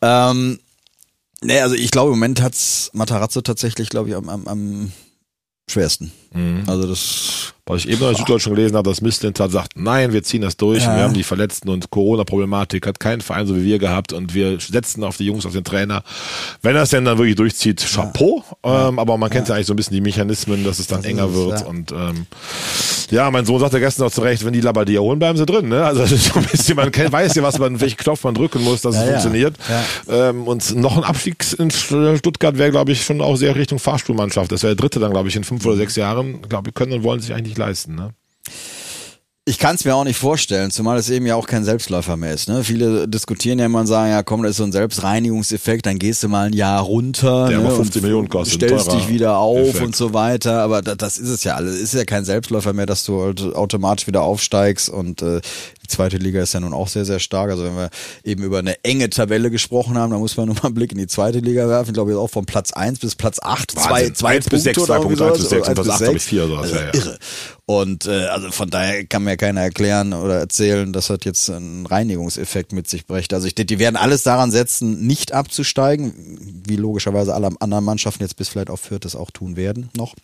Ja. 0.00 0.30
Ähm, 0.30 0.58
nee, 1.42 1.60
also 1.60 1.74
ich 1.74 1.90
glaube, 1.90 2.12
im 2.12 2.18
Moment 2.18 2.40
hat's 2.40 2.88
Matarazzo 2.94 3.42
tatsächlich, 3.42 3.90
glaube 3.90 4.08
ich, 4.08 4.14
am, 4.16 4.30
am, 4.30 4.48
am 4.48 4.92
schwersten. 5.70 6.12
Mhm. 6.34 6.64
Also 6.66 6.86
das 6.88 7.54
Weil 7.66 7.78
ich 7.78 7.88
eben 7.88 8.00
noch 8.00 8.10
in 8.10 8.16
Süddeutschland 8.16 8.56
gelesen 8.56 8.76
habe, 8.76 8.90
dass 8.90 9.00
Misslintat 9.00 9.50
sagt, 9.50 9.72
nein, 9.76 10.12
wir 10.12 10.22
ziehen 10.22 10.42
das 10.42 10.56
durch. 10.56 10.82
Ja. 10.82 10.96
Wir 10.96 11.04
haben 11.04 11.14
die 11.14 11.22
Verletzten 11.22 11.70
und 11.70 11.88
Corona-Problematik, 11.90 12.86
hat 12.86 13.00
kein 13.00 13.20
Verein 13.22 13.46
so 13.46 13.56
wie 13.56 13.64
wir 13.64 13.78
gehabt 13.78 14.12
und 14.12 14.34
wir 14.34 14.58
setzen 14.60 15.02
auf 15.02 15.16
die 15.16 15.24
Jungs, 15.24 15.46
auf 15.46 15.52
den 15.52 15.64
Trainer. 15.64 16.02
Wenn 16.60 16.76
es 16.76 16.90
denn 16.90 17.04
dann 17.06 17.16
wirklich 17.16 17.36
durchzieht, 17.36 17.80
Chapeau. 17.80 18.44
Ähm, 18.64 18.98
aber 18.98 19.16
man 19.16 19.30
kennt 19.30 19.48
ja. 19.48 19.54
eigentlich 19.54 19.66
so 19.68 19.72
ein 19.72 19.76
bisschen 19.76 19.94
die 19.94 20.02
Mechanismen, 20.02 20.62
dass 20.64 20.78
es 20.78 20.88
dann 20.88 21.02
Das 21.02 21.10
enger 21.10 21.26
es, 21.28 21.34
wird. 21.34 21.60
ja. 21.60 21.66
Und 21.66 21.92
ähm, 21.92 22.26
ja, 23.10 23.30
mein 23.30 23.46
Sohn 23.46 23.60
sagte 23.60 23.80
gestern 23.80 24.08
auch 24.08 24.12
zu 24.12 24.20
Recht, 24.22 24.44
wenn 24.44 24.52
die 24.52 24.60
Labadia 24.60 25.00
holen, 25.00 25.18
bleiben 25.18 25.38
sie 25.38 25.46
drin. 25.46 25.68
Ne? 25.68 25.84
Also 25.84 26.00
das 26.00 26.12
ist 26.12 26.24
so 26.32 26.40
ein 26.40 26.44
bisschen, 26.44 26.76
man 26.76 26.90
kennt, 26.90 27.12
weiß 27.12 27.34
ja, 27.36 27.42
was 27.42 27.58
man, 27.58 27.80
welchen 27.80 27.96
Knopf 27.96 28.24
man 28.24 28.34
drücken 28.34 28.62
muss, 28.62 28.82
dass 28.82 28.94
es 28.96 29.00
Ja, 29.00 29.06
ja. 29.06 29.12
funktioniert. 29.12 29.54
Ja. 30.08 30.30
Ähm, 30.30 30.48
und 30.48 30.74
noch 30.76 30.96
ein 30.96 31.04
Abstieg 31.04 31.36
in 31.58 31.70
Stuttgart 31.70 32.58
wäre, 32.58 32.70
glaube 32.72 32.92
ich, 32.92 33.04
schon 33.04 33.20
auch 33.20 33.36
sehr 33.36 33.54
Richtung 33.54 33.78
Fahrstuhlmannschaft. 33.78 34.50
Das 34.52 34.62
wäre 34.62 34.74
der 34.74 34.82
dritte 34.82 35.00
dann, 35.00 35.12
glaube 35.12 35.28
ich, 35.28 35.36
in 35.36 35.44
fünf 35.44 35.64
oder 35.64 35.76
sechs 35.76 35.96
Jahren. 35.96 36.23
Ich 36.24 36.48
glaube, 36.48 36.72
können 36.72 36.92
und 36.92 37.02
wollen 37.02 37.20
sich 37.20 37.34
eigentlich 37.34 37.56
leisten. 37.56 37.94
Ne? 37.94 38.14
Ich 39.46 39.58
kann 39.58 39.74
es 39.74 39.84
mir 39.84 39.94
auch 39.94 40.04
nicht 40.04 40.16
vorstellen, 40.16 40.70
zumal 40.70 40.96
es 40.98 41.10
eben 41.10 41.26
ja 41.26 41.34
auch 41.36 41.46
kein 41.46 41.64
Selbstläufer 41.64 42.16
mehr 42.16 42.32
ist. 42.32 42.48
Ne? 42.48 42.64
Viele 42.64 43.06
diskutieren 43.06 43.58
ja 43.58 43.66
immer 43.66 43.80
und 43.80 43.86
sagen, 43.86 44.10
ja 44.10 44.22
komm, 44.22 44.42
das 44.42 44.52
ist 44.52 44.56
so 44.56 44.64
ein 44.64 44.72
Selbstreinigungseffekt, 44.72 45.84
dann 45.84 45.98
gehst 45.98 46.22
du 46.22 46.28
mal 46.28 46.46
ein 46.46 46.54
Jahr 46.54 46.80
runter 46.80 47.48
Der 47.50 47.58
ne, 47.58 47.66
aber 47.66 47.76
50 47.76 47.96
und 47.96 48.02
Millionen 48.04 48.28
kostet, 48.30 48.62
stellst 48.62 48.90
dich 48.92 49.06
wieder 49.10 49.36
auf 49.36 49.58
Effekt. 49.68 49.84
und 49.84 49.94
so 49.96 50.14
weiter. 50.14 50.62
Aber 50.62 50.80
da, 50.80 50.94
das 50.94 51.18
ist 51.18 51.28
es 51.28 51.44
ja 51.44 51.56
alles. 51.56 51.74
Es 51.74 51.82
ist 51.82 51.94
ja 51.94 52.06
kein 52.06 52.24
Selbstläufer 52.24 52.72
mehr, 52.72 52.86
dass 52.86 53.04
du 53.04 53.20
halt 53.20 53.42
automatisch 53.54 54.06
wieder 54.06 54.22
aufsteigst 54.22 54.88
und 54.88 55.20
äh, 55.20 55.42
die 55.82 55.88
zweite 55.88 56.16
Liga 56.16 56.40
ist 56.42 56.54
ja 56.54 56.60
nun 56.60 56.72
auch 56.72 56.88
sehr, 56.88 57.04
sehr 57.04 57.18
stark. 57.18 57.50
Also 57.50 57.64
wenn 57.64 57.76
wir 57.76 57.90
eben 58.24 58.42
über 58.44 58.60
eine 58.60 58.82
enge 58.82 59.10
Tabelle 59.10 59.50
gesprochen 59.50 59.98
haben, 59.98 60.10
dann 60.10 60.20
muss 60.20 60.38
man 60.38 60.46
nur 60.46 60.54
mal 60.56 60.64
einen 60.68 60.74
Blick 60.74 60.92
in 60.92 60.96
die 60.98 61.06
zweite 61.06 61.40
Liga 61.40 61.68
werfen. 61.68 61.90
Ich 61.90 61.94
glaube 61.94 62.12
jetzt 62.12 62.18
auch 62.18 62.30
von 62.30 62.46
Platz 62.46 62.72
1 62.72 62.98
bis 63.00 63.14
Platz 63.14 63.38
8, 63.42 63.72
zwei, 63.72 63.90
Wahnsinn. 63.90 64.14
zwei 64.14 64.40
bis 64.40 64.62
sechs, 64.62 64.78
Punkte 64.78 64.86
zwei 64.86 64.98
oder 65.00 65.10
irgendwie 65.10 65.16
Punkte, 65.22 65.26
eins 65.26 65.38
bis 65.38 65.50
sowas. 65.50 65.50
sechs 65.50 65.68
und 65.68 65.78
Oder 65.78 65.84
Platz 65.84 66.00
eins 66.00 66.00
acht, 66.00 66.00
bis 66.00 66.06
glaube 66.06 66.16
ich, 66.16 66.22
sechs. 66.22 66.24
vier 66.30 66.44
oder 66.46 66.56
was, 66.56 66.62
Also 66.62 66.76
ja, 66.76 66.82
ja. 66.86 66.94
irre. 66.94 67.18
Und 67.66 68.06
äh, 68.06 68.26
also 68.26 68.50
von 68.50 68.68
daher 68.68 69.06
kann 69.06 69.24
mir 69.24 69.38
keiner 69.38 69.62
erklären 69.62 70.12
oder 70.12 70.38
erzählen, 70.38 70.92
dass 70.92 71.06
das 71.06 71.20
jetzt 71.24 71.48
einen 71.48 71.86
Reinigungseffekt 71.86 72.72
mit 72.72 72.88
sich 72.88 73.06
brächte. 73.06 73.34
Also 73.34 73.46
ich 73.46 73.54
denke, 73.54 73.74
die 73.74 73.78
werden 73.78 73.96
alles 73.96 74.22
daran 74.22 74.50
setzen, 74.50 75.06
nicht 75.06 75.32
abzusteigen, 75.32 76.62
wie 76.66 76.76
logischerweise 76.76 77.34
alle 77.34 77.50
anderen 77.60 77.84
Mannschaften 77.84 78.22
jetzt 78.22 78.36
bis 78.36 78.50
vielleicht 78.50 78.68
auf 78.68 78.80
Fürth 78.80 79.04
das 79.06 79.16
auch 79.16 79.30
tun 79.30 79.56
werden 79.56 79.88
noch. 79.96 80.14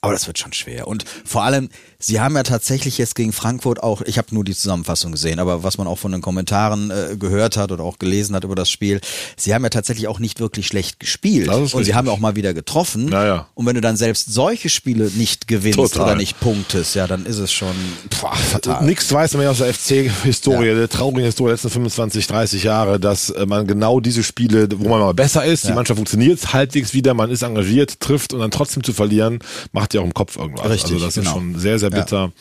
Aber 0.00 0.12
das 0.12 0.26
wird 0.26 0.38
schon 0.38 0.52
schwer. 0.52 0.88
Und 0.88 1.04
vor 1.24 1.42
allem, 1.42 1.68
sie 2.00 2.20
haben 2.20 2.34
ja 2.34 2.42
tatsächlich 2.42 2.98
jetzt 2.98 3.14
gegen 3.14 3.32
Frankfurt 3.32 3.82
auch, 3.82 4.02
ich 4.02 4.18
habe 4.18 4.28
nur 4.34 4.44
die 4.44 4.54
Zusammenfassung 4.54 5.12
gesehen, 5.12 5.38
aber 5.38 5.62
was 5.62 5.78
man 5.78 5.86
auch 5.86 5.98
von 5.98 6.12
den 6.12 6.22
Kommentaren 6.22 6.90
äh, 6.90 7.16
gehört 7.16 7.56
hat 7.56 7.70
oder 7.70 7.84
auch 7.84 7.98
gelesen 7.98 8.34
hat 8.34 8.44
über 8.44 8.54
das 8.54 8.70
Spiel, 8.70 9.00
sie 9.36 9.54
haben 9.54 9.62
ja 9.62 9.70
tatsächlich 9.70 10.08
auch 10.08 10.18
nicht 10.18 10.40
wirklich 10.40 10.66
schlecht 10.66 10.98
gespielt. 10.98 11.48
Und 11.48 11.68
sie 11.68 11.76
richtig. 11.76 11.94
haben 11.94 12.08
auch 12.08 12.18
mal 12.18 12.36
wieder 12.36 12.54
getroffen. 12.54 13.08
Ja, 13.08 13.26
ja. 13.26 13.46
Und 13.54 13.66
wenn 13.66 13.74
du 13.74 13.80
dann 13.80 13.96
selbst 13.96 14.32
solche 14.32 14.68
Spiele 14.68 15.10
nicht 15.14 15.46
gewinnst 15.46 15.78
Total. 15.78 16.02
oder 16.02 16.14
nicht 16.16 16.40
punktest, 16.40 16.94
ja, 16.94 17.06
dann 17.06 17.26
ist 17.26 17.38
es 17.38 17.52
schon 17.52 17.74
boah, 18.20 18.34
fatal. 18.34 18.84
Nichts 18.84 19.12
weiß 19.12 19.34
man 19.34 19.42
ja 19.42 19.50
aus 19.50 19.58
der 19.58 19.72
FC-Historie, 19.72 20.74
der 20.74 20.88
traurigen 20.88 21.24
Historie 21.24 21.50
der 21.50 21.54
letzten 21.54 21.70
25, 21.70 22.26
30 22.26 22.62
Jahre, 22.62 22.98
dass 22.98 23.30
äh, 23.30 23.46
man 23.46 23.66
genau 23.66 24.00
diese 24.00 24.22
Spiele, 24.22 24.68
wo 24.76 24.88
man 24.88 25.00
mal 25.00 25.14
besser 25.14 25.44
ist, 25.44 25.68
die 25.68 25.72
Mannschaft 25.72 25.98
funktioniert 25.98 26.52
halbwegs 26.52 26.94
wieder, 26.94 27.14
man 27.14 27.30
ist 27.30 27.42
engagiert, 27.42 28.00
trifft 28.00 28.32
und 28.32 28.40
dann 28.40 28.50
trotzdem 28.50 28.82
zu 28.82 28.92
verlieren, 28.92 29.40
macht 29.72 29.94
ja 29.94 30.00
auch 30.00 30.04
im 30.04 30.14
Kopf 30.14 30.36
irgendwas. 30.36 30.68
Richtig, 30.68 30.94
also 30.94 31.06
das 31.06 31.14
genau. 31.14 31.30
ist 31.30 31.34
schon 31.34 31.58
sehr, 31.58 31.78
sehr 31.78 31.89
bitter. 31.90 32.32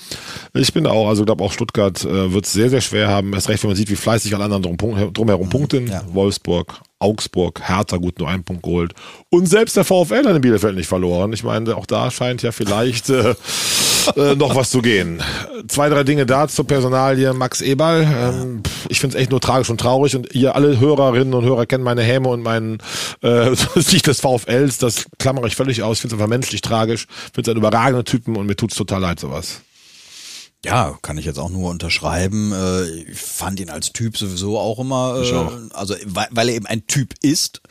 Ich 0.53 0.73
bin 0.73 0.87
auch, 0.87 1.07
also 1.07 1.25
glaube 1.25 1.43
auch 1.43 1.51
Stuttgart 1.51 2.03
äh, 2.03 2.33
wird 2.33 2.45
es 2.45 2.53
sehr, 2.53 2.69
sehr 2.69 2.81
schwer 2.81 3.07
haben. 3.07 3.33
Erst 3.33 3.49
recht, 3.49 3.63
wenn 3.63 3.69
man 3.69 3.77
sieht, 3.77 3.89
wie 3.89 3.95
fleißig 3.95 4.33
alle 4.35 4.45
anderen 4.45 4.63
drum, 4.63 5.13
drumherum 5.13 5.49
punkten. 5.49 5.85
Mhm. 5.85 5.91
Ja. 5.91 6.03
Wolfsburg, 6.11 6.81
Augsburg, 6.99 7.61
Hertha 7.67 7.97
gut 7.97 8.19
nur 8.19 8.29
einen 8.29 8.43
Punkt 8.43 8.63
geholt. 8.63 8.93
Und 9.29 9.47
selbst 9.47 9.77
der 9.77 9.83
VfL 9.83 10.25
hat 10.25 10.35
in 10.35 10.41
Bielefeld 10.41 10.75
nicht 10.75 10.87
verloren. 10.87 11.33
Ich 11.33 11.43
meine, 11.43 11.75
auch 11.75 11.85
da 11.85 12.11
scheint 12.11 12.41
ja 12.41 12.51
vielleicht 12.51 13.09
äh, 13.09 13.35
äh, 14.15 14.35
noch 14.35 14.55
was 14.55 14.69
zu 14.69 14.81
gehen. 14.81 15.21
Zwei, 15.67 15.89
drei 15.89 16.03
Dinge 16.03 16.25
da 16.25 16.47
zur 16.47 16.65
Personalie 16.65 17.33
Max 17.33 17.61
Eberl. 17.61 18.03
Ähm, 18.03 18.63
ich 18.89 18.99
finde 18.99 19.15
es 19.17 19.21
echt 19.21 19.31
nur 19.31 19.41
tragisch 19.41 19.69
und 19.69 19.79
traurig 19.79 20.15
und 20.15 20.33
ihr 20.33 20.55
alle 20.55 20.79
Hörerinnen 20.79 21.33
und 21.33 21.43
Hörer 21.45 21.65
kennen 21.65 21.83
meine 21.83 22.01
Häme 22.03 22.29
und 22.29 22.41
meinen 22.41 22.79
äh, 23.21 23.55
Sicht 23.75 24.07
des 24.07 24.19
VfLs. 24.21 24.77
Das 24.77 25.05
klammere 25.17 25.47
ich 25.47 25.55
völlig 25.55 25.83
aus. 25.83 25.97
Ich 25.97 26.01
finde 26.01 26.15
es 26.15 26.21
einfach 26.21 26.29
menschlich 26.29 26.61
tragisch. 26.61 27.07
Ich 27.09 27.33
finde 27.33 27.51
es 27.51 27.55
ein 27.55 27.57
überragender 27.57 28.03
Typen 28.03 28.35
und 28.35 28.45
mir 28.45 28.55
tut's 28.55 28.75
total 28.75 29.01
leid 29.01 29.19
sowas. 29.19 29.61
Ja, 30.65 30.97
kann 31.01 31.17
ich 31.17 31.23
jetzt 31.25 31.39
auch 31.39 31.49
nur 31.49 31.69
unterschreiben. 31.69 32.51
Äh, 32.53 33.11
Ich 33.11 33.19
fand 33.19 33.59
ihn 33.61 33.69
als 33.69 33.93
Typ 33.93 34.17
sowieso 34.17 34.59
auch 34.59 34.79
immer, 34.79 35.21
äh, 35.71 35.73
also 35.73 35.95
weil, 36.05 36.27
weil 36.31 36.49
er 36.49 36.55
eben 36.55 36.65
ein 36.65 36.85
Typ 36.85 37.13
ist. 37.21 37.61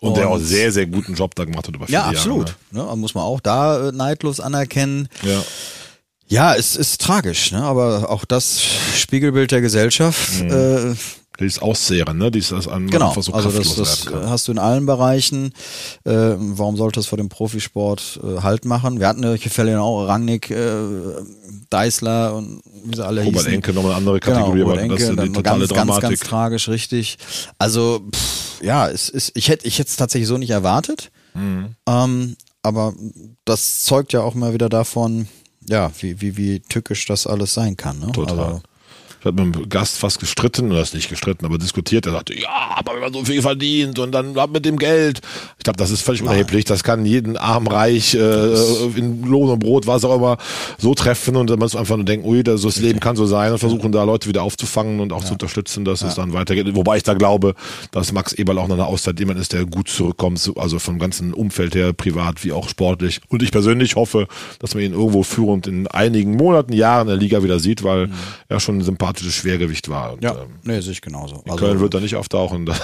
Und, 0.00 0.16
der 0.16 0.28
auch 0.28 0.38
sehr, 0.38 0.72
sehr 0.72 0.86
guten 0.86 1.14
Job 1.14 1.34
da 1.34 1.44
gemacht 1.44 1.66
hat 1.66 1.74
über 1.74 1.86
viele 1.86 1.98
Ja, 1.98 2.04
absolut. 2.04 2.54
Jahre. 2.72 2.90
Ne? 2.90 2.96
Muss 2.96 3.14
man 3.14 3.24
auch 3.24 3.40
da 3.40 3.88
äh, 3.88 3.92
neidlos 3.92 4.40
anerkennen. 4.40 5.08
Ne? 5.22 5.32
Ja. 5.32 5.42
Ja, 6.28 6.54
es 6.56 6.74
ist 6.74 7.00
tragisch, 7.00 7.52
ne? 7.52 7.62
aber 7.62 8.10
auch 8.10 8.24
das 8.24 8.60
Spiegelbild 8.96 9.52
der 9.52 9.60
Gesellschaft. 9.60 10.40
Äh, 10.42 10.94
Die 11.38 11.44
ist 11.44 11.60
Ausseherin, 11.60 12.16
ne? 12.16 12.30
Die 12.30 12.38
ist 12.38 12.52
das 12.52 12.66
an 12.66 12.88
genau, 12.88 13.12
so 13.20 13.32
also 13.32 13.50
das, 13.50 13.74
das 13.74 14.06
hast 14.26 14.48
du 14.48 14.52
in 14.52 14.58
allen 14.58 14.86
Bereichen. 14.86 15.52
Äh, 16.04 16.34
warum 16.38 16.76
sollte 16.76 17.00
es 17.00 17.06
vor 17.06 17.18
dem 17.18 17.28
Profisport 17.28 18.20
äh, 18.22 18.42
Halt 18.42 18.64
machen? 18.64 19.00
Wir 19.00 19.08
hatten 19.08 19.22
solche 19.22 19.50
Fälle 19.50 19.72
ja 19.72 19.80
auch, 19.80 20.06
Rangnick, 20.06 20.50
äh, 20.50 20.74
Deißler 21.70 22.34
und 22.34 22.62
wie 22.84 22.96
sie 22.96 23.04
alle 23.04 23.22
Robert 23.22 23.42
hießen. 23.42 23.54
Enke 23.54 23.72
nochmal 23.72 23.92
eine 23.92 23.98
andere 23.98 24.20
Genau, 24.20 24.36
Kategorie, 24.36 24.60
Robert 24.62 24.78
aber 24.78 24.88
das 24.88 25.00
Enke, 25.00 25.02
ist 25.02 25.10
die 25.10 25.16
dann 25.16 25.34
totale 25.34 25.58
ganz, 25.58 25.70
ganz, 25.70 25.86
Dramatik. 25.86 26.02
ganz 26.02 26.20
tragisch, 26.20 26.68
richtig. 26.68 27.18
Also, 27.58 28.00
pff, 28.14 28.62
ja, 28.62 28.88
es 28.88 29.08
ist, 29.08 29.32
ich 29.34 29.48
hätte, 29.48 29.66
ich 29.66 29.78
es 29.78 29.96
tatsächlich 29.96 30.28
so 30.28 30.38
nicht 30.38 30.50
erwartet. 30.50 31.10
Mhm. 31.34 31.76
Ähm, 31.86 32.36
aber 32.62 32.94
das 33.44 33.84
zeugt 33.84 34.12
ja 34.12 34.22
auch 34.22 34.34
mal 34.34 34.52
wieder 34.52 34.68
davon, 34.68 35.28
ja, 35.68 35.90
wie, 36.00 36.20
wie, 36.20 36.36
wie 36.36 36.60
tückisch 36.60 37.06
das 37.06 37.26
alles 37.26 37.54
sein 37.54 37.76
kann. 37.76 37.98
Ne? 37.98 38.12
Total. 38.12 38.38
Also, 38.38 38.60
Ich 39.20 39.26
habe 39.26 39.42
mit 39.42 39.54
dem 39.54 39.68
Gast 39.68 39.98
fast 39.98 40.20
gestritten, 40.20 40.70
oder 40.70 40.82
ist 40.82 40.94
nicht 40.94 41.08
gestritten, 41.08 41.44
aber 41.46 41.58
diskutiert. 41.58 42.06
Er 42.06 42.12
sagte, 42.12 42.38
ja, 42.38 42.48
aber 42.76 42.94
wenn 42.94 43.00
man 43.00 43.12
so 43.12 43.24
viel 43.24 43.42
verdient 43.42 43.98
und 43.98 44.12
dann 44.12 44.36
mit 44.52 44.64
dem 44.64 44.78
Geld. 44.78 45.20
Ich 45.58 45.64
glaube, 45.64 45.78
das 45.78 45.90
ist 45.90 46.02
völlig 46.02 46.22
unerheblich. 46.22 46.64
Das 46.64 46.84
kann 46.84 47.04
jeden 47.04 47.36
arm, 47.36 47.66
reich, 47.66 48.14
äh, 48.14 48.54
in 48.94 49.24
Lohn 49.24 49.50
und 49.50 49.58
Brot, 49.58 49.86
was 49.86 50.04
auch 50.04 50.14
immer, 50.16 50.36
so 50.78 50.94
treffen 50.94 51.34
und 51.36 51.50
dann 51.50 51.58
muss 51.58 51.72
man 51.74 51.80
einfach 51.80 51.96
nur 51.96 52.04
denken, 52.04 52.26
ui, 52.26 52.44
das, 52.44 52.62
das 52.62 52.78
Leben 52.78 53.00
kann 53.00 53.16
so 53.16 53.26
sein 53.26 53.52
und 53.52 53.58
versuchen 53.58 53.90
da 53.90 54.04
Leute 54.04 54.28
wieder 54.28 54.42
aufzufangen 54.42 55.00
und 55.00 55.12
auch 55.12 55.24
zu 55.24 55.32
unterstützen, 55.32 55.84
dass 55.84 56.02
es 56.02 56.14
dann 56.14 56.32
weitergeht. 56.32 56.66
Wobei 56.76 56.98
ich 56.98 57.02
da 57.02 57.14
glaube, 57.14 57.54
dass 57.90 58.12
Max 58.12 58.32
Eberl 58.32 58.58
auch 58.58 58.68
nach 58.68 58.74
einer 58.76 58.86
Auszeit 58.86 59.18
jemand 59.18 59.40
ist, 59.40 59.52
der 59.52 59.64
gut 59.64 59.88
zurückkommt, 59.88 60.38
so- 60.38 60.54
also 60.54 60.78
vom 60.78 60.98
ganzen 60.98 61.32
Umfeld 61.34 61.74
her, 61.74 61.92
privat 61.92 62.44
wie 62.44 62.52
auch 62.52 62.68
sportlich. 62.68 63.20
Und 63.28 63.42
ich 63.42 63.50
persönlich 63.50 63.96
hoffe, 63.96 64.28
dass 64.60 64.74
man 64.74 64.84
ihn 64.84 64.92
irgendwo 64.92 65.22
führend 65.22 65.66
in 65.66 65.86
einigen 65.88 66.36
Monaten, 66.36 66.72
Jahren 66.72 67.02
in 67.02 67.08
der 67.08 67.16
Liga 67.16 67.42
wieder 67.42 67.58
sieht, 67.58 67.82
weil 67.82 68.10
er 68.48 68.60
schon 68.60 68.78
ein 68.78 68.96
sympathisches 69.06 69.34
Schwergewicht 69.34 69.88
war. 69.88 70.12
Und, 70.14 70.22
ja, 70.24 70.32
ähm, 70.32 70.48
nee, 70.64 70.80
sehe 70.80 70.92
ich 70.92 71.00
genauso. 71.00 71.42
Also, 71.44 71.56
Köln 71.56 71.80
wird 71.80 71.94
da 71.94 72.00
nicht 72.00 72.16
auftauchen. 72.16 72.66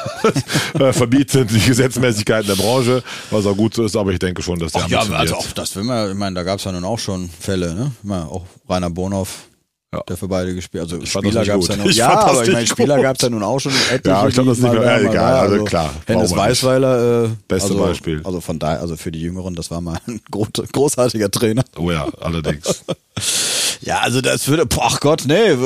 Das 0.74 0.80
äh, 0.80 0.92
verbietet 0.92 1.50
die 1.50 1.60
Gesetzmäßigkeiten 1.60 2.46
der 2.48 2.54
Branche, 2.56 3.02
was 3.30 3.44
auch 3.46 3.56
gut 3.56 3.74
so 3.74 3.84
ist, 3.84 3.96
aber 3.96 4.12
ich 4.12 4.18
denke 4.18 4.42
schon, 4.42 4.58
dass 4.58 4.72
der 4.72 4.82
Ach 4.84 4.88
ja, 4.88 5.00
also 5.00 5.36
auch 5.36 5.52
das 5.52 5.74
will 5.76 5.84
man, 5.84 6.10
ich 6.12 6.16
meine, 6.16 6.34
da 6.34 6.42
gab 6.42 6.58
es 6.58 6.64
ja 6.64 6.72
nun 6.72 6.84
auch 6.84 6.98
schon 6.98 7.28
Fälle, 7.28 7.74
ne? 7.74 7.92
Ich 8.02 8.08
meine, 8.08 8.24
auch 8.26 8.44
Rainer 8.68 8.88
Bonhoff, 8.90 9.44
Ja. 9.92 10.00
der 10.08 10.16
für 10.16 10.28
beide 10.28 10.54
gespielt 10.54 10.84
Also 10.84 10.98
Ich 10.98 11.10
Spieler 11.10 11.44
gab 11.44 11.60
es 11.60 11.68
ja 11.68 11.76
nun. 11.76 11.86
Ich 11.90 11.96
Ja, 11.96 12.18
aber 12.18 12.42
ich 12.44 12.52
meine, 12.52 12.66
Spieler 12.66 13.02
gab 13.02 13.16
es 13.16 13.22
ja 13.22 13.28
nun 13.30 13.42
auch 13.42 13.58
schon 13.60 13.72
etliche. 13.90 14.08
Ja, 14.08 14.26
ich 14.26 14.34
glaub, 14.34 14.46
das 14.46 14.58
ist 14.58 14.64
nicht 14.64 14.72
mehr- 14.72 15.00
egal, 15.00 15.12
da. 15.14 15.40
also 15.40 15.64
klar, 15.64 15.90
Hennes. 16.06 16.34
Weißweiler, 16.34 17.24
äh, 17.24 17.28
Beste 17.48 17.70
also, 17.72 17.82
Beispiel. 17.84 18.20
Also 18.24 18.40
von 18.40 18.58
daher, 18.58 18.80
also 18.80 18.96
für 18.96 19.12
die 19.12 19.20
Jüngeren, 19.20 19.54
das 19.54 19.70
war 19.70 19.80
mal 19.82 19.98
ein 20.06 20.20
gro 20.30 20.46
großartiger 20.72 21.30
Trainer. 21.30 21.64
Oh 21.76 21.90
ja, 21.90 22.06
allerdings. 22.20 22.84
Ja, 23.82 24.00
also 24.00 24.20
das 24.20 24.48
würde, 24.48 24.66
boah, 24.66 24.86
ach 24.86 25.00
Gott, 25.00 25.24
nee. 25.26 25.56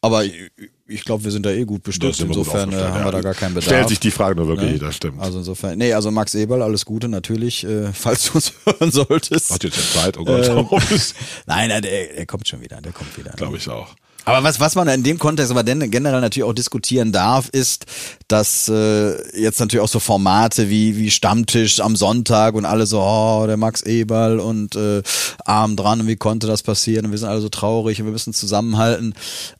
Aber 0.00 0.24
ich, 0.24 1.04
glaube, 1.04 1.24
wir 1.24 1.30
sind 1.30 1.44
da 1.46 1.50
eh 1.50 1.64
gut 1.64 1.82
bestückt. 1.82 2.18
gut 2.18 2.28
Insofern 2.28 2.70
äh, 2.70 2.74
aufgestellt, 2.76 2.94
haben 2.94 3.04
wir 3.04 3.12
da 3.12 3.20
gar 3.20 3.34
keinen 3.34 3.54
Bedarf. 3.54 3.64
Stellt 3.64 3.88
sich 3.88 4.00
die 4.00 4.10
Frage 4.10 4.36
nur 4.36 4.46
wirklich, 4.46 4.72
Ne? 4.72 4.78
das 4.78 4.96
stimmt. 4.96 5.20
Also 5.20 5.38
insofern, 5.38 5.78
nee, 5.78 5.92
also 5.92 6.10
Max 6.10 6.34
Eberl, 6.34 6.62
alles 6.62 6.84
Gute 6.84 7.08
natürlich, 7.08 7.64
äh, 7.64 7.92
falls 7.92 8.26
du 8.26 8.34
uns 8.34 8.52
hören 8.64 8.90
solltest. 8.90 9.50
Hat 9.50 9.64
jetzt 9.64 9.76
ja 9.76 10.02
Zeit, 10.02 10.18
oh 10.18 10.24
Gott, 10.24 10.44
glaube 10.44 10.80
Nein, 11.46 11.68
nein, 11.68 11.82
der, 11.82 12.14
der 12.14 12.26
kommt 12.26 12.46
schon 12.46 12.60
wieder, 12.60 12.80
der 12.80 12.92
kommt 12.92 13.16
wieder. 13.16 13.32
ich 13.56 13.68
auch. 13.68 13.94
Aber 14.26 14.42
was, 14.42 14.58
was 14.58 14.74
man 14.74 14.88
in 14.88 15.04
dem 15.04 15.20
Kontext 15.20 15.52
aber 15.52 15.62
denn 15.62 15.88
generell 15.88 16.20
natürlich 16.20 16.48
auch 16.48 16.52
diskutieren 16.52 17.12
darf, 17.12 17.48
ist, 17.48 17.86
dass 18.26 18.68
äh, 18.68 19.40
jetzt 19.40 19.60
natürlich 19.60 19.84
auch 19.84 19.88
so 19.88 20.00
Formate 20.00 20.68
wie, 20.68 20.96
wie 20.96 21.12
Stammtisch 21.12 21.78
am 21.78 21.94
Sonntag 21.94 22.54
und 22.54 22.64
alle 22.64 22.86
so, 22.86 23.00
oh, 23.00 23.44
der 23.46 23.56
Max 23.56 23.82
Eberl 23.82 24.40
und 24.40 24.74
äh, 24.74 25.02
Arm 25.44 25.76
dran 25.76 26.00
und 26.00 26.06
wie 26.08 26.16
konnte 26.16 26.48
das 26.48 26.64
passieren 26.64 27.06
und 27.06 27.12
wir 27.12 27.18
sind 27.18 27.28
alle 27.28 27.40
so 27.40 27.48
traurig 27.48 28.00
und 28.00 28.06
wir 28.06 28.12
müssen 28.12 28.34
zusammenhalten. 28.34 29.14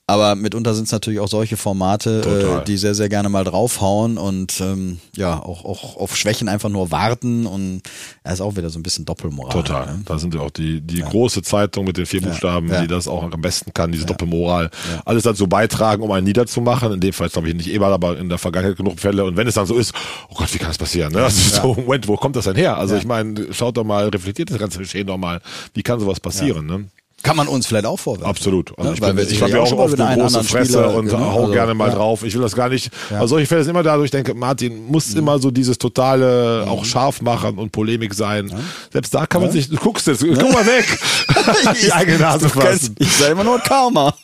Aber 0.09 0.37
mitunter 0.37 0.73
sind 0.73 0.85
es 0.85 0.93
natürlich 0.93 1.19
auch 1.19 1.27
solche 1.27 1.57
Formate, 1.57 2.61
äh, 2.61 2.65
die 2.65 2.77
sehr, 2.77 2.95
sehr 2.95 3.09
gerne 3.09 3.29
mal 3.29 3.43
draufhauen 3.43 4.19
und 4.19 4.61
ähm, 4.61 5.01
ja, 5.17 5.37
auch, 5.43 5.65
auch 5.65 5.97
auf 5.97 6.17
Schwächen 6.17 6.47
einfach 6.49 6.69
nur 6.69 6.93
warten 6.93 7.45
und 7.45 7.83
er 8.23 8.35
ist 8.35 8.41
auch 8.41 8.55
wieder 8.55 8.71
so 8.71 8.79
ein 8.79 8.85
bisschen 8.85 9.05
Doppelmoral. 9.05 9.51
Total. 9.53 9.87
Ne? 9.87 10.03
Da 10.05 10.17
sind 10.21 10.33
ja 10.33 10.43
auch 10.43 10.53
die, 10.53 10.81
die 10.81 11.01
große 11.01 11.43
Zeitung 11.43 11.87
mit 11.87 11.97
den 11.97 12.07
vier 12.07 12.23
Buchstaben, 12.23 12.69
Ja. 12.69 12.83
die 12.83 12.87
das 12.87 13.09
auch 13.09 13.25
am 13.33 13.41
besten 13.41 13.75
kann, 13.75 13.91
diese 13.91 14.07
Doppelmoral. 14.07 14.71
Alles 15.05 15.25
dazu 15.25 15.49
beitragen, 15.49 16.05
um 16.05 16.13
einen 16.13 16.25
niederzumachen. 16.27 16.93
In 16.93 17.01
dem 17.01 17.13
Fall 17.13 17.29
glaube 17.29 17.49
ich 17.49 17.55
nicht 17.57 17.69
Eberl, 17.69 17.93
aber 17.93 18.17
in 18.17 18.29
der 18.29 18.39
Vergangenheit 18.39 18.77
genug 18.77 19.01
Fälle. 19.01 19.25
Und 19.25 19.37
wenn 19.37 19.49
es 19.49 19.55
dann 19.55 19.67
so 19.67 19.75
ist, 19.75 19.93
oh 20.31 20.35
Gott, 20.37 20.55
wie 20.55 20.59
kann 20.59 20.69
das 20.69 20.79
passieren? 20.79 21.13
Ne? 21.15 21.25
Also 21.25 21.41
so, 21.63 21.75
Moment, 21.75 22.07
wo 22.07 22.17
kommt 22.17 22.37
das 22.37 22.45
denn 22.45 22.55
her? 22.55 22.77
Also 22.77 22.95
ich 22.95 23.07
meine, 23.07 23.53
schaut 23.53 23.77
doch 23.77 23.83
mal, 23.83 24.09
reflektiert 24.09 24.51
das 24.53 24.59
ganze 24.59 24.79
Geschehen 24.79 25.09
doch 25.09 25.19
mal. 25.19 25.41
Wie 25.75 25.83
kann 25.83 25.99
sowas 25.99 26.21
passieren? 26.21 26.67
Ne? 26.67 26.85
Kann 27.23 27.37
man 27.37 27.49
uns 27.49 27.67
vielleicht 27.67 27.87
auch 27.87 27.99
vorwerfen. 27.99 28.29
Absolut. 28.31 28.71
Also 28.79 28.91
Ja, 28.91 28.95
ich, 28.95 29.01
bin, 29.17 29.19
ich 29.29 29.43
habe 29.43 29.51
ja 29.51 29.61
auch 29.61 29.67
schon 29.67 29.79
mal 29.79 29.85
oft 29.85 30.01
eine 30.01 30.23
große 30.23 30.45
Fresse 30.45 30.73
Spieler, 30.75 30.95
und 30.95 31.07
genau, 31.07 31.33
hau 31.33 31.41
also, 31.41 31.53
gerne 31.53 31.75
mal 31.75 31.89
ja. 31.89 31.95
drauf. 31.97 32.23
Ich 32.23 32.35
will 32.35 32.43
das 32.43 32.55
gar 32.55 32.69
nicht. 32.69 32.91
Also 33.11 33.29
solche 33.29 33.47
Fälle 33.49 33.65
sind 33.65 33.71
immer 33.71 33.83
da, 33.83 33.99
wo 33.99 34.05
ich 34.05 34.11
denke, 34.13 34.35
Martin 34.35 34.87
muss 34.87 35.09
Mhm. 35.13 35.19
immer 35.21 35.39
so 35.41 35.51
dieses 35.51 35.77
totale 35.79 36.67
auch 36.69 36.85
scharf 36.85 37.23
machen 37.23 37.59
und 37.59 37.73
Polemik 37.73 38.15
sein. 38.15 38.53
Selbst 38.93 39.13
da 39.15 39.27
kann 39.27 39.41
man 39.43 39.51
sich, 39.51 39.69
du 39.69 39.77
guckst 39.77 40.07
jetzt, 40.07 40.21
guck 40.25 40.53
mal 40.53 40.67
weg. 40.67 40.87
Die 41.83 41.93
eigene 41.93 42.19
Nase 42.19 42.49
fassen. 42.49 42.95
Ich 42.99 43.13
sage 43.13 43.33
immer 43.33 43.45
nur 43.45 43.59
Karma. 43.61 44.15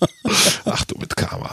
Ach 0.65 0.85
du 0.85 0.97
mit 0.99 1.17
Karma. 1.17 1.51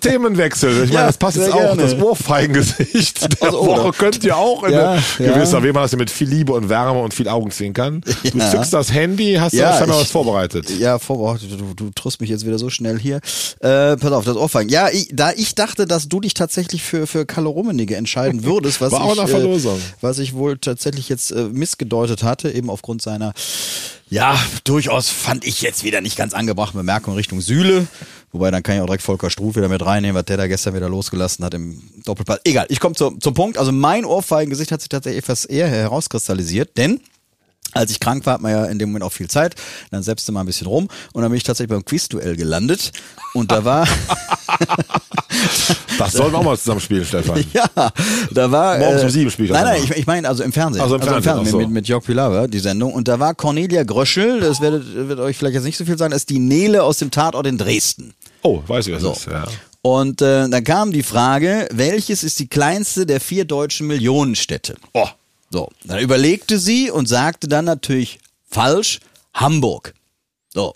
Themenwechsel. 0.00 0.70
Ich 0.84 0.90
meine, 0.90 0.92
Ja, 0.92 1.06
das 1.06 1.16
passt 1.18 1.36
jetzt 1.36 1.52
auch. 1.52 1.58
gerne. 1.58 1.82
Das 1.82 1.94
Ohrfeigengesicht 1.94 3.22
der 3.40 3.46
Also, 3.48 3.60
oder? 3.60 3.84
Woche 3.84 3.92
könnt 3.92 4.24
ihr 4.24 4.36
auch 4.36 4.64
in 4.64 4.72
Ja, 4.72 4.92
eine 4.92 5.02
ja. 5.28 5.32
gewisser, 5.34 5.62
wie 5.62 5.72
man 5.72 5.82
das 5.82 5.94
mit 5.96 6.10
viel 6.10 6.28
Liebe 6.28 6.52
und 6.52 6.68
Wärme 6.68 7.00
und 7.00 7.14
viel 7.14 7.28
Augenzwinkern. 7.28 8.02
Du 8.24 8.38
Ja. 8.38 8.50
zückst 8.50 8.72
das 8.72 8.92
Handy, 8.92 9.36
hast 9.38 9.52
Ja, 9.52 9.72
du 9.72 9.78
scheinbar 9.78 9.96
ich- 9.98 10.04
was 10.04 10.10
vorbereitet. 10.10 10.61
Ja, 10.70 10.98
vor, 10.98 11.18
oh, 11.18 11.36
du, 11.38 11.74
du, 11.74 11.90
triffst 11.90 12.20
mich 12.20 12.30
jetzt 12.30 12.46
wieder 12.46 12.58
so 12.58 12.70
schnell 12.70 12.98
hier. 12.98 13.16
Äh, 13.60 13.96
pass 13.96 14.12
auf, 14.12 14.24
das 14.24 14.36
Ohrfeigen. 14.36 14.70
Ja, 14.70 14.88
ich, 14.90 15.08
da 15.12 15.32
ich 15.32 15.54
dachte, 15.54 15.86
dass 15.86 16.08
du 16.08 16.20
dich 16.20 16.34
tatsächlich 16.34 16.82
für, 16.82 17.06
für 17.06 17.26
Kalle 17.26 17.48
Rummenigge 17.48 17.96
entscheiden 17.96 18.44
würdest, 18.44 18.80
was 18.80 18.92
War 18.92 19.12
ich. 19.12 19.18
Äh, 19.18 19.92
was 20.00 20.18
ich 20.18 20.34
wohl 20.34 20.58
tatsächlich 20.58 21.08
jetzt 21.08 21.30
äh, 21.30 21.44
missgedeutet 21.44 22.22
hatte, 22.22 22.50
eben 22.50 22.70
aufgrund 22.70 23.02
seiner, 23.02 23.34
ja, 24.10 24.38
durchaus 24.64 25.08
fand 25.08 25.44
ich 25.46 25.62
jetzt 25.62 25.84
wieder 25.84 26.00
nicht 26.00 26.16
ganz 26.16 26.34
angebrachte 26.34 26.76
Bemerkung 26.76 27.14
Richtung 27.14 27.40
Sühle. 27.40 27.86
Wobei, 28.32 28.50
dann 28.50 28.62
kann 28.62 28.76
ich 28.76 28.80
auch 28.80 28.86
direkt 28.86 29.02
Volker 29.02 29.28
Struth 29.28 29.56
wieder 29.56 29.68
mit 29.68 29.84
reinnehmen, 29.84 30.16
was 30.16 30.24
der 30.24 30.38
da 30.38 30.46
gestern 30.46 30.74
wieder 30.74 30.88
losgelassen 30.88 31.44
hat 31.44 31.52
im 31.52 31.82
Doppelpass. 32.04 32.40
Egal, 32.44 32.66
ich 32.70 32.80
komme 32.80 32.94
zum, 32.94 33.20
zum 33.20 33.34
Punkt. 33.34 33.58
Also 33.58 33.72
mein 33.72 34.06
Ohrfeigengesicht 34.06 34.72
hat 34.72 34.80
sich 34.80 34.88
tatsächlich 34.88 35.22
etwas 35.22 35.44
eher 35.44 35.68
herauskristallisiert, 35.68 36.76
denn 36.78 37.00
als 37.72 37.90
ich 37.90 38.00
krank 38.00 38.26
war, 38.26 38.34
hat 38.34 38.40
man 38.40 38.52
ja 38.52 38.64
in 38.66 38.78
dem 38.78 38.90
Moment 38.90 39.04
auch 39.04 39.12
viel 39.12 39.28
Zeit. 39.28 39.54
Dann 39.90 40.02
selbst 40.02 40.30
mal 40.30 40.40
ein 40.40 40.46
bisschen 40.46 40.66
rum 40.66 40.88
und 41.12 41.22
dann 41.22 41.30
bin 41.30 41.36
ich 41.36 41.44
tatsächlich 41.44 41.70
beim 41.70 41.84
Quizduell 41.84 42.36
gelandet 42.36 42.92
und 43.34 43.52
da 43.52 43.64
war 43.64 43.86
Das 45.98 46.12
sollten 46.12 46.32
wir 46.32 46.38
auch 46.38 46.44
mal 46.44 46.58
zusammen 46.58 46.80
spielen, 46.80 47.04
Stefan. 47.04 47.44
ja, 47.52 47.68
da 48.30 48.50
war 48.50 48.78
Morgens 48.78 49.02
äh, 49.02 49.04
um 49.04 49.10
sieben 49.10 49.30
spielt 49.30 49.50
Nein, 49.50 49.64
nein, 49.64 49.82
ich, 49.84 49.90
ich 49.90 50.06
meine 50.06 50.28
also 50.28 50.42
im 50.42 50.52
Fernsehen. 50.52 50.82
Also 50.82 50.96
im 50.96 51.02
Fernsehen, 51.02 51.38
ach 51.40 51.46
so. 51.46 51.58
mit, 51.58 51.70
mit 51.70 51.88
Jörg 51.88 52.04
Pilawa, 52.04 52.46
die 52.46 52.58
Sendung 52.58 52.92
und 52.92 53.08
da 53.08 53.18
war 53.20 53.34
Cornelia 53.34 53.82
Gröschel, 53.84 54.40
das 54.40 54.60
werdet, 54.60 54.84
wird 55.08 55.20
euch 55.20 55.36
vielleicht 55.36 55.54
jetzt 55.54 55.64
nicht 55.64 55.76
so 55.76 55.84
viel 55.84 55.98
sagen, 55.98 56.12
ist 56.12 56.30
die 56.30 56.38
Nele 56.38 56.82
aus 56.82 56.98
dem 56.98 57.10
Tatort 57.10 57.46
in 57.46 57.58
Dresden. 57.58 58.14
Oh, 58.42 58.62
weiß 58.66 58.86
ich, 58.86 58.94
was 58.94 59.02
So. 59.02 59.10
das 59.10 59.18
ist. 59.18 59.26
Ja. 59.26 59.44
Und 59.82 60.22
äh, 60.22 60.48
dann 60.48 60.64
kam 60.64 60.92
die 60.92 61.02
Frage, 61.02 61.68
welches 61.72 62.22
ist 62.22 62.38
die 62.38 62.46
kleinste 62.46 63.04
der 63.04 63.20
vier 63.20 63.44
deutschen 63.44 63.88
Millionenstädte? 63.88 64.76
Oh, 64.94 65.08
So, 65.52 65.68
dann 65.84 65.98
überlegte 65.98 66.58
sie 66.58 66.90
und 66.90 67.08
sagte 67.08 67.46
dann 67.46 67.66
natürlich 67.66 68.18
falsch 68.48 69.00
Hamburg. 69.34 69.92
So. 70.52 70.74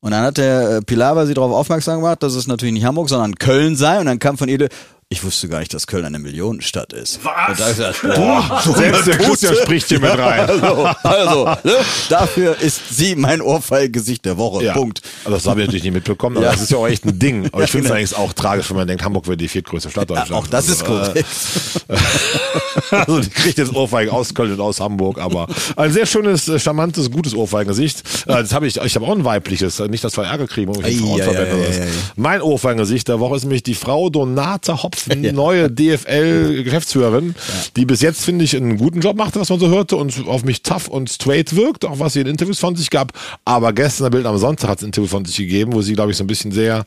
Und 0.00 0.12
dann 0.12 0.24
hat 0.24 0.38
der 0.38 0.76
äh, 0.76 0.82
Pilawa 0.82 1.26
sie 1.26 1.34
darauf 1.34 1.52
aufmerksam 1.52 1.96
gemacht, 1.96 2.22
dass 2.22 2.34
es 2.34 2.46
natürlich 2.46 2.74
nicht 2.74 2.84
Hamburg, 2.84 3.08
sondern 3.08 3.34
Köln 3.36 3.76
sei. 3.76 3.98
Und 3.98 4.06
dann 4.06 4.18
kam 4.18 4.38
von 4.38 4.48
ihr, 4.48 4.68
ich 5.12 5.24
wusste 5.24 5.48
gar 5.48 5.58
nicht, 5.58 5.74
dass 5.74 5.88
Köln 5.88 6.04
eine 6.04 6.20
Millionenstadt 6.20 6.92
ist. 6.92 7.18
Was? 7.24 7.58
Da 7.58 7.68
gesagt, 7.68 8.00
boah, 8.14 8.62
Selbst 8.76 9.08
der 9.08 9.18
Christian 9.18 9.56
spricht 9.56 9.88
hier 9.88 9.98
mit 9.98 10.16
rein. 10.16 10.48
Also, 10.48 10.84
also 11.02 11.44
ne? 11.64 11.74
dafür 12.08 12.56
ist 12.60 12.96
sie 12.96 13.16
mein 13.16 13.40
Ohrfeigesicht 13.42 14.24
der 14.24 14.38
Woche. 14.38 14.64
Ja. 14.64 14.72
Punkt. 14.72 15.02
Also 15.24 15.36
das 15.36 15.46
habe 15.48 15.62
ich 15.62 15.66
natürlich 15.66 15.82
nicht 15.82 15.94
mitbekommen, 15.94 16.36
aber 16.36 16.46
Ja. 16.46 16.52
das 16.52 16.62
ist 16.62 16.70
ja 16.70 16.78
auch 16.78 16.86
echt 16.86 17.04
ein 17.06 17.18
Ding. 17.18 17.46
Aber 17.52 17.64
ich 17.64 17.70
finde 17.72 17.88
es 17.88 17.92
eigentlich 17.92 18.16
auch 18.16 18.32
tragisch, 18.32 18.70
wenn 18.70 18.76
man 18.76 18.86
denkt, 18.86 19.02
Hamburg 19.02 19.26
wäre 19.26 19.36
die 19.36 19.48
viertgrößte 19.48 19.90
Stadt 19.90 20.08
Ja, 20.10 20.16
Deutschlands. 20.20 20.46
auch 20.46 20.50
das 20.50 20.68
ist 20.68 20.84
Also, 20.84 21.12
äh. 21.12 21.24
Also 22.92 23.20
die 23.20 23.30
kriegt 23.30 23.58
jetzt 23.58 23.74
Ohrfeigen 23.74 24.12
aus 24.12 24.32
Köln 24.32 24.52
und 24.52 24.60
aus 24.60 24.78
Hamburg, 24.80 25.18
aber 25.18 25.48
ein 25.76 25.92
sehr 25.92 26.06
schönes, 26.06 26.48
äh, 26.48 26.60
charmantes, 26.60 27.10
gutes 27.10 27.34
Ohrfeigengesicht. 27.34 28.02
Äh, 28.26 28.42
Das 28.42 28.52
habe 28.52 28.68
ich, 28.68 28.76
ich 28.76 28.94
habe 28.94 29.06
auch 29.06 29.12
ein 29.16 29.24
weibliches, 29.24 29.80
nicht, 29.80 30.04
dass 30.04 30.16
wir 30.16 30.24
Ärger 30.24 30.46
kriegen, 30.46 30.70
um 30.70 30.84
Ei, 30.84 30.88
ei, 30.88 31.22
ei, 31.22 31.36
ei, 31.36 31.82
ei. 31.82 31.88
Mein 32.14 32.42
Ohrfeigengesicht 32.42 33.08
der 33.08 33.18
Woche 33.18 33.34
ist 33.36 33.42
nämlich 33.42 33.64
die 33.64 33.74
Frau 33.74 34.08
Donata 34.10 34.82
Hopfen, 34.84 34.99
neue 35.32 35.70
DFL-Geschäftsführerin, 35.70 37.34
die 37.76 37.84
bis 37.84 38.00
jetzt, 38.00 38.24
finde 38.24 38.44
ich, 38.44 38.56
einen 38.56 38.76
guten 38.76 39.00
Job 39.00 39.16
machte, 39.16 39.40
was 39.40 39.48
man 39.48 39.60
so 39.60 39.68
hörte 39.68 39.96
und 39.96 40.26
auf 40.26 40.44
mich 40.44 40.62
tough 40.62 40.88
und 40.88 41.10
straight 41.10 41.54
wirkt, 41.56 41.84
auch 41.84 41.98
was 41.98 42.14
sie 42.14 42.20
in 42.20 42.26
Interviews 42.26 42.58
von 42.58 42.76
sich 42.76 42.90
gab. 42.90 43.12
Aber 43.44 43.72
gestern, 43.72 44.10
Bild 44.10 44.26
am 44.26 44.38
Sonntag, 44.38 44.70
hat 44.70 44.78
es 44.78 44.84
ein 44.84 44.86
Interview 44.86 45.08
von 45.08 45.24
sich 45.24 45.36
gegeben, 45.36 45.72
wo 45.72 45.82
sie, 45.82 45.94
glaube 45.94 46.10
ich, 46.10 46.16
so 46.16 46.24
ein 46.24 46.26
bisschen 46.26 46.52
sehr, 46.52 46.84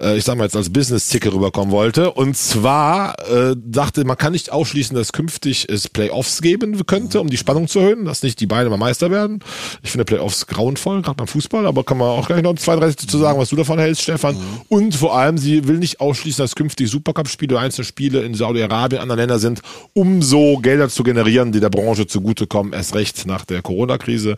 äh, 0.00 0.16
ich 0.16 0.24
sag 0.24 0.36
mal 0.36 0.44
jetzt 0.44 0.56
als 0.56 0.70
Business-Ticker 0.70 1.32
rüberkommen 1.32 1.72
wollte. 1.72 2.12
Und 2.12 2.36
zwar 2.36 3.14
äh, 3.28 3.54
dachte, 3.56 4.04
man 4.04 4.16
kann 4.16 4.32
nicht 4.32 4.52
ausschließen, 4.52 4.96
dass 4.96 5.12
künftig 5.12 5.66
es 5.68 5.88
Playoffs 5.88 6.42
geben 6.42 6.84
könnte, 6.86 7.20
um 7.20 7.28
die 7.28 7.36
Spannung 7.36 7.68
zu 7.68 7.80
erhöhen, 7.80 8.04
dass 8.04 8.22
nicht 8.22 8.40
die 8.40 8.46
beiden 8.46 8.70
mal 8.70 8.76
Meister 8.76 9.10
werden. 9.10 9.40
Ich 9.82 9.90
finde 9.90 10.04
Playoffs 10.04 10.46
grauenvoll, 10.46 11.02
gerade 11.02 11.16
beim 11.16 11.26
Fußball, 11.26 11.66
aber 11.66 11.84
kann 11.84 11.98
man 11.98 12.08
auch 12.08 12.26
gleich 12.26 12.42
noch 12.42 12.54
zwei, 12.56 12.76
drei 12.76 12.88
Sätze 12.88 13.06
zu 13.06 13.18
sagen, 13.18 13.38
was 13.38 13.50
du 13.50 13.56
davon 13.56 13.78
hältst, 13.78 14.02
Stefan. 14.02 14.36
Und 14.68 14.94
vor 14.94 15.16
allem, 15.16 15.38
sie 15.38 15.66
will 15.66 15.78
nicht 15.78 16.00
ausschließen, 16.00 16.42
dass 16.42 16.54
künftig 16.54 16.90
Supercup-Spiele, 17.32 17.58
einzelne 17.58 17.84
Spiele 17.84 18.22
in 18.22 18.34
Saudi-Arabien, 18.34 19.00
anderen 19.00 19.18
Ländern 19.18 19.38
sind, 19.38 19.62
um 19.94 20.22
so 20.22 20.58
Gelder 20.58 20.88
zu 20.88 21.02
generieren, 21.02 21.52
die 21.52 21.60
der 21.60 21.70
Branche 21.70 22.06
zugutekommen, 22.06 22.72
erst 22.72 22.94
recht 22.94 23.26
nach 23.26 23.44
der 23.44 23.62
Corona-Krise. 23.62 24.36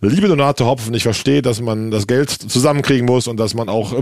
Liebe 0.00 0.28
Donate 0.28 0.64
Hopfen, 0.64 0.94
ich 0.94 1.02
verstehe, 1.02 1.42
dass 1.42 1.60
man 1.60 1.90
das 1.90 2.06
Geld 2.06 2.30
zusammenkriegen 2.30 3.06
muss 3.06 3.26
und 3.26 3.38
dass 3.38 3.54
man 3.54 3.68
auch 3.68 3.94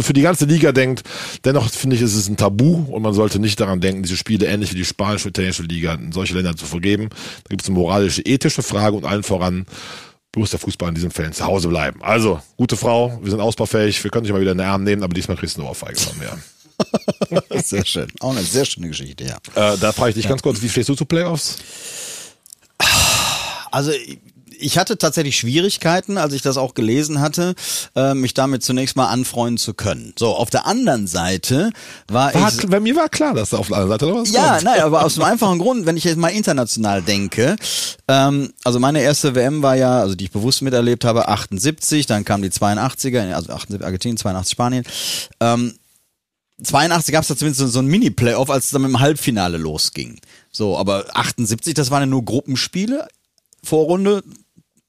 für 0.00 0.12
die 0.12 0.22
ganze 0.22 0.44
Liga 0.44 0.72
denkt. 0.72 1.02
Dennoch 1.44 1.68
finde 1.70 1.96
ich, 1.96 2.02
ist 2.02 2.14
es 2.14 2.28
ein 2.28 2.36
Tabu 2.36 2.84
und 2.88 3.02
man 3.02 3.14
sollte 3.14 3.38
nicht 3.38 3.58
daran 3.60 3.80
denken, 3.80 4.02
diese 4.02 4.16
Spiele 4.16 4.46
ähnlich 4.46 4.72
wie 4.72 4.76
die 4.76 4.84
spanische 4.84 5.28
italienische 5.28 5.62
Liga 5.62 5.94
in 5.94 6.12
solche 6.12 6.34
Länder 6.34 6.56
zu 6.56 6.66
vergeben. 6.66 7.08
Da 7.44 7.48
gibt 7.50 7.62
es 7.62 7.68
eine 7.68 7.78
moralische, 7.78 8.22
ethische 8.22 8.62
Frage 8.62 8.96
und 8.96 9.04
allen 9.04 9.22
voran 9.22 9.66
muss 10.38 10.50
der 10.50 10.60
Fußball 10.60 10.90
in 10.90 10.94
diesen 10.94 11.10
Fällen 11.10 11.32
zu 11.32 11.44
Hause 11.44 11.68
bleiben. 11.68 12.00
Also, 12.02 12.40
gute 12.56 12.76
Frau, 12.76 13.18
wir 13.22 13.30
sind 13.30 13.40
ausbaufähig, 13.40 14.02
wir 14.02 14.10
können 14.10 14.24
dich 14.24 14.32
mal 14.32 14.40
wieder 14.40 14.52
in 14.52 14.58
den 14.58 14.66
Arm 14.66 14.84
nehmen, 14.84 15.02
aber 15.02 15.12
diesmal 15.12 15.36
kriegst 15.36 15.56
du 15.56 15.62
eine 15.62 15.70
Ohrfeige 15.70 15.98
von 15.98 16.16
mir. 16.18 16.38
Sehr 17.64 17.84
schön. 17.84 18.08
Auch 18.20 18.30
eine 18.30 18.42
sehr 18.42 18.64
schöne 18.64 18.88
Geschichte, 18.88 19.24
ja. 19.24 19.72
Äh, 19.72 19.76
da 19.78 19.92
frage 19.92 20.10
ich 20.10 20.16
dich 20.16 20.28
ganz 20.28 20.42
kurz, 20.42 20.62
wie 20.62 20.68
stehst 20.68 20.88
du 20.88 20.94
zu 20.94 21.04
Playoffs? 21.04 21.56
Also 23.70 23.92
ich 24.60 24.76
hatte 24.78 24.98
tatsächlich 24.98 25.36
Schwierigkeiten, 25.36 26.18
als 26.18 26.32
ich 26.32 26.42
das 26.42 26.56
auch 26.56 26.74
gelesen 26.74 27.20
hatte, 27.20 27.54
äh, 27.94 28.14
mich 28.14 28.34
damit 28.34 28.64
zunächst 28.64 28.96
mal 28.96 29.06
anfreunden 29.06 29.56
zu 29.58 29.72
können. 29.74 30.14
So, 30.18 30.34
auf 30.34 30.50
der 30.50 30.66
anderen 30.66 31.06
Seite 31.06 31.70
war, 32.08 32.34
War, 32.34 32.48
ich... 32.52 32.66
bei 32.66 32.80
mir 32.80 32.96
war 32.96 33.08
klar, 33.08 33.34
dass 33.34 33.50
da 33.50 33.58
auf 33.58 33.68
der 33.68 33.76
anderen 33.76 34.00
Seite 34.00 34.06
noch 34.12 34.22
was 34.22 34.32
Ja, 34.32 34.54
kommt. 34.54 34.64
nein, 34.64 34.80
aber 34.80 35.04
aus 35.04 35.14
dem 35.14 35.22
einfachen 35.24 35.58
Grund, 35.58 35.86
wenn 35.86 35.96
ich 35.96 36.04
jetzt 36.04 36.16
mal 36.16 36.28
international 36.28 37.02
denke, 37.02 37.56
ähm, 38.08 38.52
also 38.64 38.80
meine 38.80 39.00
erste 39.00 39.34
WM 39.34 39.62
war 39.62 39.76
ja, 39.76 40.00
also 40.00 40.14
die 40.14 40.24
ich 40.24 40.32
bewusst 40.32 40.62
miterlebt 40.62 41.04
habe, 41.04 41.28
78, 41.28 42.06
dann 42.06 42.24
kam 42.24 42.42
die 42.42 42.50
82er, 42.50 43.32
also 43.34 43.52
78 43.52 43.84
Argentinien, 43.84 44.16
82 44.16 44.52
Spanien. 44.52 44.84
Ähm, 45.40 45.74
82 46.62 47.12
gab 47.12 47.22
es 47.22 47.28
da 47.28 47.36
zumindest 47.36 47.60
so, 47.60 47.66
so 47.68 47.78
ein 47.78 47.86
Mini-Playoff, 47.86 48.50
als 48.50 48.66
es 48.66 48.70
dann 48.72 48.82
mit 48.82 48.90
dem 48.90 49.00
Halbfinale 49.00 49.58
losging. 49.58 50.20
So, 50.50 50.76
aber 50.76 51.06
78, 51.14 51.74
das 51.74 51.90
waren 51.90 52.02
ja 52.02 52.06
nur 52.06 52.24
Gruppenspiele, 52.24 53.06
Vorrunde, 53.62 54.22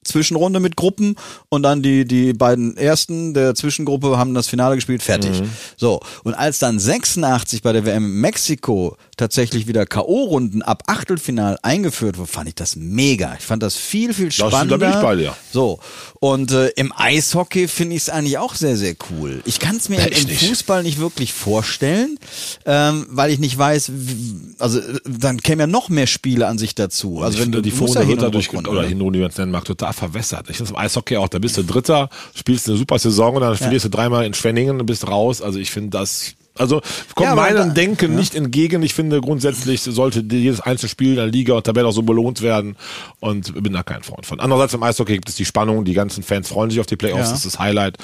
Zwischenrunde 0.03 0.59
mit 0.59 0.75
Gruppen 0.75 1.15
und 1.49 1.63
dann 1.63 1.81
die, 1.83 2.05
die 2.05 2.33
beiden 2.33 2.75
ersten 2.77 3.33
der 3.33 3.55
Zwischengruppe 3.55 4.17
haben 4.17 4.33
das 4.33 4.47
Finale 4.47 4.75
gespielt, 4.75 5.03
fertig. 5.03 5.41
So. 5.77 5.99
Und 6.23 6.33
als 6.33 6.59
dann 6.59 6.79
86 6.79 7.61
bei 7.61 7.73
der 7.73 7.85
WM 7.85 7.99
in 8.05 8.21
Mexiko 8.21 8.97
tatsächlich 9.17 9.67
wieder 9.67 9.85
K.O.-Runden 9.85 10.61
ab 10.61 10.83
Achtelfinal 10.87 11.57
eingeführt 11.61 12.17
wurde, 12.17 12.29
fand 12.29 12.49
ich 12.49 12.55
das 12.55 12.75
mega. 12.75 13.35
Ich 13.37 13.45
fand 13.45 13.61
das 13.61 13.75
viel, 13.75 14.13
viel 14.13 14.29
da 14.29 14.49
spannender. 14.49 14.77
bin 14.77 14.89
ich 14.89 14.95
bei 14.95 15.15
dir. 15.15 15.35
So. 15.51 15.79
Und 16.19 16.51
äh, 16.51 16.67
im 16.69 16.93
Eishockey 16.95 17.67
finde 17.67 17.95
ich 17.95 18.03
es 18.03 18.09
eigentlich 18.09 18.37
auch 18.37 18.55
sehr, 18.55 18.77
sehr 18.77 18.95
cool. 19.09 19.41
Ich 19.45 19.59
kann 19.59 19.77
es 19.77 19.89
mir 19.89 19.99
im. 19.99 20.29
Fußball 20.29 20.83
nicht 20.83 20.99
wirklich 20.99 21.33
vorstellen, 21.33 22.17
ähm, 22.65 23.05
weil 23.09 23.31
ich 23.31 23.39
nicht 23.39 23.57
weiß, 23.57 23.91
wie, 23.93 24.55
also 24.59 24.79
äh, 24.79 24.99
dann 25.05 25.41
kämen 25.41 25.59
ja 25.59 25.67
noch 25.67 25.89
mehr 25.89 26.07
Spiele 26.07 26.47
an 26.47 26.57
sich 26.57 26.75
dazu. 26.75 27.21
Also 27.21 27.37
ich 27.37 27.43
wenn 27.43 27.51
du 27.51 27.61
die 27.61 27.71
Vorrunde 27.71 28.01
ja 28.01 28.07
wird 28.07 28.19
Hin- 28.19 28.25
und 28.25 28.33
dadurch, 28.33 28.53
oder? 28.53 28.83
Hinrunde, 28.83 29.19
wie 29.19 29.23
man 29.23 29.31
es 29.31 29.37
nennen 29.37 29.51
mag, 29.51 29.65
total 29.65 29.88
verwässert. 29.93 30.49
Ich 30.49 30.57
finde 30.57 30.71
im 30.71 30.77
Eishockey 30.77 31.17
auch, 31.17 31.27
da 31.27 31.39
bist 31.39 31.57
du 31.57 31.63
Dritter, 31.63 32.09
spielst 32.35 32.67
eine 32.67 32.77
super 32.77 32.99
Saison 32.99 33.35
und 33.35 33.41
dann 33.41 33.55
verlierst 33.55 33.85
du 33.85 33.89
dreimal 33.89 34.25
in 34.25 34.33
Schwenningen 34.33 34.79
und 34.79 34.85
bist 34.85 35.07
raus. 35.07 35.41
Also 35.41 35.59
ich 35.59 35.71
finde 35.71 35.91
das, 35.91 36.35
also 36.59 36.81
kommt 37.15 37.29
Ja, 37.29 37.35
meinem 37.35 37.73
Denken 37.73 38.15
nicht 38.15 38.35
entgegen. 38.35 38.83
Ich 38.83 38.93
finde 38.93 39.21
grundsätzlich 39.21 39.81
sollte 39.81 40.23
jedes 40.29 40.59
einzelne 40.61 40.89
Spiel 40.89 41.09
in 41.11 41.15
der 41.15 41.27
Liga 41.27 41.53
und 41.55 41.63
Tabelle 41.65 41.87
auch 41.87 41.91
so 41.91 42.03
belohnt 42.03 42.41
werden 42.41 42.75
und 43.19 43.61
bin 43.63 43.73
da 43.73 43.83
kein 43.83 44.03
Freund 44.03 44.25
von. 44.25 44.39
Andererseits 44.39 44.73
im 44.73 44.83
Eishockey 44.83 45.13
gibt 45.13 45.29
es 45.29 45.35
die 45.35 45.45
Spannung, 45.45 45.85
die 45.85 45.93
ganzen 45.93 46.23
Fans 46.23 46.49
freuen 46.49 46.69
sich 46.69 46.79
auf 46.79 46.85
die 46.85 46.95
Playoffs, 46.95 47.25
Ja. 47.27 47.31
das 47.31 47.45
ist 47.45 47.53
das 47.53 47.59
Highlight. 47.59 47.97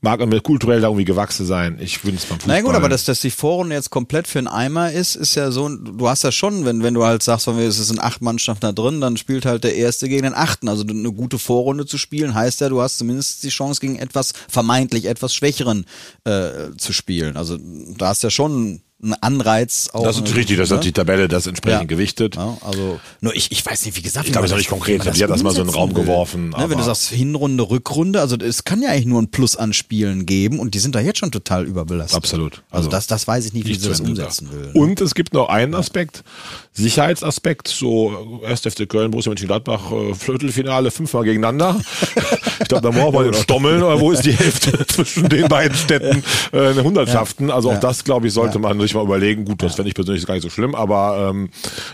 Mag 0.00 0.20
kulturell 0.42 0.80
da 0.80 0.86
irgendwie 0.88 1.04
gewachsen 1.04 1.44
sein. 1.44 1.78
Ich 1.80 1.98
finde 1.98 2.16
es 2.16 2.24
beim 2.26 2.38
Fußball. 2.38 2.56
Na 2.56 2.66
gut, 2.66 2.74
aber 2.74 2.88
dass, 2.88 3.04
dass 3.04 3.20
die 3.20 3.30
Vorrunde 3.30 3.74
jetzt 3.74 3.90
komplett 3.90 4.28
für 4.28 4.38
einen 4.38 4.46
Eimer 4.48 4.92
ist, 4.92 5.16
ist 5.16 5.34
ja 5.34 5.50
so, 5.50 5.68
du 5.68 6.08
hast 6.08 6.22
ja 6.24 6.30
schon, 6.32 6.64
wenn, 6.64 6.82
wenn 6.82 6.94
du 6.94 7.04
halt 7.04 7.22
sagst, 7.22 7.44
von 7.46 7.56
mir, 7.56 7.66
es 7.66 7.76
sind 7.76 8.00
acht 8.00 8.22
Mannschaften 8.22 8.62
da 8.62 8.72
drin, 8.72 9.00
dann 9.00 9.16
spielt 9.16 9.44
halt 9.44 9.64
der 9.64 9.74
Erste 9.74 10.08
gegen 10.08 10.22
den 10.22 10.34
Achten. 10.34 10.68
Also 10.68 10.84
eine 10.86 11.12
gute 11.12 11.38
Vorrunde 11.38 11.84
zu 11.86 11.98
spielen, 11.98 12.34
heißt 12.34 12.60
ja, 12.60 12.68
du 12.68 12.80
hast 12.80 12.98
zumindest 12.98 13.42
die 13.42 13.48
Chance 13.48 13.80
gegen 13.80 13.96
etwas, 13.98 14.32
vermeintlich 14.48 15.06
etwas 15.06 15.34
Schwächeren 15.34 15.84
äh, 16.24 16.70
zu 16.76 16.92
spielen. 16.92 17.36
Also 17.36 17.58
da 17.98 18.08
hast 18.08 18.22
ja 18.22 18.30
schon 18.30 18.80
einen 19.00 19.14
Anreiz 19.14 19.90
auch. 19.92 20.02
das 20.02 20.16
ist 20.18 20.34
richtig, 20.34 20.56
das 20.56 20.72
hat 20.72 20.82
die 20.82 20.90
Tabelle 20.90 21.28
das 21.28 21.46
entsprechend 21.46 21.82
Ja. 21.82 21.86
gewichtet. 21.86 22.34
Ja, 22.34 22.58
also, 22.62 22.98
nur 23.20 23.34
ich, 23.36 23.52
ich 23.52 23.64
weiß 23.64 23.84
nicht, 23.86 23.96
wie 23.96 24.02
gesagt, 24.02 24.26
Ich 24.26 24.32
glaube, 24.32 24.46
es 24.46 24.50
ist 24.50 24.54
noch 24.54 24.58
nicht 24.58 24.70
konkret. 24.70 25.02
Sie 25.14 25.22
hat 25.22 25.30
das 25.30 25.42
mal 25.44 25.52
so 25.54 25.60
in 25.60 25.68
den 25.68 25.74
Raum 25.74 25.94
will. 25.94 26.02
geworfen, 26.02 26.48
Ne, 26.50 26.68
wenn 26.68 26.78
du 26.78 26.82
sagst 26.84 27.10
Hinrunde, 27.10 27.70
Rückrunde, 27.70 28.20
also 28.20 28.34
es 28.36 28.64
kann 28.64 28.82
ja 28.82 28.88
eigentlich 28.90 29.06
nur 29.06 29.22
ein 29.22 29.30
Plus 29.30 29.54
an 29.54 29.72
Spielen 29.72 30.26
geben 30.26 30.58
und 30.58 30.74
die 30.74 30.80
sind 30.80 30.96
da 30.96 31.00
jetzt 31.00 31.18
schon 31.20 31.30
total 31.30 31.64
überbelastet. 31.64 32.16
Absolut. 32.16 32.54
Also, 32.70 32.88
Also 32.88 32.90
das, 32.90 33.06
das 33.06 33.28
weiß 33.28 33.46
ich 33.46 33.52
nicht, 33.52 33.68
wie 33.68 33.74
sie 33.74 33.88
das 33.88 34.00
umsetzen 34.00 34.48
will. 34.50 34.70
Und 34.74 35.00
es 35.00 35.14
gibt 35.14 35.32
noch 35.32 35.48
einen 35.48 35.74
Aspekt, 35.76 36.24
Sicherheitsaspekt, 36.72 37.68
so 37.68 38.40
1. 38.46 38.60
FC 38.62 38.88
Köln, 38.88 39.10
Borussia 39.10 39.30
Mönchengladbach, 39.30 39.90
äh, 39.92 40.14
Viertelfinale, 40.14 40.90
fünfmal 40.90 41.24
gegeneinander. 41.24 41.76
ich 42.60 42.68
glaube, 42.68 42.82
da 42.82 42.90
brauchen 42.90 43.14
wir 43.14 43.24
den 43.30 43.34
Stommeln, 43.34 43.82
oder 43.82 44.00
wo 44.00 44.12
ist 44.12 44.24
die 44.24 44.32
Hälfte 44.36 44.86
zwischen 44.86 45.28
den 45.28 45.48
beiden 45.48 45.76
Städten? 45.76 46.22
Äh, 46.52 46.68
eine 46.68 46.82
Hundertschaften. 46.84 47.50
Also 47.50 47.68
auch 47.70 47.74
Ja. 47.74 47.80
das, 47.80 48.04
glaube 48.04 48.28
ich, 48.28 48.32
sollte 48.32 48.58
man 48.58 48.76
sich 48.88 48.94
mal 48.96 49.04
überlegen. 49.04 49.44
Gut, 49.44 49.62
das 49.62 49.74
fände 49.76 49.88
ich 49.88 49.94
persönlich 49.94 50.26
gar 50.26 50.34
nicht 50.34 50.42
so 50.42 50.50
schlimm, 50.50 50.74
aber 50.74 51.28
ähm, 51.30 51.50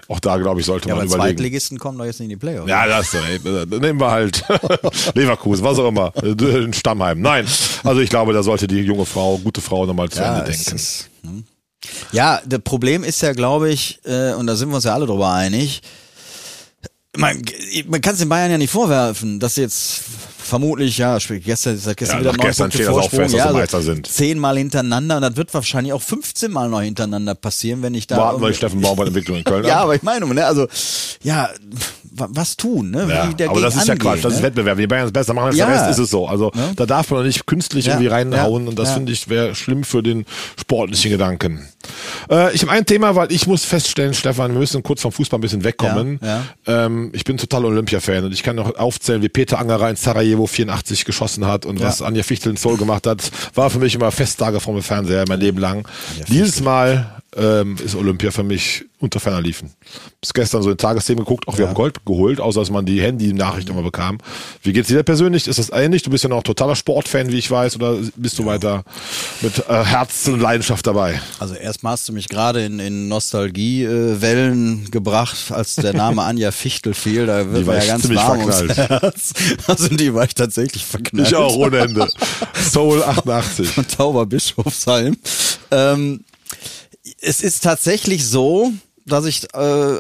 auch 0.09 0.21
da, 0.21 0.37
glaube 0.39 0.61
ich, 0.61 0.67
sollte 0.67 0.89
Ja, 0.89 0.95
man 0.95 1.07
aber 1.07 1.15
überlegen. 1.15 1.37
Zweitligisten 1.39 1.79
kommen 1.79 1.99
doch 1.99 2.05
jetzt 2.05 2.21
nicht 2.21 2.27
in 2.27 2.31
die 2.31 2.37
Playoffs. 2.37 2.69
Ja, 2.69 2.87
das 2.87 3.13
äh, 3.15 3.39
dann 3.45 3.81
nehmen 3.81 4.01
wir 4.01 4.11
halt 4.11 4.43
Leverkusen, 5.15 5.65
was 5.65 5.79
auch 5.79 5.89
immer, 5.89 6.13
äh, 6.17 6.73
Stammheim. 6.73 7.21
Nein, 7.21 7.47
also 7.83 8.01
ich 8.01 8.11
glaube, 8.11 8.33
da 8.33 8.43
sollte 8.43 8.67
die 8.67 8.81
junge 8.81 9.05
Frau, 9.07 9.39
gute 9.39 9.61
Frau 9.61 9.87
nochmal 9.87 10.09
zu 10.09 10.21
Ja, 10.21 10.39
Ende 10.39 10.51
denken. 10.51 10.75
ist- 10.77 11.09
hm. 11.23 11.45
Ja, 12.13 12.41
das 12.47 12.61
Problem 12.61 13.05
ist 13.05 13.21
ja, 13.21 13.33
glaube 13.35 13.71
ich, 13.71 14.01
äh, 14.05 14.33
und 14.33 14.47
da 14.47 14.57
sind 14.57 14.71
wir 14.71 14.77
uns 14.77 14.85
ja 14.85 14.95
alle 14.95 15.05
drüber 15.07 15.31
einig, 15.33 15.83
man, 17.17 17.43
man 17.87 18.01
kann 18.01 18.15
es 18.15 18.19
den 18.21 18.29
Bayern 18.29 18.51
ja 18.51 18.59
nicht 18.59 18.71
vorwerfen, 18.71 19.39
dass 19.39 19.55
sie 19.57 19.61
jetzt 19.61 20.03
vermutlich, 20.45 20.99
ja, 20.99 21.19
gestern, 21.19 21.77
seit 21.79 21.97
gestern 21.97 22.17
Ja, 22.19 22.21
wieder 22.23 22.33
neun 22.33 22.47
gestern 22.47 22.65
Punkte 22.65 22.77
steht 22.79 22.87
das 22.89 22.95
auch 22.95 23.01
Vorsprung, 23.01 23.21
fest, 23.21 23.35
dass 23.35 23.53
ja, 23.53 23.61
also 23.61 23.81
sind. 23.81 24.07
Zehnmal 24.07 24.59
hintereinander 24.59 25.17
und 25.17 25.23
das 25.23 25.37
wird 25.37 25.53
wahrscheinlich 25.55 25.93
auch 25.93 26.03
15 26.03 26.51
Mal 26.53 26.69
noch 26.69 26.81
hintereinander 26.83 27.35
passieren, 27.35 27.83
wenn 27.83 27.95
ich 27.95 28.07
da. 28.07 28.17
Warten 28.17 28.41
wir 28.43 28.53
Steffen 28.53 28.81
Baum 28.81 28.97
bei 28.97 29.05
der 29.05 29.09
Entwicklung 29.09 29.39
in 29.39 29.45
Köln 29.45 29.65
Ja, 29.67 29.77
ab. 29.79 29.83
aber 29.85 29.95
ich 29.97 30.03
meine, 30.03 30.27
ne, 30.27 30.45
also, 30.47 30.67
ja, 31.23 31.49
wa- 32.13 32.29
was 32.31 32.57
tun, 32.57 32.91
ne? 32.91 33.07
Ja, 33.09 33.49
aber 33.49 33.61
das 33.61 33.77
ist 33.77 33.87
ja 33.89 33.93
angehen, 33.95 33.99
Quatsch, 34.11 34.25
das 34.25 34.33
ne? 34.33 34.39
ist 34.39 34.43
Wettbewerb. 34.43 34.79
Die 34.79 34.87
Bayern 34.87 35.07
es 35.07 35.13
besser 35.13 35.35
machen 35.35 35.47
als 35.47 35.57
Ja. 35.57 35.67
der 35.67 35.75
Rest, 35.77 35.91
ist 35.91 35.99
es 35.99 36.11
so. 36.11 36.27
Also 36.27 36.51
Ja. 36.55 36.73
da 36.77 36.87
darf 36.87 37.11
man 37.11 37.21
doch 37.21 37.27
nicht 37.27 37.47
künstlich 37.47 37.87
irgendwie 37.87 38.07
reinhauen 38.09 38.69
und 38.69 38.79
das 38.79 38.93
finde 38.93 39.13
ich 39.13 39.29
wäre 39.29 39.55
schlimm 39.55 39.85
für 39.85 40.03
den 40.03 40.27
sportlichen 40.61 41.11
Gedanken. 41.11 41.67
Äh, 42.31 42.55
ich 42.55 42.63
habe 42.63 42.73
ein 42.73 42.87
Thema, 42.87 43.15
weil 43.17 43.31
ich 43.33 43.47
muss 43.47 43.65
feststellen, 43.65 44.15
Stefan, 44.15 44.53
wir 44.53 44.59
müssen 44.59 44.83
kurz 44.83 45.01
vom 45.03 45.13
Fußball 45.13 45.39
ein 45.39 45.43
bisschen 45.43 45.65
wegkommen. 45.65 46.21
Ähm, 46.67 47.11
ich 47.13 47.25
bin 47.25 47.37
total 47.37 47.65
Olympia-Fan 47.67 48.25
und 48.25 48.33
ich 48.33 48.43
kann 48.43 48.57
noch 48.57 48.77
aufzählen, 48.77 49.23
wie 49.23 49.29
Peter 49.29 49.59
Angerer 49.59 49.91
in 49.91 49.97
Sarajevo 49.97 50.34
84 50.47 51.05
geschossen 51.05 51.47
hat 51.47 51.67
und 51.67 51.81
Ja. 51.81 51.87
was 51.87 52.03
Anja 52.03 52.23
Fichtel 52.23 52.51
in 52.51 52.57
Seoul 52.57 52.77
gemacht 52.77 53.07
hat, 53.07 53.31
war 53.55 53.71
für 53.71 53.79
mich 53.79 53.95
immer 53.95 54.11
Festtage 54.11 54.61
vor 54.61 54.75
dem 54.75 54.83
Fernseher 54.83 55.25
mein 55.29 55.41
Leben 55.41 55.59
lang. 55.59 55.87
Dieses 56.29 56.61
Mal 56.61 57.23
ähm, 57.37 57.77
ist 57.85 57.95
Olympia 57.95 58.31
für 58.31 58.43
mich 58.43 58.85
unter 58.99 59.21
ferner 59.21 59.43
liefen. 59.43 59.71
Bis 60.21 60.33
gestern 60.33 60.63
so 60.63 60.71
in 60.71 60.79
Tagesthemen 60.79 61.25
geguckt, 61.25 61.47
auch 61.47 61.59
wir 61.59 61.67
haben 61.67 61.75
Gold 61.75 62.05
geholt, 62.07 62.41
außer 62.41 62.61
dass 62.61 62.71
man 62.71 62.87
die 62.87 63.03
Handy-Nachricht 63.03 63.69
immer 63.69 63.83
bekam. 63.83 64.19
Wie 64.63 64.73
geht's 64.73 64.89
dir 64.89 65.03
persönlich? 65.03 65.47
Ist 65.47 65.59
das 65.59 65.71
ähnlich? 65.71 66.03
Du 66.03 66.11
bist 66.11 66.25
ja 66.25 66.31
noch 66.31 66.43
totaler 66.43 66.75
Sportfan, 66.75 67.31
wie 67.31 67.39
ich 67.39 67.51
weiß, 67.51 67.77
oder 67.77 67.99
bist 68.17 68.39
du 68.39 68.47
weiter 68.47 68.85
mit 69.43 69.59
äh, 69.69 69.85
Herz 69.85 70.27
und 70.29 70.41
Leidenschaft 70.41 70.87
dabei? 70.87 71.21
Also 71.39 71.55
erstmal 71.55 71.93
hast 71.95 72.09
du 72.09 72.13
mich 72.13 72.29
gerade 72.29 72.65
in, 72.65 72.79
in 72.79 73.09
Nostalgiewellen 73.09 74.87
äh, 74.87 74.91
gebracht, 74.91 75.51
als 75.51 75.77
der 75.77 75.93
Name 75.93 76.23
Anja 76.25 76.51
Fichtel 76.51 76.95
fiel. 76.95 77.27
Da 77.27 77.53
wird 77.53 77.67
mir 77.67 77.79
ja 77.79 77.85
ganz 77.85 78.09
warm 78.09 78.41
ums 78.41 78.57
verknallt. 78.57 78.91
Herz. 78.91 79.33
Also 79.67 79.89
die 79.89 80.13
war 80.15 80.25
ich 80.25 80.35
tatsächlich 80.35 80.85
verknallt. 80.85 81.29
Ich 81.29 81.37
auch 81.37 81.57
ohne 81.57 81.79
Ende. 81.79 82.09
Soul 82.55 83.03
88. 83.03 83.69
von 83.69 83.89
Tauber 83.97 84.27
Bischofsheim. 84.27 85.17
Ähm, 85.71 86.25
es 87.21 87.43
ist 87.43 87.63
tatsächlich 87.63 88.27
so, 88.27 88.73
dass 89.07 89.27
ich 89.27 89.53
äh, 89.55 89.99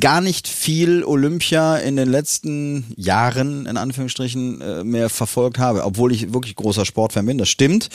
gar 0.00 0.20
nicht 0.20 0.46
viel 0.46 1.02
Olympia 1.04 1.76
in 1.76 1.96
den 1.96 2.08
letzten 2.08 2.84
Jahren 2.96 3.66
in 3.66 3.76
Anführungsstrichen 3.76 4.60
äh, 4.60 4.84
mehr 4.84 5.08
verfolgt 5.10 5.58
habe, 5.58 5.84
obwohl 5.84 6.12
ich 6.12 6.32
wirklich 6.32 6.54
großer 6.54 6.84
Sportfan 6.84 7.26
bin. 7.26 7.38
Das 7.38 7.48
stimmt. 7.48 7.88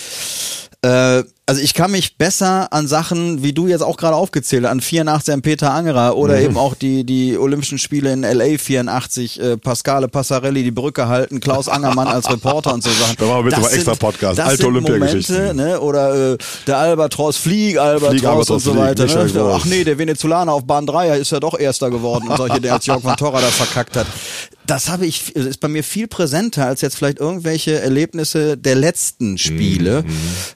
Äh, 0.83 1.23
also 1.47 1.61
ich 1.61 1.73
kann 1.73 1.91
mich 1.91 2.17
besser 2.17 2.71
an 2.71 2.87
Sachen, 2.87 3.43
wie 3.43 3.51
du 3.51 3.67
jetzt 3.67 3.81
auch 3.81 3.97
gerade 3.97 4.15
aufgezählt 4.15 4.65
an 4.65 4.79
84 4.79 5.33
an 5.33 5.41
Peter 5.41 5.71
Angerer 5.73 6.15
oder 6.15 6.37
Mhm. 6.37 6.45
eben 6.45 6.57
auch 6.57 6.75
die, 6.75 7.03
die 7.03 7.37
Olympischen 7.37 7.77
Spiele 7.77 8.13
in 8.13 8.23
LA 8.23 8.57
84, 8.57 9.39
äh, 9.41 9.57
Pascale 9.57 10.07
Passarelli 10.07 10.63
die 10.63 10.71
Brücke 10.71 11.07
halten, 11.07 11.39
Klaus 11.41 11.67
Angermann 11.67 12.07
als 12.07 12.29
Reporter 12.31 12.73
und 12.73 12.83
so 12.83 12.89
Sachen. 12.89 13.15
Da 13.19 13.25
machen 13.25 13.39
wir 13.45 13.49
bitte 13.49 13.61
mal 13.61 13.73
extra 13.73 13.95
Podcast. 13.95 14.39
Das 14.39 14.47
Alte 14.47 14.67
Olympiageschichten. 14.67 15.55
Ne? 15.57 15.79
Oder 15.79 16.33
äh, 16.33 16.37
der 16.67 16.77
Albatros, 16.77 17.37
Flieg 17.37 17.77
Albatros, 17.77 18.09
Flieg 18.11 18.25
Albatros, 18.25 18.49
und 18.49 18.59
so 18.59 18.77
weiter. 18.77 19.05
Ne? 19.05 19.51
Ach 19.53 19.65
nee, 19.65 19.83
der 19.83 19.97
Venezolaner 19.97 20.53
auf 20.53 20.63
Bahn 20.63 20.85
3 20.87 21.17
ist 21.17 21.31
ja 21.31 21.39
doch 21.39 21.59
Erster 21.61 21.89
geworden 21.89 22.27
und 22.27 22.37
solche, 22.37 22.59
der 22.61 22.73
als 22.73 22.85
Jörg 22.85 23.03
van 23.03 23.15
Torra 23.17 23.39
da 23.41 23.47
verkackt 23.47 23.95
hat. 23.95 24.07
Das 24.67 24.89
habe 24.89 25.05
ich, 25.05 25.35
ist 25.35 25.59
bei 25.59 25.67
mir 25.67 25.83
viel 25.83 26.07
präsenter 26.07 26.65
als 26.67 26.81
jetzt 26.81 26.95
vielleicht 26.95 27.19
irgendwelche 27.19 27.79
Erlebnisse 27.81 28.57
der 28.57 28.75
letzten 28.75 29.37
Spiele. 29.37 30.03
Mhm, 30.03 30.09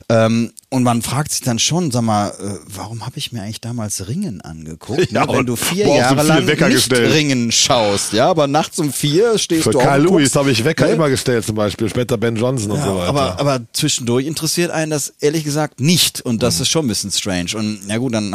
Ähm, 0.10 0.51
und 0.70 0.84
man 0.84 1.01
fragt 1.01 1.32
sich 1.32 1.41
dann 1.41 1.58
schon, 1.60 1.89
sag 1.91 2.01
mal, 2.03 2.30
äh, 2.30 2.60
warum 2.68 3.06
habe 3.06 3.18
ich 3.18 3.32
mir 3.32 3.41
eigentlich 3.41 3.62
damals 3.62 4.08
Ringen 4.08 4.41
angeguckt? 4.41 5.12
Ja, 5.12 5.22
ne? 5.26 5.28
Wenn 5.32 5.39
und 5.39 5.45
du 5.47 5.56
vier 5.56 5.86
boah, 5.86 5.97
Jahre 5.97 6.24
lang 6.24 6.47
Wecker 6.47 6.68
nicht 6.68 6.89
gestellt. 6.89 7.14
Ringen 7.14 7.51
schaust, 7.51 8.14
ja, 8.14 8.30
aber 8.30 8.47
nachts 8.47 8.78
um 8.80 8.91
vier 8.93 9.38
stehst 9.38 9.64
Für 9.64 9.72
du 9.72 9.80
und 9.80 10.03
Lewis 10.03 10.36
habe 10.36 10.51
ich 10.51 10.64
Wecker 10.64 10.86
ne? 10.88 10.93
immer 10.93 11.10
gestellt 11.10 11.45
zum 11.45 11.56
Beispiel, 11.56 11.89
später 11.89 12.18
Ben 12.18 12.36
Johnson 12.36 12.72
und 12.72 12.78
Ja, 12.80 12.86
so 12.86 12.95
weiter. 12.97 13.08
aber, 13.10 13.39
aber 13.39 13.62
zwischendurch 13.74 14.26
interessiert 14.28 14.72
einen 14.72 14.91
das 14.91 15.14
ehrlich 15.20 15.43
gesagt 15.43 15.80
nicht. 15.80 16.22
Und 16.22 16.43
das 16.43 16.60
ist 16.60 16.70
schon 16.70 16.86
ein 16.86 16.89
bisschen 16.89 17.12
strange. 17.12 17.56
Und 17.56 17.80
ja 17.88 17.97
gut, 17.97 18.14
dann 18.14 18.34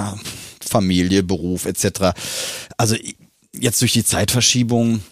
Familie, 0.70 1.22
Beruf 1.22 1.66
etc. 1.66 2.12
Also 2.76 2.96
jetzt 3.52 3.80
durch 3.80 3.92
die 3.92 4.04
Zeitverschiebung 4.04 5.02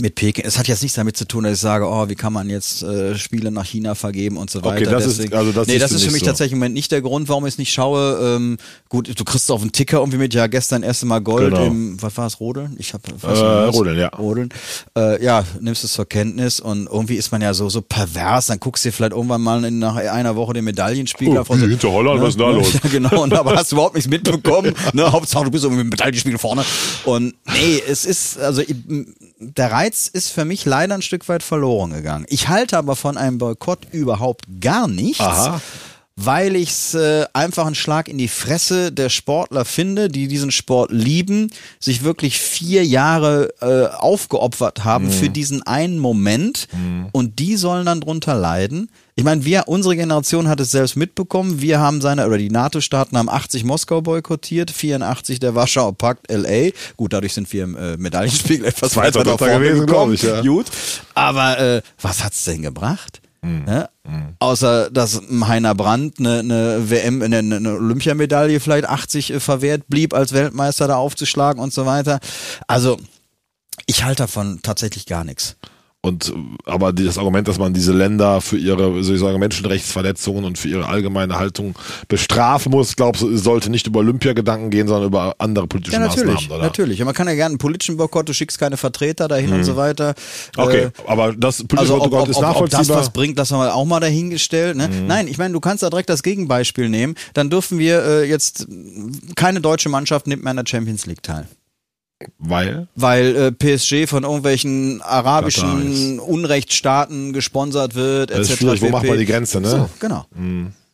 mit 0.00 0.14
Peking, 0.14 0.44
es 0.44 0.58
hat 0.58 0.68
jetzt 0.68 0.82
nichts 0.82 0.96
damit 0.96 1.16
zu 1.16 1.26
tun, 1.26 1.44
dass 1.44 1.54
ich 1.54 1.60
sage, 1.60 1.86
oh, 1.88 2.08
wie 2.08 2.14
kann 2.14 2.32
man 2.32 2.48
jetzt 2.50 2.82
äh, 2.82 3.16
Spiele 3.16 3.50
nach 3.50 3.64
China 3.66 3.94
vergeben 3.94 4.36
und 4.36 4.50
so 4.50 4.62
weiter. 4.64 4.90
das 4.90 5.06
ist- 5.06 5.32
also 5.32 5.52
das 5.52 5.66
nee, 5.66 5.78
das 5.78 5.92
ist 5.92 6.04
für 6.04 6.10
mich 6.10 6.20
so. 6.20 6.26
tatsächlich 6.26 6.52
im 6.52 6.58
Moment 6.58 6.74
nicht 6.74 6.90
der 6.92 7.02
Grund, 7.02 7.28
warum 7.28 7.46
ich 7.46 7.54
es 7.54 7.58
nicht 7.58 7.72
schaue. 7.72 8.36
Ähm, 8.36 8.58
gut, 8.88 9.10
du 9.18 9.24
kriegst 9.24 9.50
auf 9.50 9.60
den 9.62 9.72
Ticker 9.72 9.98
irgendwie 9.98 10.18
mit, 10.18 10.34
ja, 10.34 10.46
gestern 10.46 10.82
erste 10.82 11.06
Mal 11.06 11.20
Gold 11.20 11.50
Genau. 11.52 11.66
im, 11.66 12.00
was 12.02 12.16
war 12.16 12.26
es, 12.26 12.40
Rodeln? 12.40 12.76
Ich 12.78 12.92
habe 12.94 13.02
Äh, 13.22 13.68
Rodeln, 13.70 13.98
ja. 13.98 14.08
Rodeln. 14.08 14.48
Äh, 14.96 15.22
ja, 15.24 15.44
nimmst 15.60 15.84
es 15.84 15.92
zur 15.92 16.06
Kenntnis 16.06 16.60
und 16.60 16.86
irgendwie 16.86 17.16
ist 17.16 17.30
man 17.32 17.40
ja 17.42 17.54
so 17.54 17.68
so 17.68 17.82
pervers, 17.82 18.46
dann 18.46 18.60
guckst 18.60 18.84
du 18.84 18.88
dir 18.88 18.92
vielleicht 18.92 19.12
irgendwann 19.12 19.40
mal 19.42 19.64
in, 19.64 19.78
nach 19.78 19.96
einer 19.96 20.36
Woche 20.36 20.54
den 20.54 20.64
Medaillenspiegel 20.64 21.36
Oh, 21.38 21.52
und 21.52 21.60
so, 21.60 21.66
hinter 21.66 21.90
Holland, 21.90 22.20
was 22.20 22.30
ist 22.30 22.40
da 22.40 22.50
los? 22.50 22.72
Ja, 22.84 22.90
genau, 22.90 23.22
und 23.22 23.34
aber 23.34 23.56
hast 23.56 23.72
du 23.72 23.76
überhaupt 23.76 23.94
nichts 23.94 24.08
mitbekommen. 24.08 24.74
ne? 24.92 25.10
Hauptsache 25.10 25.44
du 25.44 25.50
bist 25.50 25.62
so 25.62 25.70
mit 25.70 25.80
dem 25.80 25.88
Medaillenspiegel 25.88 26.38
vorne. 26.38 26.64
Und 27.04 27.34
nee, 27.52 27.82
es 27.88 28.04
ist, 28.04 28.38
also 28.38 28.62
der 29.40 29.70
Reiz 29.88 30.06
ist 30.06 30.30
für 30.30 30.44
mich 30.44 30.64
leider 30.66 30.94
ein 30.94 31.02
Stück 31.02 31.28
weit 31.28 31.42
verloren 31.42 31.92
gegangen. 31.92 32.26
Ich 32.28 32.48
halte 32.48 32.76
aber 32.76 32.94
von 32.94 33.16
einem 33.16 33.38
Boykott 33.38 33.86
überhaupt 33.92 34.44
gar 34.60 34.86
nichts. 34.86 35.20
Aha. 35.20 35.60
Weil 36.20 36.56
ich 36.56 36.70
es 36.70 36.94
äh, 36.94 37.26
einfach 37.32 37.64
einen 37.66 37.76
Schlag 37.76 38.08
in 38.08 38.18
die 38.18 38.26
Fresse 38.26 38.90
der 38.90 39.08
Sportler 39.08 39.64
finde, 39.64 40.08
die 40.08 40.26
diesen 40.26 40.50
Sport 40.50 40.90
lieben, 40.90 41.50
sich 41.78 42.02
wirklich 42.02 42.40
vier 42.40 42.84
Jahre 42.84 43.54
äh, 43.60 43.86
aufgeopfert 43.96 44.82
haben 44.84 45.06
Mhm. 45.06 45.12
für 45.12 45.28
diesen 45.30 45.62
einen 45.62 45.98
Moment 46.00 46.66
und 47.12 47.38
die 47.38 47.56
sollen 47.56 47.86
dann 47.86 48.00
drunter 48.00 48.34
leiden. 48.34 48.90
Ich 49.18 49.24
meine, 49.24 49.44
wir, 49.44 49.64
unsere 49.66 49.96
Generation 49.96 50.46
hat 50.46 50.60
es 50.60 50.70
selbst 50.70 50.94
mitbekommen. 50.94 51.60
Wir 51.60 51.80
haben 51.80 52.00
seine, 52.00 52.24
oder 52.24 52.38
die 52.38 52.50
NATO-Staaten 52.50 53.18
haben 53.18 53.28
80 53.28 53.64
Moskau 53.64 54.00
boykottiert, 54.00 54.70
84 54.70 55.40
der 55.40 55.56
Warschauer 55.56 55.98
Pakt 55.98 56.30
LA. 56.30 56.70
Gut, 56.96 57.12
dadurch 57.12 57.34
sind 57.34 57.52
wir 57.52 57.64
im 57.64 57.76
äh, 57.76 57.96
Medaillenspiegel 57.96 58.64
etwas 58.68 58.94
weiter 58.94 59.24
nach 59.24 59.36
vorne 59.36 59.58
gewesen, 59.58 59.86
gekommen. 59.86 60.14
ich, 60.14 60.22
ja. 60.22 60.40
Gut. 60.42 60.66
Aber 61.14 61.58
äh, 61.58 61.82
was 62.00 62.22
hat's 62.22 62.44
denn 62.44 62.62
gebracht? 62.62 63.20
Mhm. 63.42 63.64
Ne? 63.64 63.90
Außer 64.38 64.88
dass 64.88 65.20
Heiner 65.48 65.74
Brandt 65.74 66.20
eine, 66.20 66.38
eine 66.38 66.88
WM, 66.88 67.20
eine, 67.20 67.38
eine 67.38 67.74
Olympiamedaille 67.74 68.60
vielleicht 68.60 68.88
80 68.88 69.32
äh, 69.32 69.40
verwehrt 69.40 69.88
blieb, 69.88 70.14
als 70.14 70.32
Weltmeister 70.32 70.86
da 70.86 70.94
aufzuschlagen 70.94 71.60
und 71.60 71.72
so 71.72 71.86
weiter. 71.86 72.20
Also 72.68 72.98
ich 73.86 74.04
halte 74.04 74.22
davon 74.22 74.60
tatsächlich 74.62 75.06
gar 75.06 75.24
nichts. 75.24 75.56
Und 76.00 76.32
aber 76.64 76.92
das 76.92 77.18
Argument, 77.18 77.48
dass 77.48 77.58
man 77.58 77.74
diese 77.74 77.92
Länder 77.92 78.40
für 78.40 78.56
ihre, 78.56 79.02
soll 79.02 79.16
ich 79.16 79.20
sagen, 79.20 79.36
Menschenrechtsverletzungen 79.40 80.44
und 80.44 80.56
für 80.56 80.68
ihre 80.68 80.86
allgemeine 80.86 81.40
Haltung 81.40 81.74
bestrafen 82.06 82.70
muss, 82.70 82.94
glaubst 82.94 83.22
du, 83.22 83.36
sollte 83.36 83.68
nicht 83.68 83.88
über 83.88 83.98
Olympiagedanken 83.98 84.70
gehen, 84.70 84.86
sondern 84.86 85.08
über 85.08 85.34
andere 85.38 85.66
politische 85.66 85.96
Ja, 85.96 86.00
natürlich, 86.06 86.34
Maßnahmen, 86.34 86.56
oder? 86.56 86.62
natürlich. 86.62 87.04
Man 87.04 87.14
kann 87.14 87.26
ja 87.26 87.34
gerne 87.34 87.52
einen 87.54 87.58
politischen 87.58 87.96
Boykott, 87.96 88.28
du 88.28 88.32
schickst 88.32 88.60
keine 88.60 88.76
Vertreter 88.76 89.26
dahin 89.26 89.52
und 89.52 89.64
so 89.64 89.74
weiter. 89.76 90.14
Okay, 90.56 90.84
Äh, 90.84 90.90
aber 91.08 91.32
das 91.34 91.64
politische 91.64 91.78
Also 91.80 91.94
ob, 91.94 92.00
Protokoll 92.02 92.22
ob, 92.22 92.28
ist 92.28 92.36
ob, 92.36 92.44
ob 92.44 92.50
das 92.70 92.70
nachvollziehbar. 92.70 92.98
was 93.00 93.10
bringt, 93.10 93.36
lassen 93.36 93.58
wir 93.58 93.74
auch 93.74 93.84
mal 93.84 93.98
dahingestellt. 93.98 94.76
Ne? 94.76 94.86
Mhm. 94.88 95.06
Nein, 95.08 95.26
ich 95.26 95.36
meine, 95.36 95.52
du 95.52 95.58
kannst 95.60 95.82
da 95.82 95.90
direkt 95.90 96.10
das 96.10 96.22
Gegenbeispiel 96.22 96.88
nehmen. 96.88 97.16
Dann 97.34 97.50
dürfen 97.50 97.80
wir 97.80 98.04
äh, 98.04 98.24
jetzt 98.28 98.68
keine 99.34 99.60
deutsche 99.60 99.88
Mannschaft 99.88 100.28
nimmt 100.28 100.44
mehr 100.44 100.52
an 100.52 100.58
der 100.58 100.64
Champions 100.66 101.06
League 101.06 101.24
teil. 101.24 101.48
Weil? 102.38 102.88
Weil 102.96 103.36
äh, 103.36 103.52
PSG 103.52 104.08
von 104.08 104.24
irgendwelchen 104.24 105.00
arabischen 105.02 106.18
Unrechtsstaaten 106.18 107.32
gesponsert 107.32 107.94
wird, 107.94 108.30
Das 108.30 108.40
ist 108.40 108.50
etc. 108.50 108.58
schwierig, 108.60 108.82
wo 108.82 108.88
macht 108.88 109.06
man 109.06 109.18
die 109.18 109.26
Grenze, 109.26 109.60
ne? 109.60 109.68
So, 109.68 109.90
genau. 110.00 110.26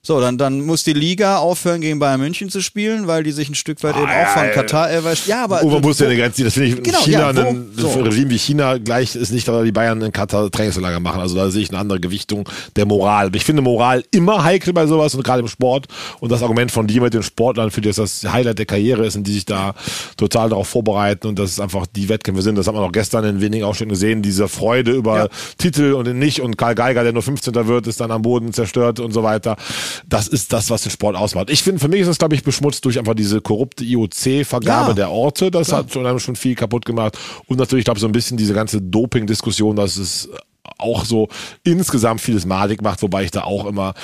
So, 0.07 0.21
dann, 0.21 0.37
dann 0.37 0.61
muss 0.61 0.83
die 0.85 0.93
Liga 0.93 1.39
aufhören, 1.39 1.81
gegen 1.81 1.99
Bayern 1.99 2.21
München 2.21 2.51
zu 2.51 2.61
spielen, 2.61 3.07
weil 3.07 3.23
die 3.23 3.33
sich 3.33 3.49
ein 3.49 3.55
Stück 3.55 3.83
weit 3.83 3.97
eben 3.97 4.05
auch 4.05 4.29
von 4.29 4.45
ja, 4.45 4.51
Katar 4.51 4.91
erwischt. 4.91 5.27
Ja, 5.27 5.45
aber. 5.45 5.63
Wo 5.63 5.81
muss 5.81 5.97
denn 5.97 6.11
die 6.11 6.17
Grenze? 6.17 6.45
Das 6.45 6.53
finde 6.53 6.69
ich 6.69 6.83
Genau, 6.83 6.99
China, 7.01 7.31
ja, 7.31 7.37
wo? 7.37 7.49
ein 7.49 7.71
So. 7.75 7.89
Regime 8.01 8.29
wie 8.29 8.39
China 8.39 8.77
gleich 8.77 9.17
ist 9.17 9.33
nicht, 9.33 9.49
weil 9.49 9.65
die 9.65 9.73
Bayern 9.73 10.03
in 10.03 10.13
Katar 10.13 10.51
Trainingslager 10.51 11.01
machen. 11.01 11.21
Also 11.23 11.35
da 11.37 11.51
sehe 11.51 11.63
ich 11.63 11.71
eine 11.71 11.79
andere 11.79 12.01
Gewichtung 12.01 12.47
der 12.77 12.85
Moral. 12.85 13.35
Ich 13.35 13.45
finde 13.47 13.63
Moral 13.63 14.05
immer 14.11 14.45
heikel 14.45 14.75
bei 14.75 14.87
sowas 14.87 15.15
und 15.15 15.25
gerade 15.25 15.41
im 15.41 15.49
Sport. 15.49 15.87
Und 16.21 16.31
das 16.31 16.43
Argument 16.43 16.71
von 16.71 16.87
dir 16.87 17.01
mit 17.01 17.15
den 17.15 17.23
Sportlern, 17.23 17.71
für 17.71 17.81
die 17.81 17.89
das 17.89 17.97
das 17.97 18.31
Highlight 18.31 18.59
der 18.59 18.67
Karriere 18.67 19.07
ist 19.07 19.17
und 19.17 19.27
die 19.27 19.33
sich 19.33 19.47
da 19.47 19.75
total 20.19 20.51
darauf 20.51 20.69
vorbereiten 20.69 21.29
und 21.29 21.39
das 21.39 21.51
ist 21.53 21.61
einfach 21.61 21.87
die 21.87 22.11
Wettkämpfe 22.11 22.43
sind. 22.43 22.57
Das 22.57 22.67
hat 22.67 22.75
man 22.75 22.83
auch 22.85 22.93
gestern 22.93 23.25
in 23.25 23.41
wenigen 23.41 23.65
auch 23.65 23.75
schon 23.75 23.89
gesehen. 23.89 24.21
Diese 24.21 24.49
Freude 24.49 24.93
über 24.93 25.17
Ja. 25.17 25.29
Titel 25.57 25.93
und 25.95 26.05
den 26.07 26.19
nicht 26.19 26.41
und 26.43 26.59
Karl 26.59 26.75
Geiger, 26.75 27.05
der 27.05 27.15
nur 27.15 27.23
15. 27.23 27.55
wird, 27.67 27.87
ist 27.87 28.01
dann 28.03 28.11
am 28.11 28.21
Boden 28.21 28.53
zerstört 28.53 29.01
und 29.01 29.13
so 29.13 29.23
weiter. 29.23 29.57
Das 30.07 30.29
ist 30.29 30.53
das, 30.53 30.71
was 30.71 30.83
den 30.83 30.91
Sport 30.93 31.17
ausmacht. 31.17 31.51
Ich 31.51 31.63
finde, 31.63 31.81
für 31.81 31.89
mich 31.89 32.01
ist 32.01 32.09
es, 32.09 32.19
glaube 32.19 32.35
ich, 32.35 32.43
beschmutzt 32.43 32.85
durch 32.85 32.99
einfach 32.99 33.15
diese 33.15 33.41
korrupte 33.41 33.85
IOC-Vergabe 33.85 34.89
Ja. 34.89 34.95
der 34.95 35.11
Orte. 35.11 35.51
Das 35.51 35.73
hat 35.73 35.93
schon, 35.93 36.21
schon 36.21 36.37
viel 36.37 36.55
kaputt 36.55 36.85
gemacht. 36.85 37.19
Und 37.47 37.59
natürlich, 37.59 37.85
glaube 37.85 37.99
ich, 37.99 38.03
so 38.03 38.09
ein 38.09 38.13
bisschen 38.13 38.37
diese 38.37 38.55
ganze 38.55 38.81
Doping-Diskussion, 38.81 39.77
dass 39.77 39.97
es 39.97 40.29
auch 40.79 41.05
so 41.05 41.29
insgesamt 41.63 42.21
vieles 42.21 42.47
madig 42.47 42.83
macht, 42.83 43.03
wobei 43.03 43.25
ich 43.25 43.31
da 43.31 43.43
auch 43.43 43.67
immer, 43.67 43.95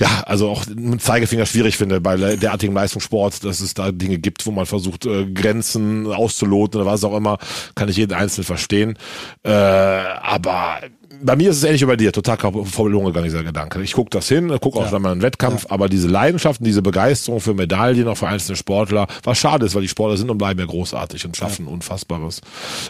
ja, 0.00 0.22
also 0.24 0.48
auch 0.48 0.64
mit 0.74 1.02
Zeigefinger 1.02 1.46
schwierig 1.46 1.76
finde 1.76 2.00
bei 2.00 2.16
derartigem 2.36 2.74
Leistungssport, 2.74 3.44
dass 3.44 3.60
es 3.60 3.74
da 3.74 3.92
Dinge 3.92 4.18
gibt, 4.18 4.44
wo 4.46 4.50
man 4.50 4.66
versucht, 4.66 5.06
äh, 5.06 5.26
Grenzen 5.26 6.06
auszuloten 6.12 6.80
oder 6.80 6.90
was 6.90 7.04
auch 7.04 7.16
immer, 7.16 7.38
kann 7.74 7.88
ich 7.88 7.96
jeden 7.98 8.14
Einzelnen 8.14 8.44
verstehen. 8.44 8.98
Äh, 9.44 9.50
aber 9.50 10.78
bei 11.22 11.36
mir 11.36 11.50
ist 11.50 11.58
es 11.58 11.64
ähnlich 11.64 11.82
wie 11.82 11.86
bei 11.86 11.96
dir, 11.96 12.12
total 12.12 12.36
verloren 12.38 13.06
gegangen, 13.06 13.24
dieser 13.24 13.42
Gedanke. 13.44 13.82
Ich 13.82 13.92
gucke 13.92 14.10
das 14.10 14.28
hin, 14.28 14.48
gucke 14.60 14.78
auch 14.78 14.88
schon 14.88 15.02
mal 15.02 15.12
einen 15.12 15.22
Wettkampf, 15.22 15.66
aber 15.68 15.88
diese 15.88 16.08
Leidenschaften, 16.08 16.64
diese 16.64 16.82
Begeisterung 16.82 17.40
für 17.40 17.54
Medaillen, 17.54 18.08
auch 18.08 18.16
für 18.16 18.28
einzelne 18.28 18.56
Sportler, 18.56 19.06
was 19.22 19.38
schade 19.38 19.66
ist, 19.66 19.74
weil 19.74 19.82
die 19.82 19.88
Sportler 19.88 20.16
sind 20.16 20.30
und 20.30 20.38
bleiben 20.38 20.58
ja 20.60 20.66
großartig 20.66 21.24
und 21.26 21.36
schaffen 21.36 21.66
Unfassbares, 21.66 22.40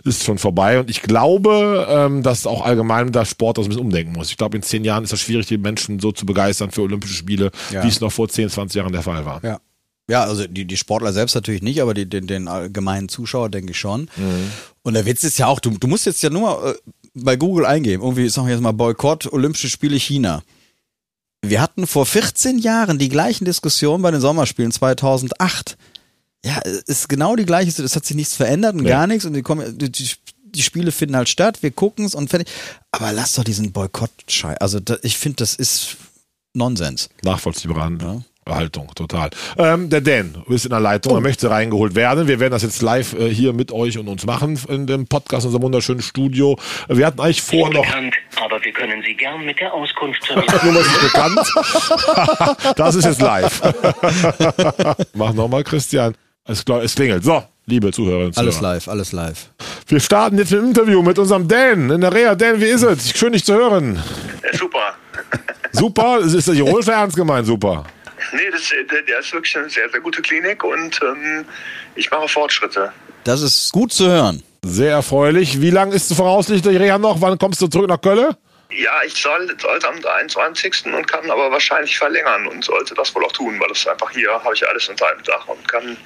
ist 0.04 0.24
schon 0.24 0.38
vorbei. 0.38 0.80
Und 0.80 0.90
ich 0.90 1.02
glaube, 1.02 1.86
ähm, 1.88 2.22
dass 2.22 2.46
auch 2.46 2.64
allgemein 2.64 3.12
der 3.12 3.24
Sport 3.24 3.58
das 3.58 3.66
ein 3.66 3.68
bisschen 3.70 3.84
umdenken 3.84 4.12
muss. 4.12 4.30
Ich 4.30 4.36
glaube, 4.36 4.56
in 4.56 4.62
zehn 4.62 4.84
Jahren 4.84 5.04
ist 5.04 5.12
es 5.12 5.20
schwierig, 5.20 5.46
die 5.46 5.58
Menschen 5.58 6.00
so 6.00 6.12
zu 6.12 6.26
begeistern 6.26 6.70
für 6.70 6.82
Olympische 6.82 7.14
Spiele, 7.14 7.50
Ja. 7.72 7.82
wie 7.84 7.88
es 7.88 8.00
noch 8.00 8.12
vor 8.12 8.28
10, 8.28 8.50
20 8.50 8.78
Jahren 8.78 8.92
der 8.92 9.02
Fall 9.02 9.24
war. 9.24 9.42
Ja. 9.44 9.60
Ja, 10.08 10.22
also 10.22 10.46
die, 10.46 10.66
die 10.66 10.76
Sportler 10.76 11.12
selbst 11.12 11.34
natürlich 11.34 11.62
nicht, 11.62 11.82
aber 11.82 11.92
die, 11.92 12.08
den, 12.08 12.28
den 12.28 12.46
allgemeinen 12.46 13.08
Zuschauer 13.08 13.48
denke 13.48 13.72
ich 13.72 13.78
schon. 13.80 14.08
Und 14.82 14.94
der 14.94 15.04
Witz 15.04 15.24
ist 15.24 15.36
ja 15.36 15.48
auch, 15.48 15.58
du, 15.58 15.70
du 15.70 15.88
musst 15.88 16.06
jetzt 16.06 16.22
ja 16.22 16.30
nur 16.30 16.42
mal, 16.42 16.70
äh, 16.70 16.74
bei 17.16 17.36
Google 17.36 17.66
eingeben, 17.66 18.02
irgendwie 18.02 18.28
sagen 18.28 18.46
wir 18.46 18.54
jetzt 18.54 18.62
mal 18.62 18.72
Boykott 18.72 19.32
Olympische 19.32 19.68
Spiele 19.70 19.96
China. 19.96 20.42
Wir 21.42 21.60
hatten 21.60 21.86
vor 21.86 22.06
14 22.06 22.58
Jahren 22.58 22.98
die 22.98 23.08
gleichen 23.08 23.44
Diskussionen 23.44 24.02
bei 24.02 24.10
den 24.10 24.20
Sommerspielen 24.20 24.72
2008. 24.72 25.76
Ja, 26.44 26.60
es 26.64 26.82
ist 26.82 27.08
genau 27.08 27.36
die 27.36 27.44
gleiche, 27.44 27.82
es 27.82 27.96
hat 27.96 28.04
sich 28.04 28.16
nichts 28.16 28.34
verändert 28.34 28.74
und 28.74 28.82
Nee. 28.82 28.88
gar 28.88 29.06
nichts 29.06 29.24
und 29.24 29.32
die, 29.34 29.42
kommen, 29.42 29.78
die, 29.78 29.90
die, 29.90 30.62
Spiele 30.62 30.92
finden 30.92 31.16
halt 31.16 31.28
statt, 31.28 31.62
wir 31.62 31.70
gucken 31.70 32.04
es 32.04 32.14
und 32.14 32.30
fertig. 32.30 32.48
Aber 32.90 33.12
lass 33.12 33.34
doch 33.34 33.44
diesen 33.44 33.72
Boykott 33.72 34.10
schei 34.28 34.56
Also 34.60 34.80
da, 34.80 34.96
ich 35.02 35.16
finde, 35.18 35.36
das 35.36 35.54
ist 35.54 35.96
Nonsens. 36.54 37.08
Nachvollziehbar. 37.22 37.90
Ja. 38.00 38.22
Haltung, 38.48 38.90
total. 38.94 39.30
Ähm, 39.58 39.90
der 39.90 40.00
Dan 40.00 40.44
ist 40.48 40.64
in 40.64 40.70
der 40.70 40.80
Leitung, 40.80 41.14
er 41.14 41.20
möchte 41.20 41.50
reingeholt 41.50 41.94
werden. 41.94 42.28
Wir 42.28 42.38
werden 42.38 42.52
das 42.52 42.62
jetzt 42.62 42.80
live 42.80 43.14
äh, 43.14 43.28
hier 43.28 43.52
mit 43.52 43.72
euch 43.72 43.98
und 43.98 44.06
uns 44.08 44.24
machen 44.24 44.58
in 44.68 44.86
dem 44.86 45.06
Podcast, 45.06 45.44
in 45.44 45.48
unserem 45.48 45.64
wunderschönen 45.64 46.02
Studio. 46.02 46.56
Wir 46.88 47.06
hatten 47.06 47.20
eigentlich 47.20 47.42
vor 47.42 47.70
noch. 47.72 47.84
Bekannt, 47.84 48.14
aber 48.40 48.64
wir 48.64 48.72
können 48.72 49.02
Sie 49.04 49.14
gern 49.14 49.44
mit 49.44 49.58
der 49.58 49.72
Auskunft 49.74 50.22
was 50.34 50.44
ist 50.86 51.00
bekannt. 51.00 51.40
das 52.76 52.94
ist 52.94 53.04
jetzt 53.04 53.20
live. 53.20 53.60
Mach 55.14 55.32
nochmal, 55.32 55.64
Christian. 55.64 56.14
Es, 56.44 56.64
es 56.64 56.94
klingelt. 56.94 57.24
So, 57.24 57.42
liebe 57.66 57.90
Zuhörerinnen 57.90 58.28
und 58.28 58.38
Alles 58.38 58.58
Zuhörer. 58.58 58.74
live, 58.74 58.88
alles 58.88 59.12
live. 59.12 59.50
Wir 59.88 59.98
starten 59.98 60.38
jetzt 60.38 60.52
ein 60.52 60.64
Interview 60.64 61.02
mit 61.02 61.18
unserem 61.18 61.48
Dan 61.48 61.90
in 61.90 62.00
der 62.00 62.12
Reha. 62.14 62.36
Dan, 62.36 62.60
wie 62.60 62.66
ist 62.66 62.82
es? 62.82 63.10
Schön, 63.16 63.32
dich 63.32 63.44
zu 63.44 63.54
hören. 63.54 64.00
Ja, 64.44 64.56
super. 64.56 64.94
Super. 65.72 66.18
Es 66.24 66.32
ist 66.34 66.48
ironisch 66.48 66.86
oder 66.86 66.96
ernst 66.98 67.16
gemeint, 67.16 67.46
super. 67.46 67.84
Nee, 68.32 68.50
das, 68.50 68.62
der, 68.90 69.02
der 69.02 69.18
ist 69.20 69.32
wirklich 69.32 69.56
eine 69.56 69.70
sehr, 69.70 69.88
sehr 69.88 70.00
gute 70.00 70.22
Klinik 70.22 70.64
und 70.64 71.00
ähm, 71.02 71.44
ich 71.94 72.10
mache 72.10 72.28
Fortschritte. 72.28 72.92
Das 73.24 73.40
ist 73.40 73.72
gut 73.72 73.92
zu 73.92 74.06
hören. 74.06 74.42
Sehr 74.64 74.92
erfreulich. 74.92 75.60
Wie 75.60 75.70
lange 75.70 75.94
ist 75.94 76.12
voraussichtlich 76.12 76.78
Reha 76.78 76.98
noch? 76.98 77.20
Wann 77.20 77.38
kommst 77.38 77.60
du 77.62 77.68
zurück 77.68 77.88
nach 77.88 78.00
Köln? 78.00 78.34
Ja, 78.70 78.92
ich 79.06 79.14
soll, 79.14 79.54
sollte 79.60 79.88
am 79.88 80.00
23. 80.00 80.86
und 80.86 81.06
kann 81.06 81.30
aber 81.30 81.52
wahrscheinlich 81.52 81.96
verlängern 81.96 82.48
und 82.48 82.64
sollte 82.64 82.94
das 82.94 83.14
wohl 83.14 83.24
auch 83.24 83.32
tun, 83.32 83.60
weil 83.60 83.68
das 83.68 83.86
einfach 83.86 84.10
hier 84.10 84.32
habe 84.32 84.54
ich 84.54 84.68
alles 84.68 84.88
unter 84.88 85.08
einem 85.08 85.22
Dach 85.22 85.46
und 85.46 85.68
kann 85.68 85.96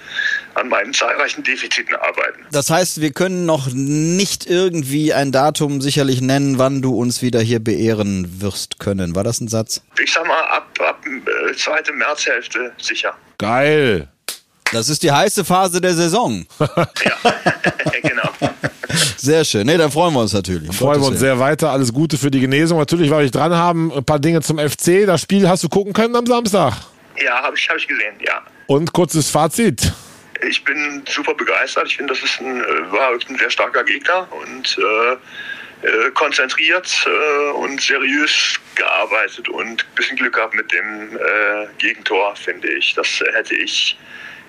an 0.54 0.68
meinen 0.68 0.92
zahlreichen 0.92 1.42
Defiziten 1.42 1.94
arbeiten. 1.96 2.44
Das 2.52 2.68
heißt, 2.68 3.00
wir 3.00 3.12
können 3.12 3.46
noch 3.46 3.68
nicht 3.72 4.46
irgendwie 4.46 5.14
ein 5.14 5.32
Datum 5.32 5.80
sicherlich 5.80 6.20
nennen, 6.20 6.58
wann 6.58 6.82
du 6.82 6.94
uns 6.98 7.22
wieder 7.22 7.40
hier 7.40 7.60
beehren 7.60 8.42
wirst 8.42 8.78
können. 8.78 9.14
War 9.14 9.24
das 9.24 9.40
ein 9.40 9.48
Satz? 9.48 9.82
Ich 9.98 10.12
sag 10.12 10.26
mal, 10.26 10.42
ab, 10.42 10.68
ab 10.80 11.02
äh, 11.06 11.54
zweite 11.56 11.92
Märzhälfte 11.92 12.72
sicher. 12.78 13.14
Geil. 13.38 14.08
Das 14.72 14.88
ist 14.88 15.02
die 15.02 15.10
heiße 15.10 15.44
Phase 15.44 15.80
der 15.80 15.94
Saison. 15.94 16.46
Ja, 17.92 18.00
genau. 18.02 18.09
Sehr 19.20 19.44
schön. 19.44 19.66
Nee, 19.66 19.76
dann 19.76 19.90
freuen 19.90 20.14
wir 20.14 20.20
uns 20.20 20.32
natürlich. 20.32 20.68
Um 20.68 20.74
Freuen 20.74 20.94
wir 20.94 21.00
Gottes 21.00 21.08
uns 21.08 21.20
Willen. 21.20 21.36
sehr 21.36 21.38
weiter. 21.38 21.70
Alles 21.70 21.92
Gute 21.92 22.16
für 22.16 22.30
die 22.30 22.40
Genesung. 22.40 22.78
Natürlich, 22.78 23.10
weil 23.10 23.24
wir 23.24 23.30
dran 23.30 23.54
haben, 23.54 23.92
ein 23.92 24.04
paar 24.04 24.18
Dinge 24.18 24.40
zum 24.40 24.58
FC. 24.58 25.04
Das 25.06 25.20
Spiel 25.22 25.48
hast 25.48 25.62
du 25.62 25.68
gucken 25.68 25.92
können 25.92 26.16
am 26.16 26.26
Samstag. 26.26 26.74
Ja, 27.22 27.42
habe 27.42 27.56
ich, 27.56 27.68
hab 27.68 27.76
ich 27.76 27.86
gesehen, 27.86 28.14
ja. 28.26 28.42
Und 28.66 28.92
kurzes 28.92 29.28
Fazit. 29.30 29.92
Ich 30.48 30.64
bin 30.64 31.02
super 31.06 31.34
begeistert. 31.34 31.86
Ich 31.88 31.96
finde, 31.98 32.14
das 32.14 32.22
ist 32.22 32.40
ein, 32.40 32.60
äh, 32.62 32.92
war 32.92 33.12
ein 33.12 33.38
sehr 33.38 33.50
starker 33.50 33.84
Gegner 33.84 34.26
und 34.42 34.78
äh, 34.78 35.86
äh, 35.86 36.10
konzentriert 36.12 37.06
äh, 37.06 37.50
und 37.52 37.80
seriös 37.80 38.58
gearbeitet 38.74 39.48
und 39.50 39.82
ein 39.82 39.94
bisschen 39.96 40.16
Glück 40.16 40.34
gehabt 40.34 40.54
mit 40.54 40.72
dem 40.72 41.16
äh, 41.16 41.66
Gegentor, 41.78 42.34
finde 42.36 42.68
ich. 42.68 42.94
Das 42.94 43.22
hätte 43.34 43.54
ich, 43.54 43.98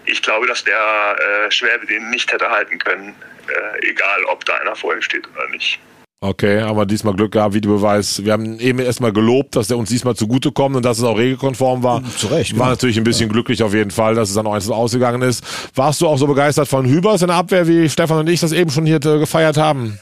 ich 0.06 0.22
glaube, 0.22 0.48
dass 0.48 0.64
der 0.64 0.76
äh, 0.78 1.52
Schwäbe 1.52 1.86
den 1.86 2.10
nicht 2.10 2.32
hätte 2.32 2.50
halten 2.50 2.78
können, 2.80 3.16
äh, 3.48 3.90
egal 3.90 4.24
ob 4.26 4.46
da 4.46 4.56
einer 4.56 4.76
vor 4.76 4.94
ihm 4.94 5.02
steht 5.02 5.28
oder 5.36 5.48
nicht. 5.50 5.80
Okay, 6.24 6.62
haben 6.62 6.78
wir 6.78 6.86
diesmal 6.86 7.16
Glück 7.16 7.32
gehabt, 7.32 7.56
Videobeweis. 7.56 8.24
Wir 8.24 8.34
haben 8.34 8.60
eben 8.60 8.78
erstmal 8.78 9.12
gelobt, 9.12 9.56
dass 9.56 9.70
der 9.70 9.78
uns 9.78 9.90
diesmal 9.90 10.16
zugutekommt 10.16 10.76
und 10.76 10.86
dass 10.86 11.00
es 11.00 11.04
auch 11.04 11.18
regelkonform 11.18 11.82
war. 11.82 12.04
Zu 12.16 12.28
Recht, 12.28 12.56
War 12.60 12.68
ja. 12.68 12.72
natürlich 12.74 12.98
ein 12.98 13.04
bisschen 13.04 13.28
glücklich 13.28 13.64
auf 13.64 13.74
jeden 13.74 13.90
Fall, 13.90 14.14
dass 14.14 14.30
es 14.30 14.36
dann 14.36 14.46
auch 14.46 14.54
einzeln 14.54 14.74
ausgegangen 14.74 15.24
ist. 15.24 15.44
Warst 15.74 16.00
du 16.00 16.08
auch 16.08 16.18
so 16.18 16.28
begeistert 16.28 16.68
von 16.68 16.86
Hübers 16.86 17.24
in 17.24 17.30
der 17.30 17.38
Abwehr, 17.38 17.68
wie 17.68 17.90
Stefan 17.90 18.20
und 18.20 18.30
ich 18.30 18.40
das 18.40 18.52
eben 18.52 18.70
schon 18.70 18.86
hier 18.86 18.98
äh, 18.98 19.18
gefeiert 19.18 19.58
haben? 19.58 20.00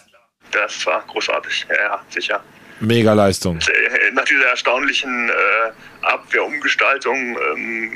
Das 0.52 0.86
war 0.86 1.02
großartig, 1.08 1.68
ja, 1.70 1.76
ja 1.76 2.02
sicher. 2.10 2.44
Mega 2.82 3.14
Leistung. 3.14 3.58
Äh, 3.60 4.12
Nach 4.14 4.26
dieser 4.26 4.48
erstaunlichen 4.48 5.30
äh, 5.30 6.06
Abwehrumgestaltung 6.06 7.16
ähm, 7.16 7.92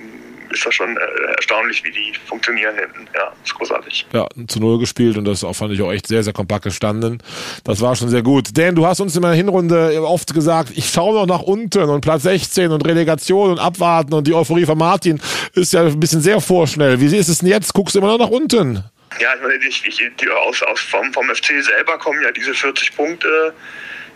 ist 0.54 0.66
das 0.66 0.74
schon 0.74 0.96
äh, 0.98 1.34
erstaunlich, 1.36 1.84
wie 1.84 1.92
die 1.92 2.14
funktionieren 2.26 2.76
hinten. 2.76 3.08
Ja, 3.14 3.32
ist 3.44 3.54
großartig. 3.56 4.06
Ja, 4.14 4.28
zu 4.48 4.60
Null 4.60 4.80
gespielt 4.80 5.18
und 5.18 5.26
das 5.26 5.44
auch, 5.44 5.54
fand 5.54 5.74
ich 5.74 5.82
auch 5.82 5.92
echt 5.92 6.08
sehr, 6.08 6.24
sehr 6.24 6.34
kompakt 6.34 6.64
gestanden. 6.64 7.22
Das 7.64 7.82
war 7.82 7.96
schon 7.96 8.10
sehr 8.10 8.22
gut. 8.22 8.58
Dan, 8.58 8.76
du 8.76 8.86
hast 8.86 9.00
uns 9.00 9.16
in 9.16 9.22
der 9.22 9.34
Hinrunde 9.34 10.02
oft 10.02 10.34
gesagt, 10.34 10.72
ich 10.76 10.90
schaue 10.90 11.14
noch 11.16 11.26
nach 11.26 11.42
unten 11.42 11.90
und 11.90 12.02
Platz 12.02 12.24
16 12.24 12.72
und 12.72 12.86
Relegation 12.86 13.52
und 13.52 13.60
abwarten 13.60 14.14
und 14.14 14.28
die 14.28 14.34
Euphorie 14.34 14.66
von 14.66 14.78
Martin 14.78 15.20
ist 15.54 15.74
ja 15.74 15.84
ein 15.84 16.00
bisschen 16.00 16.22
sehr 16.22 16.40
vorschnell. 16.42 17.00
Wie 17.00 17.16
ist 17.16 17.30
es 17.30 17.40
denn 17.40 17.50
jetzt? 17.50 17.74
Guckst 17.74 17.96
du 17.96 18.00
immer 18.00 18.10
noch 18.10 18.20
nach 18.20 18.30
unten? 18.30 18.84
Ja, 19.20 19.30
ich 19.36 19.42
meine, 19.42 19.60
die, 19.60 19.70
die, 19.70 20.10
die 20.20 20.30
aus, 20.30 20.62
aus 20.64 20.80
vom, 20.80 21.14
vom 21.14 21.28
FC 21.30 21.64
selber 21.64 21.98
kommen 21.98 22.22
ja 22.24 22.32
diese 22.32 22.54
40 22.54 22.96
Punkte, 22.96 23.54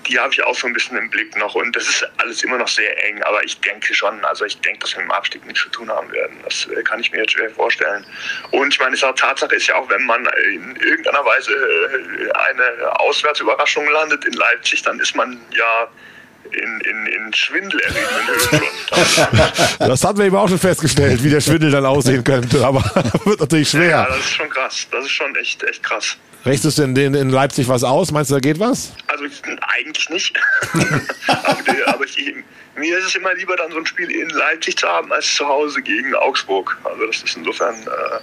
die 0.08 0.20
habe 0.20 0.32
ich 0.34 0.44
auch 0.44 0.56
so 0.56 0.68
ein 0.68 0.74
bisschen 0.74 0.98
im 0.98 1.10
Blick 1.10 1.36
noch. 1.38 1.56
Und 1.56 1.76
das 1.76 1.88
ist 1.88 2.08
alles 2.18 2.44
immer 2.44 2.58
noch 2.58 2.68
sehr 2.68 3.06
eng, 3.06 3.22
aber 3.24 3.44
ich 3.44 3.60
denke 3.62 3.94
schon, 3.94 4.24
also 4.26 4.46
ich 4.46 4.60
denke, 4.62 4.80
dass 4.80 4.94
wir 4.94 5.00
mit 5.00 5.10
dem 5.10 5.12
Abstieg 5.12 5.46
nichts 5.46 5.64
zu 5.64 5.70
tun 5.70 5.90
haben 5.90 6.12
werden. 6.12 6.38
Das 6.44 6.68
äh, 6.68 6.82
kann 6.84 7.00
ich 7.00 7.12
mir 7.12 7.20
jetzt 7.20 7.34
schwer 7.34 7.50
vorstellen. 7.50 8.06
Und 8.52 8.74
ich 8.74 8.80
meine, 8.80 8.96
Tatsache 8.96 9.56
ist 9.56 9.68
ja 9.68 9.76
auch, 9.76 9.90
wenn 9.90 10.06
man 10.06 10.26
in 10.54 10.76
irgendeiner 10.78 11.26
Weise 11.26 11.52
äh, 11.52 12.32
eine 12.32 13.00
Auswärtsüberraschung 13.00 13.88
landet 13.90 14.26
in 14.26 14.34
Leipzig, 14.34 14.82
dann 14.84 15.00
ist 15.00 15.16
man 15.16 15.40
ja 15.52 15.88
in, 16.52 16.80
in, 16.82 17.08
in 17.08 17.34
schwindelerregenden 17.34 18.52
Höhen 18.52 18.62
schon. 18.90 19.40
Das 19.88 20.04
hatten 20.04 20.18
wir 20.20 20.26
eben 20.26 20.36
auch 20.36 20.48
schon 20.48 20.60
festgestellt, 20.60 21.24
wie 21.24 21.30
der 21.30 21.42
Schwindel 21.42 21.72
dann 21.72 21.86
aussehen 21.86 22.24
könnte, 22.24 22.66
aber 22.66 22.80
wird 23.26 23.40
natürlich 23.42 23.74
Ja, 23.74 23.80
schwer. 23.80 24.08
das 24.10 24.20
ist 24.20 24.30
schon 24.34 24.50
krass. 24.50 24.88
Das 24.92 25.06
ist 25.06 25.12
schon 25.12 25.36
echt, 25.36 25.64
echt 25.64 25.84
krass. 25.84 26.18
Rechnest 26.46 26.78
du 26.78 26.84
in, 26.84 26.96
in, 26.96 27.14
in 27.14 27.30
Leipzig 27.30 27.68
was 27.68 27.84
aus? 27.84 28.12
Meinst 28.12 28.32
du, 28.32 28.36
da 28.36 28.40
geht 28.40 28.60
was? 28.60 28.94
Also 29.08 29.26
eigentlich 29.62 30.10
nicht. 30.10 30.40
aber 31.28 31.88
aber 31.88 32.06
ich, 32.06 32.36
mir 32.78 32.98
ist 32.98 33.08
es 33.08 33.16
immer 33.16 33.34
lieber, 33.34 33.56
dann 33.56 33.72
so 33.72 33.78
ein 33.78 33.86
Spiel 33.86 34.10
in 34.12 34.30
Leipzig 34.30 34.78
zu 34.78 34.88
haben, 34.88 35.12
als 35.12 35.34
zu 35.34 35.48
Hause 35.48 35.82
gegen 35.82 36.14
Augsburg. 36.16 36.78
Also 36.84 37.06
das 37.08 37.24
ist 37.24 37.36
insofern, 37.36 37.76
äh, 37.76 38.20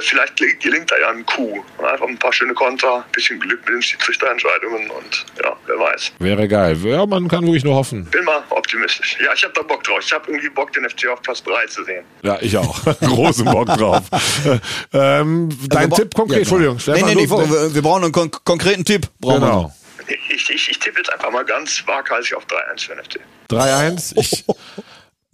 vielleicht 0.00 0.36
gelingt, 0.36 0.90
da 0.90 0.98
ja 0.98 1.10
ein 1.10 1.24
Coup. 1.26 1.64
Einfach 1.78 2.06
ein 2.06 2.18
paar 2.18 2.32
schöne 2.32 2.54
Konter, 2.54 3.04
bisschen 3.12 3.38
Glück 3.40 3.60
mit 3.66 3.74
den 3.74 3.82
Schiedsrichterentscheidungen 3.82 4.90
und 4.90 5.26
ja, 5.42 5.56
wer 5.66 5.78
weiß. 5.78 6.12
Wäre 6.18 6.48
geil. 6.48 6.76
Ja, 6.84 7.06
man 7.06 7.28
kann 7.28 7.44
wirklich 7.44 7.64
nur 7.64 7.74
hoffen. 7.74 8.04
Bin 8.06 8.24
mal 8.24 8.42
optimistisch. 8.50 9.16
Ja, 9.24 9.32
ich 9.34 9.42
habe 9.44 9.54
da 9.54 9.62
Bock 9.62 9.82
drauf. 9.84 9.98
Ich 10.00 10.12
habe 10.12 10.30
irgendwie 10.30 10.48
Bock, 10.50 10.72
den 10.72 10.88
FC 10.88 11.08
auf 11.08 11.22
Platz 11.22 11.42
3 11.42 11.66
zu 11.66 11.84
sehen. 11.84 12.04
Ja, 12.22 12.38
ich 12.40 12.56
auch. 12.56 12.78
Großen 13.00 13.44
Bock 13.44 13.66
drauf. 13.68 14.02
ähm, 14.92 15.48
dein 15.68 15.90
Wir 15.90 15.96
Tipp 15.96 16.14
konkret, 16.14 16.46
Ja, 16.46 16.56
genau. 16.56 16.70
Entschuldigung. 16.72 16.78
Nee, 16.86 17.14
nee, 17.14 17.22
nee, 17.22 17.26
du- 17.26 17.50
wir, 17.50 17.74
wir 17.74 17.82
brauchen 17.82 18.04
einen 18.04 18.12
kon 18.12 18.30
konkreten 18.44 18.84
Tipp. 18.84 19.08
Brauchen 19.20 19.40
wir 19.42 19.46
Genau. 19.46 19.72
Ich, 20.08 20.50
ich, 20.50 20.70
ich 20.70 20.78
tippe 20.78 20.98
jetzt 20.98 21.12
einfach 21.12 21.30
mal 21.32 21.44
ganz 21.44 21.82
waghalsig 21.86 22.34
auf 22.36 22.44
3-1 22.46 22.86
für 22.86 22.94
den 22.94 23.04
FC. 23.04 23.18
3-1. 23.50 24.12
Ich 24.16 24.44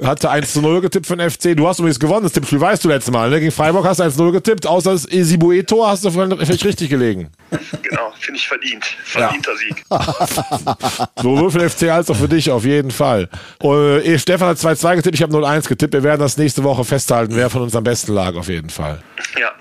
hatte 0.04 0.30
1 0.30 0.52
zu 0.52 0.60
0 0.60 0.80
getippt 0.80 1.06
für 1.06 1.16
den 1.16 1.30
FC. 1.30 1.56
Du 1.56 1.66
hast 1.68 1.78
übrigens 1.78 1.98
gewonnen. 2.00 2.24
Das 2.24 2.32
Tippspiel 2.32 2.60
weißt 2.60 2.84
du 2.84 2.88
letztes 2.88 3.12
Mal. 3.12 3.30
Ne? 3.30 3.40
Gegen 3.40 3.52
Freiburg 3.52 3.84
hast 3.86 4.00
du 4.00 4.04
1 4.04 4.16
0 4.16 4.32
getippt. 4.32 4.66
Außer 4.66 4.92
das 4.92 5.06
Esibue-Tor 5.06 5.88
hast 5.88 6.04
du 6.04 6.10
vielleicht 6.10 6.64
richtig 6.64 6.90
gelegen. 6.90 7.30
Genau, 7.82 8.12
finde 8.18 8.38
ich 8.38 8.48
verdient. 8.48 8.84
Verdienter 9.04 9.52
Sieg. 9.56 9.84
Sowohl 11.22 11.50
für 11.50 11.58
den 11.58 11.70
FC 11.70 11.84
als 11.84 12.10
auch 12.10 12.16
für 12.16 12.28
dich 12.28 12.50
auf 12.50 12.64
jeden 12.64 12.90
Fall. 12.90 13.28
Und, 13.60 14.04
eh, 14.04 14.18
Stefan 14.18 14.48
hat 14.48 14.58
2-2 14.58 14.96
getippt, 14.96 15.14
ich 15.14 15.22
habe 15.22 15.32
0-1 15.32 15.68
getippt. 15.68 15.92
Wir 15.92 16.02
werden 16.02 16.20
das 16.20 16.36
nächste 16.36 16.64
Woche 16.64 16.84
festhalten, 16.84 17.34
wer 17.36 17.50
von 17.50 17.62
uns 17.62 17.76
am 17.76 17.84
besten 17.84 18.12
lag 18.12 18.34
auf 18.34 18.48
jeden 18.48 18.70
Fall. 18.70 19.02
Ja, 19.38 19.52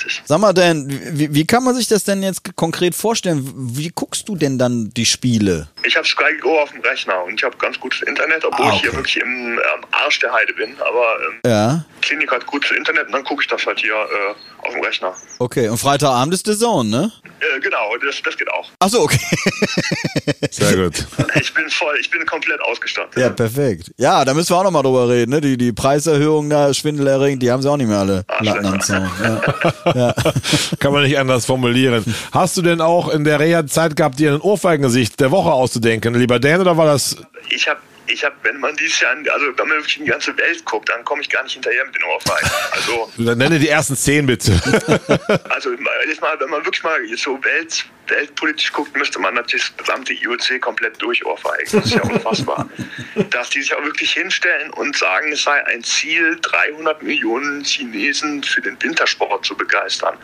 großartig. 0.00 0.22
Sag 0.24 0.38
mal, 0.40 0.52
Dan, 0.52 0.86
wie, 1.12 1.32
wie 1.34 1.46
kann 1.46 1.64
man 1.64 1.74
sich 1.74 1.88
das 1.88 2.04
denn 2.04 2.22
jetzt 2.22 2.56
konkret 2.56 2.94
vorstellen? 2.94 3.50
Wie 3.54 3.90
guckst 3.94 4.28
du 4.28 4.36
denn 4.36 4.58
dann 4.58 4.90
die 4.94 5.06
Spiele? 5.06 5.68
Ich 5.84 5.96
habe 5.96 6.06
Sky 6.06 6.36
Go 6.40 6.58
auf 6.60 6.70
dem 6.70 6.80
Rechner 6.80 7.22
und 7.24 7.34
ich 7.34 7.44
habe 7.44 7.56
ganz 7.58 7.78
gutes 7.78 8.02
Internet, 8.02 8.44
obwohl 8.44 8.66
Ah, 8.66 8.72
ich 8.74 8.80
hier 8.80 8.90
okay. 8.90 8.98
wirklich 8.98 9.16
im 9.18 9.58
am 9.74 9.84
Arsch 10.04 10.18
der 10.20 10.32
Heide 10.32 10.52
bin. 10.54 10.74
Aber 10.80 11.16
ähm, 11.26 11.50
Ja. 11.50 11.84
Klinik 12.02 12.30
hat 12.30 12.46
gutes 12.46 12.70
Internet 12.70 13.06
und 13.06 13.12
dann 13.12 13.24
gucke 13.24 13.42
ich 13.42 13.48
das 13.48 13.64
halt 13.66 13.78
hier 13.80 13.92
äh, 13.94 14.66
auf 14.66 14.72
dem 14.74 14.82
Rechner. 14.82 15.12
Okay, 15.38 15.68
und 15.68 15.78
Freitagabend 15.78 16.34
ist 16.34 16.46
The 16.46 16.56
Zone, 16.56 16.88
ne? 16.88 17.12
Äh, 17.40 17.60
genau, 17.60 17.96
das, 18.04 18.20
das 18.22 18.36
geht 18.36 18.50
auch. 18.50 18.68
Ach 18.78 18.88
so, 18.88 19.02
okay. 19.02 19.18
Sehr 20.50 20.76
gut. 20.76 21.06
Ich 21.40 21.52
bin 21.54 21.68
voll, 21.70 21.96
ich 22.00 22.10
bin 22.10 22.24
komplett 22.26 22.60
ausgestattet. 22.62 23.16
Ja, 23.16 23.30
perfekt. 23.30 23.92
Ja, 23.96 24.24
da 24.24 24.34
müssen 24.34 24.50
wir 24.50 24.58
auch 24.58 24.64
nochmal 24.64 24.82
drüber 24.82 25.08
reden, 25.08 25.30
ne? 25.30 25.40
Die, 25.40 25.56
die 25.56 25.72
Preiserhöhungen 25.72 26.50
da, 26.50 26.72
schwindelerregend, 26.74 27.42
die 27.42 27.50
haben 27.50 27.62
sie 27.62 27.70
auch 27.70 27.76
nicht 27.76 27.86
mehr 27.88 27.98
alle. 27.98 28.24
Latten 28.40 28.66
am 28.66 28.80
Zaun. 28.80 29.10
Ja. 29.22 29.40
Kann 30.78 30.92
man 30.92 31.02
nicht 31.04 31.18
anders 31.18 31.46
formulieren. 31.46 32.04
Hast 32.32 32.56
du 32.56 32.62
denn 32.62 32.80
auch 32.80 33.08
in 33.08 33.24
der 33.24 33.40
Reha-Zeit 33.40 33.96
gehabt, 33.96 34.18
dir 34.18 34.32
ein 34.32 34.40
Ohrfeigengesicht 34.40 35.20
der 35.20 35.30
Woche 35.30 35.50
auszudenken, 35.50 36.14
lieber 36.14 36.38
Dan, 36.38 36.60
oder 36.60 36.76
war 36.76 36.86
das 36.86 37.16
Ich 37.50 37.68
habe, 37.68 37.80
ich 38.06 38.24
hab, 38.24 38.32
wenn 38.42 38.58
man 38.58 38.76
dieses 38.76 39.00
Jahr, 39.00 39.12
also 39.32 39.46
wenn 39.56 39.68
man 39.68 39.78
wirklich 39.78 39.98
in 39.98 40.04
die 40.04 40.10
ganze 40.10 40.36
Welt 40.36 40.64
guckt, 40.64 40.88
dann 40.88 41.04
komme 41.04 41.22
ich 41.22 41.28
gar 41.28 41.42
nicht 41.42 41.52
hinterher 41.52 41.84
mit 41.84 41.94
den 41.94 42.02
Ohrfeigen. 42.04 42.50
Also, 42.72 43.10
Dann 43.24 43.38
nenne 43.38 43.58
die 43.58 43.68
ersten 43.68 43.96
zehn 43.96 44.26
bitte. 44.26 44.52
also 45.48 45.70
jetzt 46.08 46.20
mal, 46.20 46.38
wenn 46.38 46.50
man 46.50 46.64
wirklich 46.64 46.82
mal 46.82 46.98
so 47.16 47.42
Welt, 47.44 47.84
weltpolitisch 48.10 48.72
guckt, 48.72 48.96
müsste 48.96 49.18
man 49.18 49.34
natürlich 49.34 49.66
das 49.76 49.86
gesamte 49.86 50.12
IOC 50.12 50.60
komplett 50.60 51.00
durch 51.00 51.24
ohrfeigen. 51.24 51.66
Das 51.72 51.86
ist 51.86 51.94
ja 51.94 52.02
unfassbar. 52.02 52.68
dass 53.30 53.50
die 53.50 53.62
sich 53.62 53.74
auch 53.74 53.84
wirklich 53.84 54.12
hinstellen 54.12 54.70
und 54.70 54.96
sagen, 54.96 55.32
es 55.32 55.42
sei 55.42 55.64
ein 55.66 55.82
Ziel, 55.82 56.38
300 56.42 57.02
Millionen 57.02 57.64
Chinesen 57.64 58.42
für 58.42 58.60
den 58.60 58.80
Wintersport 58.82 59.44
zu 59.44 59.56
begeistern. 59.56 60.16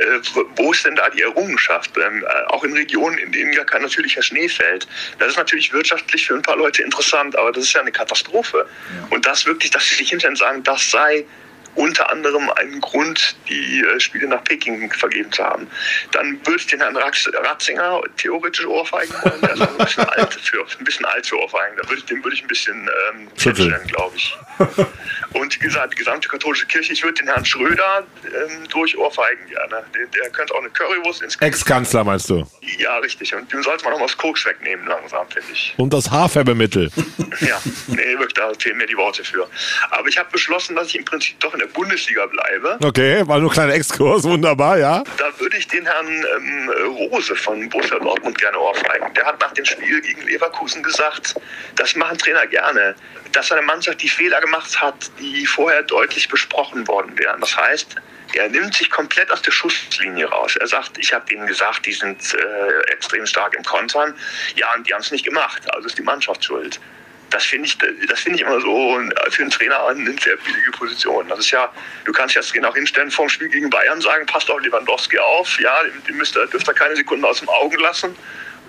Äh, 0.00 0.20
wo 0.56 0.72
ist 0.72 0.84
denn 0.84 0.96
da 0.96 1.08
die 1.10 1.22
Errungenschaft? 1.22 1.96
Ähm, 1.96 2.24
äh, 2.24 2.46
auch 2.48 2.64
in 2.64 2.72
Regionen, 2.72 3.18
in 3.18 3.32
denen 3.32 3.52
gar 3.52 3.64
kein 3.64 3.82
natürlicher 3.82 4.22
Schnee 4.22 4.48
fällt. 4.48 4.86
Das 5.18 5.28
ist 5.28 5.36
natürlich 5.36 5.72
wirtschaftlich 5.72 6.26
für 6.26 6.34
ein 6.34 6.42
paar 6.42 6.56
Leute 6.56 6.82
interessant, 6.82 7.36
aber 7.36 7.52
das 7.52 7.64
ist 7.64 7.72
ja 7.72 7.80
eine 7.80 7.92
Katastrophe. 7.92 8.66
Und 9.10 9.26
das 9.26 9.46
wirklich, 9.46 9.70
dass 9.70 9.84
sie 9.84 9.96
sich 9.96 10.10
hinstellen 10.10 10.34
und 10.34 10.38
sagen, 10.38 10.62
das 10.62 10.90
sei 10.90 11.24
unter 11.74 12.10
anderem 12.10 12.50
einen 12.50 12.80
Grund, 12.80 13.36
die 13.48 13.80
äh, 13.80 14.00
Spiele 14.00 14.26
nach 14.28 14.42
Peking 14.44 14.92
vergeben 14.92 15.30
zu 15.32 15.44
haben. 15.44 15.68
Dann 16.12 16.38
würde 16.44 16.56
ich 16.60 16.66
den 16.66 16.80
Herrn 16.80 16.96
Ratz- 16.96 17.30
Ratzinger 17.32 18.02
theoretisch 18.16 18.66
ohrfeigen 18.66 19.14
wollen. 19.22 19.40
Der 19.42 19.54
ist 19.54 19.60
ein 19.62 19.78
bisschen 19.78 20.04
alt 20.08 20.34
für, 20.34 20.60
ein 20.78 20.84
bisschen 20.84 21.04
alt 21.06 21.26
für 21.26 21.38
Ohrfeigen. 21.38 21.76
Da 21.76 21.88
würde 21.88 22.00
ich, 22.00 22.04
den 22.06 22.22
würde 22.24 22.36
ich 22.36 22.42
ein 22.42 22.48
bisschen 22.48 22.90
ähm, 23.10 23.28
glaube 23.86 24.16
ich. 24.16 24.36
Und 25.32 25.54
wie 25.60 25.64
gesagt, 25.64 25.92
die 25.92 25.96
gesamte 25.96 26.28
katholische 26.28 26.66
Kirche, 26.66 26.92
ich 26.92 27.02
würde 27.02 27.22
den 27.22 27.28
Herrn 27.28 27.44
Schröder 27.44 28.06
ähm, 28.24 28.68
durch 28.68 28.96
Ohrfeigen 28.96 29.46
gerne. 29.46 29.84
Der, 29.94 30.06
der 30.06 30.30
könnte 30.30 30.54
auch 30.54 30.60
eine 30.60 30.70
Currywurst 30.70 31.22
ins 31.22 31.36
Ex-Kanzler 31.36 32.04
meinst 32.04 32.28
du? 32.30 32.46
Ja, 32.78 32.98
richtig. 32.98 33.34
Und 33.34 33.52
dem 33.52 33.62
sollte 33.62 33.84
man 33.84 33.94
auch 33.94 33.98
mal 33.98 34.06
das 34.06 34.16
Koks 34.16 34.44
wegnehmen 34.44 34.86
langsam, 34.86 35.28
finde 35.28 35.52
ich. 35.52 35.74
Und 35.76 35.92
das 35.92 36.10
Haarfärbemittel. 36.10 36.90
Ja, 37.40 37.58
nee, 37.86 38.18
wirklich, 38.18 38.34
da 38.34 38.52
fehlen 38.58 38.76
mir 38.76 38.86
die 38.86 38.96
Worte 38.96 39.24
für. 39.24 39.48
Aber 39.90 40.08
ich 40.08 40.18
habe 40.18 40.28
beschlossen, 40.30 40.74
dass 40.74 40.88
ich 40.88 40.96
im 40.96 41.04
Prinzip 41.04 41.38
doch 41.40 41.54
in 41.54 41.60
der 41.60 41.68
Bundesliga 41.68 42.26
bleibe. 42.26 42.76
Okay, 42.82 43.26
war 43.26 43.38
nur 43.38 43.50
ein 43.50 43.54
kleiner 43.54 43.74
Exkurs, 43.74 44.24
wunderbar, 44.24 44.78
ja. 44.78 45.02
Da 45.16 45.30
würde 45.38 45.56
ich 45.56 45.66
den 45.68 45.86
Herrn 45.86 46.08
ähm, 46.08 46.70
Rose 47.10 47.34
von 47.36 47.66
Borussia 47.68 47.98
Dortmund 47.98 48.36
gerne 48.36 48.58
ohrfeigen. 48.58 49.14
Der 49.14 49.24
hat 49.24 49.40
nach 49.40 49.52
dem 49.52 49.64
Spiel 49.64 50.00
gegen 50.02 50.22
Leverkusen 50.26 50.82
gesagt, 50.82 51.36
das 51.76 51.94
machen 51.94 52.18
Trainer 52.18 52.46
gerne, 52.48 52.94
dass 53.32 53.52
eine 53.52 53.62
Mannschaft 53.62 54.02
die 54.02 54.08
Fehler 54.08 54.40
gemacht 54.40 54.80
hat, 54.80 55.10
die 55.18 55.46
vorher 55.46 55.82
deutlich 55.82 56.28
besprochen 56.28 56.86
worden 56.88 57.18
wären. 57.18 57.40
Das 57.40 57.56
heißt, 57.56 57.96
er 58.34 58.48
nimmt 58.48 58.74
sich 58.74 58.90
komplett 58.90 59.30
aus 59.30 59.42
der 59.42 59.50
Schusslinie 59.50 60.26
raus. 60.26 60.56
Er 60.56 60.66
sagt, 60.66 60.98
ich 60.98 61.12
habe 61.12 61.32
ihnen 61.32 61.46
gesagt, 61.46 61.86
die 61.86 61.92
sind 61.92 62.34
äh, 62.34 62.92
extrem 62.92 63.26
stark 63.26 63.54
im 63.56 63.64
Kontern. 63.64 64.14
Ja, 64.54 64.72
und 64.74 64.88
die 64.88 64.94
haben 64.94 65.00
es 65.00 65.10
nicht 65.10 65.24
gemacht. 65.24 65.62
Also 65.74 65.88
ist 65.88 65.98
die 65.98 66.02
Mannschaft 66.02 66.44
schuld. 66.44 66.80
Das 67.30 67.44
finde 67.44 67.66
ich, 67.66 67.78
das 68.08 68.26
ich 68.26 68.40
immer 68.40 68.60
so 68.60 69.00
für 69.30 69.42
einen 69.42 69.50
Trainer 69.50 69.86
eine 69.86 70.12
sehr 70.20 70.36
billige 70.36 70.72
Position. 70.72 71.28
Das 71.28 71.38
ist 71.38 71.50
ja, 71.52 71.72
du 72.04 72.12
kannst 72.12 72.34
ja 72.34 72.42
auch 72.68 72.74
hinstellen 72.74 73.10
vorm 73.10 73.28
Spiel 73.28 73.48
gegen 73.48 73.70
Bayern 73.70 74.00
sagen, 74.00 74.26
passt 74.26 74.50
auf 74.50 74.60
Lewandowski 74.60 75.16
auf, 75.18 75.60
ja, 75.60 75.80
den, 76.08 76.16
ihr, 76.16 76.46
dürft 76.46 76.68
ihr 76.68 76.74
keine 76.74 76.96
Sekunde 76.96 77.28
aus 77.28 77.38
dem 77.38 77.48
Augen 77.48 77.78
lassen. 77.78 78.16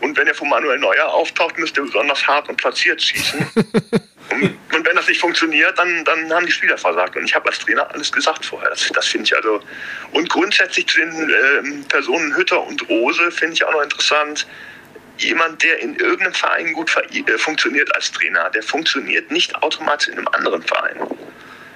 Und 0.01 0.17
wenn 0.17 0.27
er 0.27 0.35
von 0.35 0.49
Manuel 0.49 0.79
Neuer 0.79 1.07
auftaucht, 1.07 1.57
müsst 1.57 1.77
ihr 1.77 1.83
besonders 1.83 2.25
hart 2.27 2.49
und 2.49 2.57
platziert 2.57 3.01
schießen. 3.01 3.39
und, 3.55 4.43
und 4.75 4.85
wenn 4.87 4.95
das 4.95 5.07
nicht 5.07 5.21
funktioniert, 5.21 5.77
dann, 5.77 6.03
dann 6.05 6.33
haben 6.33 6.45
die 6.45 6.51
Spieler 6.51 6.77
versagt. 6.77 7.15
Und 7.15 7.25
ich 7.25 7.35
habe 7.35 7.47
als 7.47 7.59
Trainer 7.59 7.89
alles 7.93 8.11
gesagt 8.11 8.45
vorher. 8.45 8.69
Das, 8.69 8.89
das 8.93 9.07
finde 9.07 9.25
ich 9.25 9.35
also. 9.35 9.61
Und 10.11 10.29
grundsätzlich 10.29 10.87
zu 10.87 10.99
den 10.99 11.31
ähm, 11.59 11.85
Personen 11.87 12.35
Hütter 12.35 12.61
und 12.61 12.87
Rose 12.89 13.31
finde 13.31 13.53
ich 13.53 13.63
auch 13.63 13.71
noch 13.71 13.83
interessant 13.83 14.47
jemand, 15.17 15.61
der 15.61 15.79
in 15.79 15.95
irgendeinem 15.95 16.33
Verein 16.33 16.73
gut 16.73 16.91
äh, 16.95 17.37
funktioniert 17.37 17.93
als 17.95 18.11
Trainer, 18.11 18.49
der 18.49 18.63
funktioniert 18.63 19.29
nicht 19.29 19.55
automatisch 19.61 20.07
in 20.07 20.17
einem 20.17 20.27
anderen 20.29 20.63
Verein. 20.63 20.97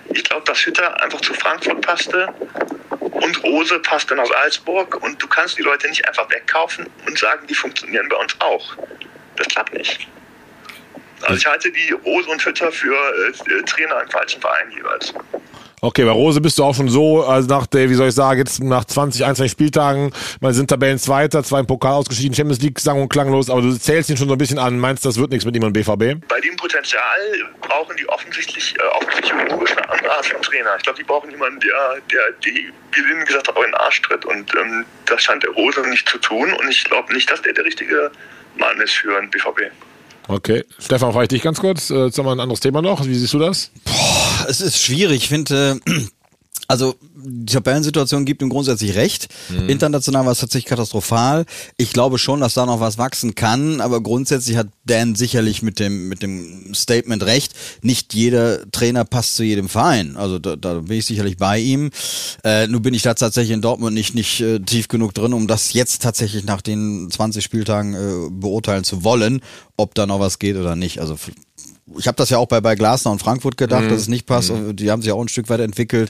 Ich 0.10 0.24
glaube, 0.24 0.46
dass 0.46 0.66
Hütter 0.66 1.02
einfach 1.02 1.22
zu 1.22 1.34
Frankfurt 1.34 1.82
passte 1.82 2.34
und 3.16 3.44
Rose 3.44 3.80
passte 3.80 4.16
nach 4.16 4.26
Salzburg 4.26 5.02
und 5.02 5.22
du 5.22 5.28
kannst 5.28 5.58
die 5.58 5.62
Leute 5.62 5.88
nicht 5.88 6.06
einfach 6.08 6.30
wegkaufen 6.30 6.86
und 7.08 7.18
sagen, 7.18 7.48
die 7.48 7.56
funktionieren 7.56 8.08
bei 8.10 8.18
uns 8.18 8.36
auch. 8.40 8.76
Das 9.38 9.48
klappt 9.48 9.74
nicht. 9.74 10.08
Also 11.22 11.36
ich 11.36 11.46
halte 11.46 11.72
die 11.72 11.92
Rose 11.92 12.30
und 12.30 12.46
Hütter 12.46 12.72
für 12.72 12.96
äh, 12.96 13.64
Trainer 13.64 14.02
im 14.02 14.10
falschen 14.10 14.42
Verein 14.42 14.70
jeweils. 14.72 15.14
Okay, 15.82 16.06
bei 16.06 16.12
Rose 16.12 16.42
bist 16.42 16.58
du 16.58 16.64
auch 16.64 16.74
schon 16.74 16.90
so, 16.90 17.24
also 17.24 17.48
nach 17.48 17.68
der, 17.68 17.90
wie 17.90 17.94
soll 17.94 18.08
ich 18.08 18.16
sagen, 18.16 18.40
jetzt 18.40 18.62
nach 18.62 18.86
20, 18.86 19.24
21 19.24 19.52
Spieltagen, 19.52 20.12
mal 20.40 20.54
sind 20.54 20.70
Tabellen 20.70 20.98
Zweiter, 20.98 21.44
zwei 21.44 21.60
im 21.60 21.68
Pokal 21.68 21.94
ausgeschieden, 21.94 22.34
Champions 22.34 22.62
League 22.62 22.80
sang- 22.80 23.02
und 23.02 23.10
klanglos, 23.10 23.50
aber 23.50 23.62
du 23.62 23.78
zählst 23.78 24.10
ihn 24.10 24.18
schon 24.18 24.28
so 24.28 24.34
ein 24.36 24.38
bisschen 24.38 24.60
an, 24.60 24.80
meinst, 24.80 25.06
das 25.06 25.18
wird 25.18 25.32
nichts 25.32 25.46
mit 25.46 25.56
ihm 25.56 25.64
und 25.64 25.74
BVB? 25.74 26.26
Bei 26.28 26.40
dem 26.42 26.56
Potenzial 26.58 27.02
brauchen 27.62 27.96
die 27.98 28.08
offensichtlich 28.10 28.76
äh, 28.78 28.82
auch 28.96 29.08
psychologisch 29.10 29.72
eine 29.78 29.90
andere 29.90 30.12
Art 30.12 30.26
von 30.26 30.42
Trainer. 30.42 30.76
Ich 30.78 30.84
glaube, 30.84 30.98
die 30.98 31.04
brauchen 31.04 31.30
jemanden, 31.30 31.60
der, 31.60 32.02
der 32.12 32.22
die, 32.44 32.72
wie 32.92 33.02
Lynn 33.02 33.26
gesagt 33.26 33.48
hat, 33.48 33.56
auch 33.56 33.64
in 33.64 33.72
den 33.72 33.76
Arsch 33.76 34.02
tritt. 34.02 34.26
Und 34.26 34.54
ähm, 34.56 34.86
das 35.06 35.24
scheint 35.24 35.44
der 35.44 35.52
Rose 35.52 35.82
nicht 35.90 36.08
zu 36.10 36.18
tun. 36.18 36.52
Und 36.54 36.70
ich 36.70 36.84
glaube 36.86 37.14
nicht, 37.14 37.30
dass 37.30 37.42
der 37.42 37.54
der 37.54 37.66
richtige 37.66 38.12
Mann 38.58 38.80
ist 38.82 38.94
für 38.94 39.18
einen 39.18 39.30
BVB. 39.30 39.72
Okay, 40.28 40.64
Stefan, 40.80 41.12
frage 41.12 41.24
ich 41.24 41.30
dich 41.30 41.44
ganz 41.44 41.60
kurz, 41.60 41.92
äh, 41.92 42.06
jetzt 42.06 42.18
haben 42.18 42.26
wir 42.26 42.32
ein 42.32 42.40
anderes 42.40 42.60
Thema 42.60 42.82
noch, 42.82 43.06
wie 43.06 43.14
siehst 43.14 43.34
du 43.34 43.40
das? 43.40 43.72
Es 44.48 44.62
ist 44.62 44.82
schwierig, 44.82 45.24
ich 45.24 45.30
finde, 45.30 45.80
äh, 45.86 46.02
also 46.68 46.96
die 47.16 47.54
Tabellensituation 47.54 48.26
gibt 48.26 48.42
ihm 48.42 48.50
grundsätzlich 48.50 48.96
recht. 48.96 49.30
International 49.68 50.26
war 50.26 50.32
es 50.32 50.40
tatsächlich 50.40 50.70
katastrophal. 50.70 51.46
Ich 51.78 51.94
glaube 51.94 52.18
schon, 52.18 52.40
dass 52.40 52.56
da 52.56 52.66
noch 52.66 52.80
was 52.80 52.98
wachsen 52.98 53.36
kann, 53.36 53.82
aber 53.82 54.02
grundsätzlich 54.02 54.58
hat 54.58 54.68
Dan 54.84 55.16
sicherlich 55.16 55.62
mit 55.62 55.80
dem 55.80 56.08
mit 56.08 56.24
dem 56.24 56.74
Statement 56.74 57.24
recht. 57.24 57.54
Nicht 57.82 58.14
jeder 58.14 58.70
Trainer 58.72 59.06
passt 59.06 59.36
zu 59.36 59.44
jedem 59.44 59.70
Verein. 59.70 60.18
Also 60.18 60.40
da, 60.40 60.56
da 60.56 60.82
bin 60.82 60.98
ich 60.98 61.06
sicherlich 61.06 61.38
bei 61.38 61.60
ihm. 61.60 61.92
Äh, 62.44 62.68
nur 62.68 62.82
bin 62.82 62.94
ich 62.94 63.04
da 63.04 63.14
tatsächlich 63.14 63.54
in 63.54 63.62
Dortmund 63.62 63.94
nicht 63.94 64.16
nicht 64.16 64.42
äh, 64.42 64.60
tief 64.60 64.88
genug 64.88 65.14
drin, 65.14 65.34
um 65.34 65.48
das 65.48 65.74
jetzt 65.74 66.02
tatsächlich 66.02 66.46
nach 66.46 66.62
den 66.62 67.10
20 67.12 67.44
Spieltagen 67.44 67.94
äh, 67.94 68.30
beurteilen 68.32 68.84
zu 68.84 69.04
wollen, 69.04 69.42
ob 69.78 69.94
da 69.96 70.06
noch 70.06 70.20
was 70.20 70.40
geht 70.40 70.56
oder 70.56 70.76
nicht. 70.76 71.00
Also 71.00 71.16
ich 71.98 72.08
habe 72.08 72.18
das 72.18 72.30
ja 72.30 72.38
auch 72.38 72.48
bei, 72.48 72.62
bei 72.62 72.76
Glasner 72.76 73.12
und 73.12 73.20
Frankfurt 73.20 73.58
gedacht, 73.58 73.86
dass 73.90 74.02
es 74.02 74.08
nicht 74.08 74.26
passt. 74.26 74.52
Die 74.72 74.92
haben 74.92 75.02
sich 75.02 75.12
auch 75.12 75.22
ein 75.22 75.28
Stück 75.28 75.50
weit 75.50 75.60
entwickelt. 75.60 76.10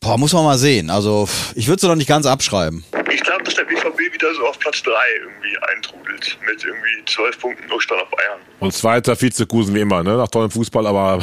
Boah, 0.00 0.16
muss 0.16 0.32
man 0.32 0.44
mal 0.44 0.58
sehen. 0.58 0.90
Also 0.90 1.28
ich 1.54 1.66
würde 1.66 1.80
sie 1.80 1.88
noch 1.88 1.96
nicht 1.96 2.08
ganz 2.08 2.24
abschreiben. 2.26 2.84
Ich 3.12 3.22
glaube, 3.22 3.42
dass 3.42 3.54
der 3.54 3.64
BVB 3.64 3.98
wieder 4.12 4.32
so 4.34 4.46
auf 4.46 4.58
Platz 4.58 4.82
3 4.82 4.90
irgendwie 5.22 5.56
eintrudelt. 5.74 6.38
Mit 6.46 6.64
irgendwie 6.64 7.04
12 7.06 7.38
Punkten 7.40 7.70
Rückstand 7.70 8.02
auf 8.02 8.08
Bayern. 8.10 8.40
Und 8.60 8.72
zweiter 8.72 9.20
Vizekusen 9.20 9.74
wie 9.74 9.80
immer, 9.80 10.02
ne? 10.02 10.16
Nach 10.16 10.28
tollem 10.28 10.50
Fußball, 10.50 10.86
aber 10.86 11.20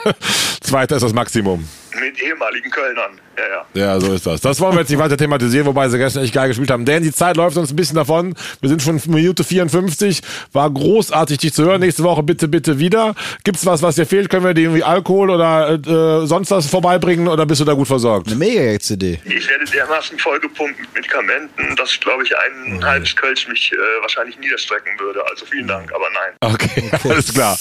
zweiter 0.62 0.96
ist 0.96 1.02
das 1.02 1.12
Maximum. 1.12 1.68
Mit 2.00 2.20
ehemaligen 2.20 2.70
Kölnern. 2.70 3.20
Ja, 3.36 3.44
ja. 3.48 3.66
Ja, 3.74 4.00
so 4.00 4.12
ist 4.14 4.26
das. 4.26 4.40
Das 4.40 4.60
wollen 4.60 4.74
wir 4.74 4.80
jetzt 4.80 4.90
nicht 4.90 4.98
weiter 4.98 5.16
thematisieren, 5.16 5.66
wobei 5.66 5.88
sie 5.88 5.98
gestern 5.98 6.24
echt 6.24 6.32
geil 6.32 6.48
gespielt 6.48 6.70
haben. 6.70 6.84
Denn 6.84 7.02
die 7.02 7.12
Zeit 7.12 7.36
läuft 7.36 7.56
uns 7.56 7.70
ein 7.70 7.76
bisschen 7.76 7.96
davon. 7.96 8.34
Wir 8.60 8.68
sind 8.68 8.82
schon 8.82 9.00
Minute 9.06 9.44
54. 9.44 10.22
War 10.52 10.70
großartig, 10.70 11.38
dich 11.38 11.52
zu 11.52 11.64
hören. 11.64 11.80
Nächste 11.80 12.02
Woche 12.02 12.22
bitte, 12.22 12.48
bitte 12.48 12.78
wieder. 12.78 13.14
Gibt's 13.44 13.66
was, 13.66 13.82
was 13.82 13.96
dir 13.96 14.06
fehlt? 14.06 14.30
Können 14.30 14.44
wir 14.44 14.54
dir 14.54 14.62
irgendwie 14.62 14.84
Alkohol 14.84 15.30
oder 15.30 15.74
äh, 15.74 16.26
sonst 16.26 16.50
was 16.50 16.66
vorbeibringen 16.66 17.28
oder 17.28 17.44
bist 17.44 17.60
du 17.60 17.64
da 17.64 17.74
gut 17.74 17.86
versorgt? 17.86 18.28
Eine 18.28 18.36
Mega-CD. 18.36 19.20
Ich 19.24 19.48
werde 19.48 19.64
dermaßen 19.64 20.18
vollgepumpt 20.18 20.80
mit 20.80 20.94
Medikamenten, 20.94 21.76
dass, 21.76 21.98
glaube 22.00 22.24
ich, 22.24 22.32
ein 22.36 22.84
halbes 22.84 23.14
Kölsch 23.14 23.48
mich 23.48 23.72
äh, 23.72 23.76
wahrscheinlich 24.00 24.38
niederstrecken 24.38 24.98
würde. 24.98 25.20
Also 25.28 25.44
vielen 25.46 25.68
Dank, 25.68 25.92
aber 25.92 26.06
nein. 26.12 26.52
Okay, 26.56 26.90
alles 27.04 27.34
klar. 27.34 27.56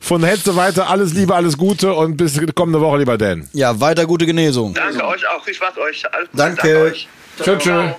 Von 0.00 0.22
Hetze 0.22 0.54
weiter, 0.54 0.88
alles 0.88 1.12
Liebe, 1.14 1.34
alles 1.34 1.56
Gute 1.56 1.92
und 1.92 2.16
bis 2.16 2.40
kommende 2.54 2.80
Woche, 2.80 2.98
lieber 2.98 3.18
Dan. 3.18 3.48
Ja, 3.52 3.78
weiter 3.80 4.06
gute 4.06 4.26
Genesung. 4.26 4.74
Danke 4.74 5.04
euch 5.06 5.26
auch. 5.28 5.44
Viel 5.44 5.54
Spaß 5.54 5.76
euch. 5.78 6.04
Alles 6.12 6.30
Gute. 6.30 6.36
Danke. 6.36 6.82
euch. 6.82 7.08
Tschö. 7.42 7.92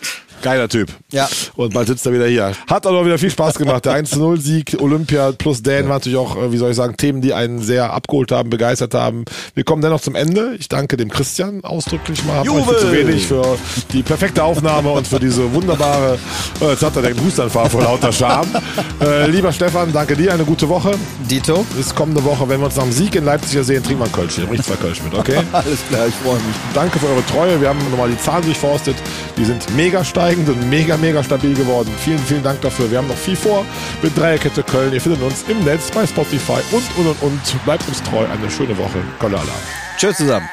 Geiler 0.43 0.67
Typ. 0.67 0.89
Ja. 1.11 1.27
Und 1.55 1.73
bald 1.73 1.87
sitzt 1.87 2.05
er 2.05 2.13
wieder 2.13 2.27
hier. 2.27 2.51
Hat 2.67 2.85
aber 2.85 3.05
wieder 3.05 3.17
viel 3.17 3.29
Spaß 3.29 3.55
gemacht. 3.55 3.85
Der 3.85 3.93
1-0-Sieg, 3.93 4.77
Olympia 4.79 5.31
plus 5.31 5.63
Dan 5.63 5.87
war 5.87 5.95
natürlich 5.95 6.17
auch, 6.17 6.35
äh, 6.35 6.51
wie 6.51 6.57
soll 6.57 6.71
ich 6.71 6.75
sagen, 6.75 6.97
Themen, 6.97 7.21
die 7.21 7.33
einen 7.33 7.61
sehr 7.61 7.93
abgeholt 7.93 8.31
haben, 8.31 8.49
begeistert 8.49 8.93
haben. 8.93 9.23
Wir 9.55 9.63
kommen 9.63 9.81
dennoch 9.81 10.01
zum 10.01 10.15
Ende. 10.15 10.55
Ich 10.59 10.67
danke 10.67 10.97
dem 10.97 11.09
Christian 11.09 11.63
ausdrücklich 11.63 12.23
mal. 12.25 12.39
Hab 12.39 12.49
euch 12.49 12.65
viel 12.65 12.77
zu 12.77 12.85
Jubel! 12.87 13.07
wenig 13.07 13.25
für 13.25 13.57
die 13.93 14.03
perfekte 14.03 14.43
Aufnahme 14.43 14.91
und 14.91 15.07
für 15.07 15.19
diese 15.19 15.51
wunderbare, 15.53 16.19
äh, 16.61 16.71
jetzt 16.71 16.83
hat 16.83 16.95
er 16.97 17.03
den 17.03 17.23
Hustanfall 17.23 17.69
vor 17.69 17.81
lauter 17.81 18.11
Scham. 18.11 18.45
Äh, 19.01 19.29
lieber 19.29 19.51
Stefan, 19.51 19.93
danke 19.93 20.15
dir, 20.15 20.33
eine 20.33 20.43
gute 20.43 20.67
Woche. 20.67 20.91
Dito? 21.29 21.65
Bis 21.75 21.95
kommende 21.95 22.23
Woche, 22.23 22.47
wenn 22.49 22.59
wir 22.59 22.65
uns 22.65 22.75
nach 22.75 22.83
dem 22.83 22.91
Sieg 22.91 23.15
in 23.15 23.25
Leipzig 23.25 23.63
sehen, 23.63 23.81
trinken 23.81 24.01
wir 24.01 24.05
ein 24.05 24.11
Kölsch. 24.11 24.37
Ich 24.37 24.47
bringe 24.47 24.61
zwei 24.61 24.75
Kölsch 24.75 25.01
mit, 25.03 25.13
okay? 25.13 25.37
Alles 25.53 25.79
klar, 25.89 26.07
ich 26.07 26.15
freue 26.15 26.35
mich. 26.35 26.55
Danke 26.73 26.99
für 26.99 27.07
eure 27.07 27.25
Treue. 27.25 27.61
Wir 27.61 27.69
haben 27.69 27.79
nochmal 27.89 28.09
die 28.09 28.17
Zahlen 28.17 28.43
durchforstet. 28.43 28.95
Die 29.37 29.45
sind 29.45 29.63
mega 29.75 30.03
steigend 30.33 30.49
und 30.49 30.69
mega, 30.69 30.97
mega 30.97 31.23
stabil 31.23 31.53
geworden. 31.53 31.91
Vielen, 32.03 32.19
vielen 32.19 32.43
Dank 32.43 32.61
dafür. 32.61 32.89
Wir 32.89 32.97
haben 32.97 33.07
noch 33.07 33.17
viel 33.17 33.35
vor 33.35 33.65
mit 34.01 34.17
Dreierkette 34.17 34.63
Köln. 34.63 34.93
Ihr 34.93 35.01
findet 35.01 35.21
uns 35.21 35.43
im 35.47 35.63
Netz 35.63 35.91
bei 35.91 36.05
Spotify 36.07 36.59
und, 36.71 36.83
und, 36.97 37.07
und, 37.07 37.23
und. 37.23 37.65
Bleibt 37.65 37.87
uns 37.87 38.01
treu. 38.03 38.25
Eine 38.25 38.49
schöne 38.49 38.77
Woche. 38.77 38.99
Kolala. 39.19 39.43
Tschüss 39.97 40.17
zusammen. 40.17 40.49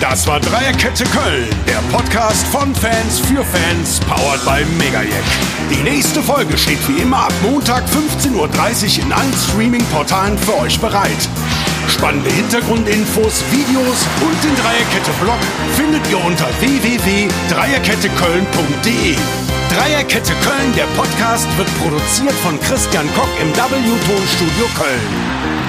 Das 0.00 0.26
war 0.26 0.40
Dreierkette 0.40 1.04
Köln, 1.04 1.48
der 1.66 1.78
Podcast 1.96 2.44
von 2.48 2.74
Fans 2.74 3.20
für 3.20 3.44
Fans, 3.44 4.00
powered 4.00 4.44
by 4.44 4.64
Megajack. 4.76 5.22
Die 5.70 5.82
nächste 5.88 6.20
Folge 6.20 6.58
steht 6.58 6.80
wie 6.88 7.02
immer 7.02 7.26
ab 7.26 7.32
Montag 7.42 7.84
15.30 7.84 8.34
Uhr 8.34 9.04
in 9.04 9.12
allen 9.12 9.32
Streaming-Portalen 9.32 10.36
für 10.38 10.58
euch 10.58 10.80
bereit. 10.80 11.28
Spannende 11.92 12.30
Hintergrundinfos, 12.30 13.44
Videos 13.50 14.06
und 14.20 14.42
den 14.42 14.56
Dreierkette-Blog 14.56 15.38
findet 15.76 16.10
ihr 16.10 16.18
unter 16.24 16.48
www.dreierketteköln.de. 16.60 19.16
Dreierkette 19.76 20.32
Köln, 20.42 20.74
der 20.76 20.86
Podcast 20.96 21.46
wird 21.56 21.68
produziert 21.80 22.34
von 22.42 22.58
Christian 22.60 23.08
Koch 23.14 23.28
im 23.40 23.54
W-Ton 23.54 24.26
Studio 24.26 24.66
Köln. 24.74 25.61